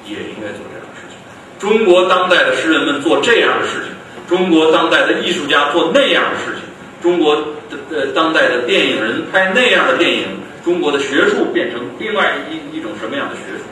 [0.06, 1.18] 也应该做这样的事情。
[1.58, 3.90] 中国当代的诗人们做这样的事情，
[4.28, 6.62] 中国当代的艺术家做那样的事情，
[7.02, 7.44] 中国的。
[7.90, 10.24] 呃，当代的电影人拍那样的电影，
[10.62, 13.64] 中国的学术变成另外一一种什么样的学术？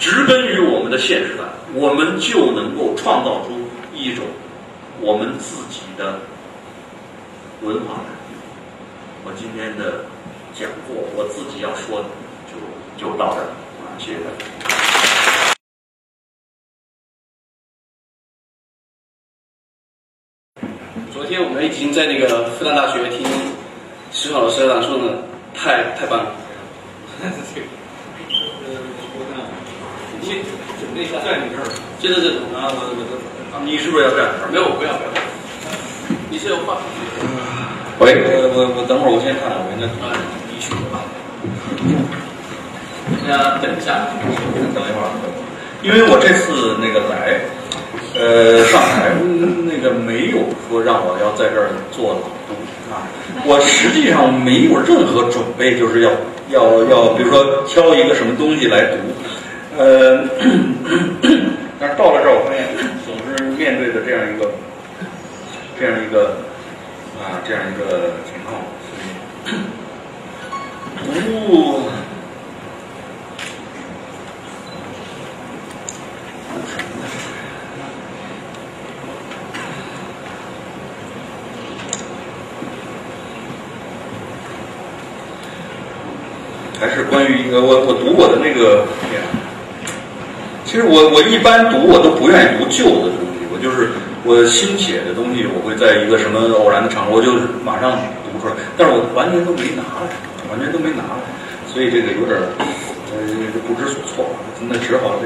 [0.00, 3.52] 植根于我们的现实感，我们就能够创造出
[3.94, 4.24] 一种
[4.98, 6.18] 我们自己的
[7.60, 8.06] 文化感。
[9.26, 10.06] 我今天的
[10.54, 12.08] 讲座，我自己要说的
[12.48, 12.56] 就
[12.96, 13.44] 就到这儿
[13.84, 14.46] 啊，谢谢大家。
[21.12, 23.28] 昨天我们已经在那个复旦大学听
[24.10, 25.18] 石老师讲说呢，
[25.54, 26.32] 太太棒了。
[30.20, 30.36] 你先
[30.78, 31.64] 准备一下，在你这儿。
[32.00, 34.48] 这这这啊，我我你是不是要站这儿？
[34.52, 35.10] 没有，不要不要。
[36.28, 36.76] 你是有话？
[37.98, 40.12] 喂，我我我等会儿我先看，我应该啊，
[40.52, 41.00] 你去吧。
[43.26, 44.08] 大家等一下，
[44.74, 45.08] 等一会儿，
[45.82, 47.40] 因为我这次那个来。
[48.12, 49.12] 呃，上海
[49.70, 50.38] 那个没有
[50.68, 52.54] 说让我要在这儿做朗读
[52.90, 53.06] 啊，
[53.46, 56.10] 我实际上没有任何准备，就是要
[56.48, 58.96] 要要，比如说挑一个什么东西来读，
[59.80, 60.28] 呃，
[61.80, 62.68] 但是到了这儿，我发现
[63.02, 64.52] 总是面对着这样一个
[65.78, 66.36] 这样一个
[67.18, 68.60] 啊这样一个情况，
[71.24, 71.88] 读。
[86.78, 88.86] 还是关于一个我我读我的那个，
[90.70, 93.90] 其实我我一般读我都不愿意读旧的东西，我就是
[94.22, 97.34] 我新写的东西，我会在一个什么偶然的场合，我就
[97.66, 97.98] 马上
[98.30, 100.06] 读出来，但是我完全都没拿来，
[100.46, 101.26] 完全都没拿来，
[101.66, 102.38] 所以这个有点
[103.10, 103.18] 呃
[103.66, 104.30] 不知所措，
[104.70, 105.18] 那只好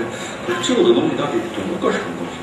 [0.49, 2.41] 这旧的东西到底读个什么东西？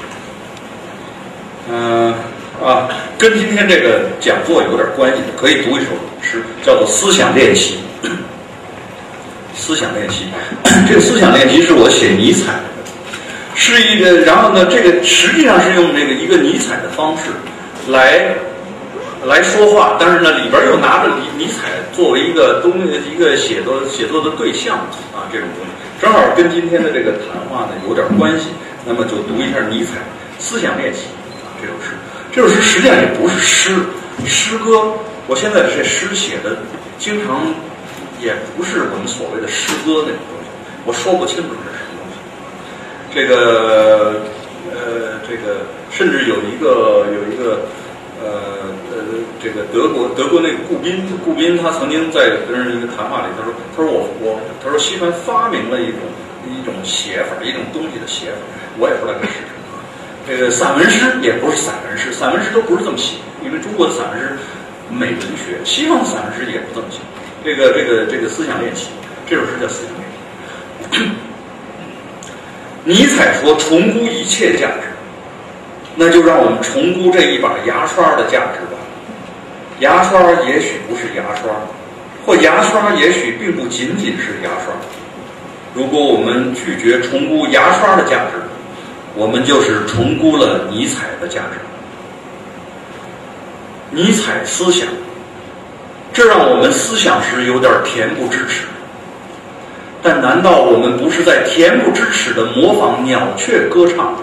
[1.73, 2.13] 嗯
[2.61, 2.85] 啊，
[3.17, 5.89] 跟今天这个讲座有点关系，可以读一首
[6.21, 7.79] 诗，叫做《思想练习》。
[9.57, 10.25] 思想练习，
[10.87, 12.70] 这个思想练习是我写尼采的，
[13.75, 17.31] 是一个，然后呢，这个实际上是用这个一个尼采的方式
[17.87, 18.35] 来
[19.25, 22.73] 来说话，但是呢，里边又拿着尼尼采作为一个东
[23.09, 24.77] 一个写作写作的对象
[25.15, 25.71] 啊，这种东西
[26.01, 28.47] 正好跟今天的这个谈话呢有点关系，
[28.85, 29.99] 那么就读一下尼采
[30.37, 31.05] 思想练习
[31.45, 31.95] 啊这首诗，
[32.31, 33.75] 这首诗实际上也不是诗
[34.25, 34.91] 诗歌，
[35.27, 36.57] 我现在这诗写的
[36.97, 37.47] 经常。
[38.21, 40.47] 也不是我们所谓的诗歌那种东西，
[40.85, 41.55] 我说不清楚。
[43.13, 44.21] 这个
[44.71, 47.67] 呃，这个甚至有一个有一个
[48.23, 48.95] 呃呃，
[49.43, 55.99] 这个德国德国那个顾宾，顾宾他曾经在跟人一个谈话里，他说他说我我他说西方发明了一种
[56.47, 58.37] 一种写法，一种东西的写法，
[58.79, 59.75] 我也不知道这是什么。
[60.27, 64.37] 这个散文诗也不是散文诗，散文诗都不是这么写，因为中国的散文诗
[64.89, 66.99] 美文学，西方的散文诗也不这么写。
[67.43, 68.87] 这个这个这个思想练习，
[69.27, 70.07] 这首诗叫思想练
[71.09, 71.11] 习。
[72.83, 74.87] 尼采说重估一切价值，
[75.95, 78.77] 那就让我们重估这一把牙刷的价值吧。
[79.79, 81.51] 牙刷也许不是牙刷，
[82.25, 84.73] 或牙刷也许并不仅仅是牙刷。
[85.73, 88.41] 如果我们拒绝重估牙刷的价值，
[89.15, 91.59] 我们就是重估了尼采的价值。
[93.91, 94.87] 尼采思想，
[96.13, 98.63] 这让我们思想时有点恬不知耻。
[100.03, 104.15] 但难道我们不是在恬不知耻地模仿鸟雀歌唱，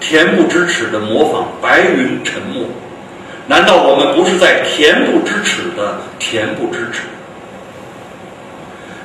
[0.00, 2.64] 恬不知耻地模仿白云沉默？
[3.46, 7.02] 难道我们不是在恬不知耻的恬不知耻？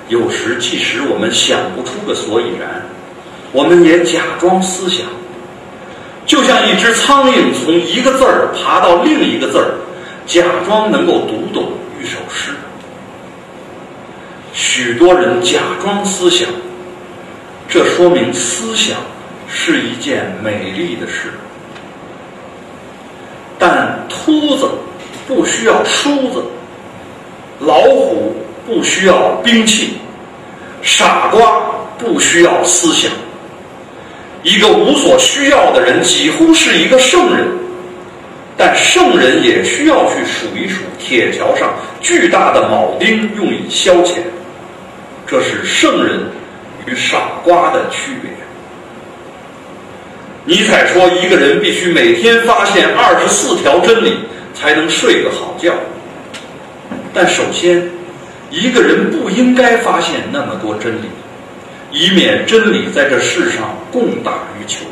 [0.09, 2.83] 有时，即使我们想不出个所以然，
[3.53, 5.05] 我们也假装思想，
[6.25, 9.71] 就像一只苍蝇从一个字儿爬到另一个字儿，
[10.25, 11.71] 假装能够读懂
[12.01, 12.51] 一首诗。
[14.61, 16.47] 许多人假装思想，
[17.67, 18.95] 这说明思想
[19.49, 21.33] 是一件美丽的事。
[23.57, 24.69] 但秃子
[25.27, 26.43] 不需要梳子，
[27.59, 28.35] 老虎
[28.67, 29.95] 不需要兵器，
[30.83, 31.59] 傻瓜
[31.97, 33.11] 不需要思想。
[34.43, 37.47] 一个无所需要的人几乎是一个圣人，
[38.55, 44.17] 但圣人也需要去数一数铁桥上巨大的铆钉，用以消遣。
[45.31, 46.19] 这是圣人
[46.85, 48.29] 与傻瓜的区别。
[50.43, 54.17] 尼采说，一个人必须每天发现二十四条真理，
[54.53, 55.73] 才能睡个好觉。
[57.13, 57.89] 但首先，
[58.49, 61.05] 一个人不应该发现那么多真理，
[61.93, 64.85] 以免真理在这世上供大于求。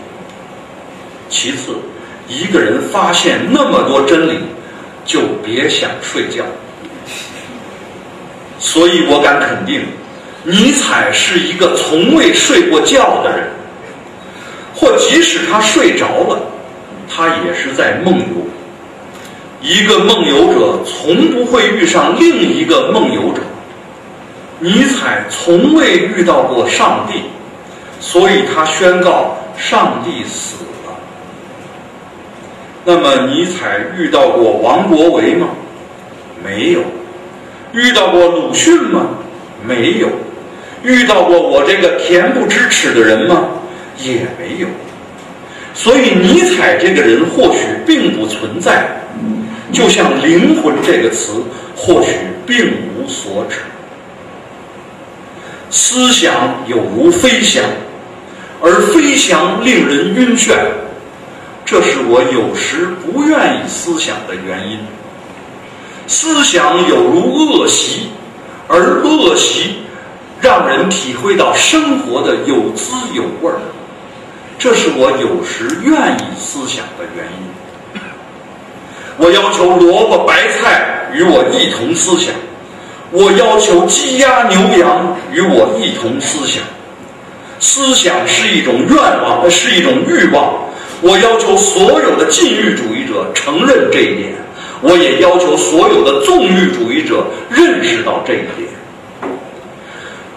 [1.27, 1.75] 其次，
[2.29, 4.39] 一个人发现那么多真理，
[5.03, 6.45] 就别想睡觉。
[8.57, 9.81] 所以我敢肯定，
[10.49, 13.47] 尼采是一个从未睡过觉的人。
[14.73, 16.39] 或即使他睡着了，
[17.07, 18.47] 他也是在梦游。
[19.61, 23.41] 一个梦游者从不会遇上另一个梦游者。
[24.59, 27.23] 尼采从未遇到过上帝，
[27.99, 30.93] 所以他宣告上帝死了。
[32.85, 35.49] 那么，尼采遇到过王国维吗？
[36.41, 36.79] 没有。
[37.73, 39.07] 遇到过鲁迅吗？
[39.67, 40.07] 没有。
[40.83, 43.49] 遇到过我这个恬不知耻的人吗？
[44.01, 44.67] 也没有，
[45.73, 48.87] 所以尼采这个人或许并不存在，
[49.73, 51.43] 就像“灵魂”这个词
[51.75, 52.11] 或许
[52.45, 53.57] 并无所指。
[55.69, 57.61] 思想有如飞翔，
[58.61, 60.55] 而飞翔令人晕眩，
[61.65, 64.79] 这是我有时不愿意思想的原因。
[66.07, 68.07] 思想有如恶习，
[68.67, 69.75] 而恶习
[70.41, 73.59] 让人体会到生活的有滋有味儿。
[74.57, 78.01] 这是我有时愿意思想的原因。
[79.17, 82.33] 我要求萝卜白菜与我一同思想，
[83.11, 86.63] 我要求鸡鸭牛羊与我一同思想。
[87.59, 90.53] 思想是一种愿望，是一种欲望。
[91.01, 94.33] 我要求所有的禁欲主义者承认这一点，
[94.81, 98.68] 我也要求所有的纵欲主义者认识到这一点。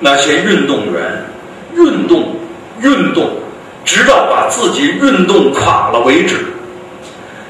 [0.05, 1.25] 那些运动员，
[1.77, 2.35] 运动，
[2.83, 3.31] 运动。
[3.85, 6.37] 直到把自己运动垮了为止。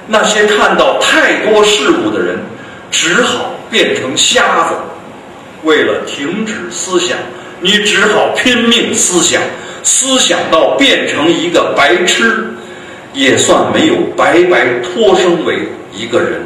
[0.06, 2.38] 那些看到太多事物的人，
[2.90, 4.74] 只好变成瞎子。
[5.62, 7.18] 为了停止思想，
[7.60, 9.42] 你只好拼命思想，
[9.82, 12.46] 思想到变成一个白痴，
[13.12, 15.58] 也算没有白白托生为
[15.92, 16.40] 一个人。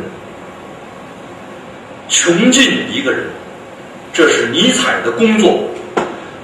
[2.09, 3.20] 穷尽一个人，
[4.12, 5.62] 这是尼采的工作。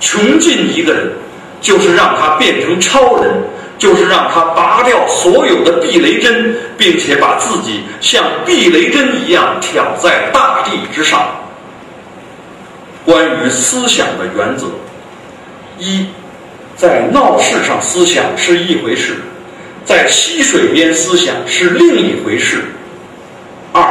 [0.03, 1.11] 穷尽一个人。
[1.63, 3.33] 就是让他变成超人，
[3.79, 11.25] 就是让他拔掉所有的避雷针，并且把自己像避雷针一样挑在大地之上。
[13.05, 14.67] 关于思想的原则：
[15.79, 16.05] 一，
[16.75, 19.15] 在闹市上思想是一回事，
[19.85, 22.57] 在溪水边思想是另一回事；
[23.73, 23.85] 二，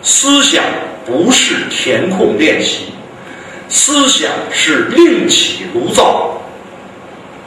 [0.00, 0.62] 思想
[1.04, 2.93] 不是填空练习，
[3.74, 6.40] 思想是另起炉灶。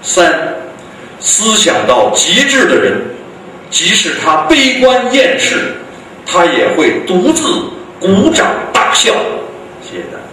[0.03, 0.53] 三，
[1.21, 3.01] 思想到极致的人，
[3.71, 5.77] 即使他悲观厌世，
[6.25, 9.13] 他也会独自鼓掌大笑。
[9.81, 10.27] 谢谢大家。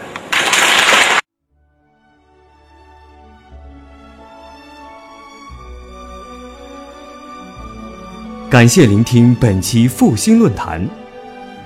[8.51, 10.85] 感谢聆听本期复兴论坛。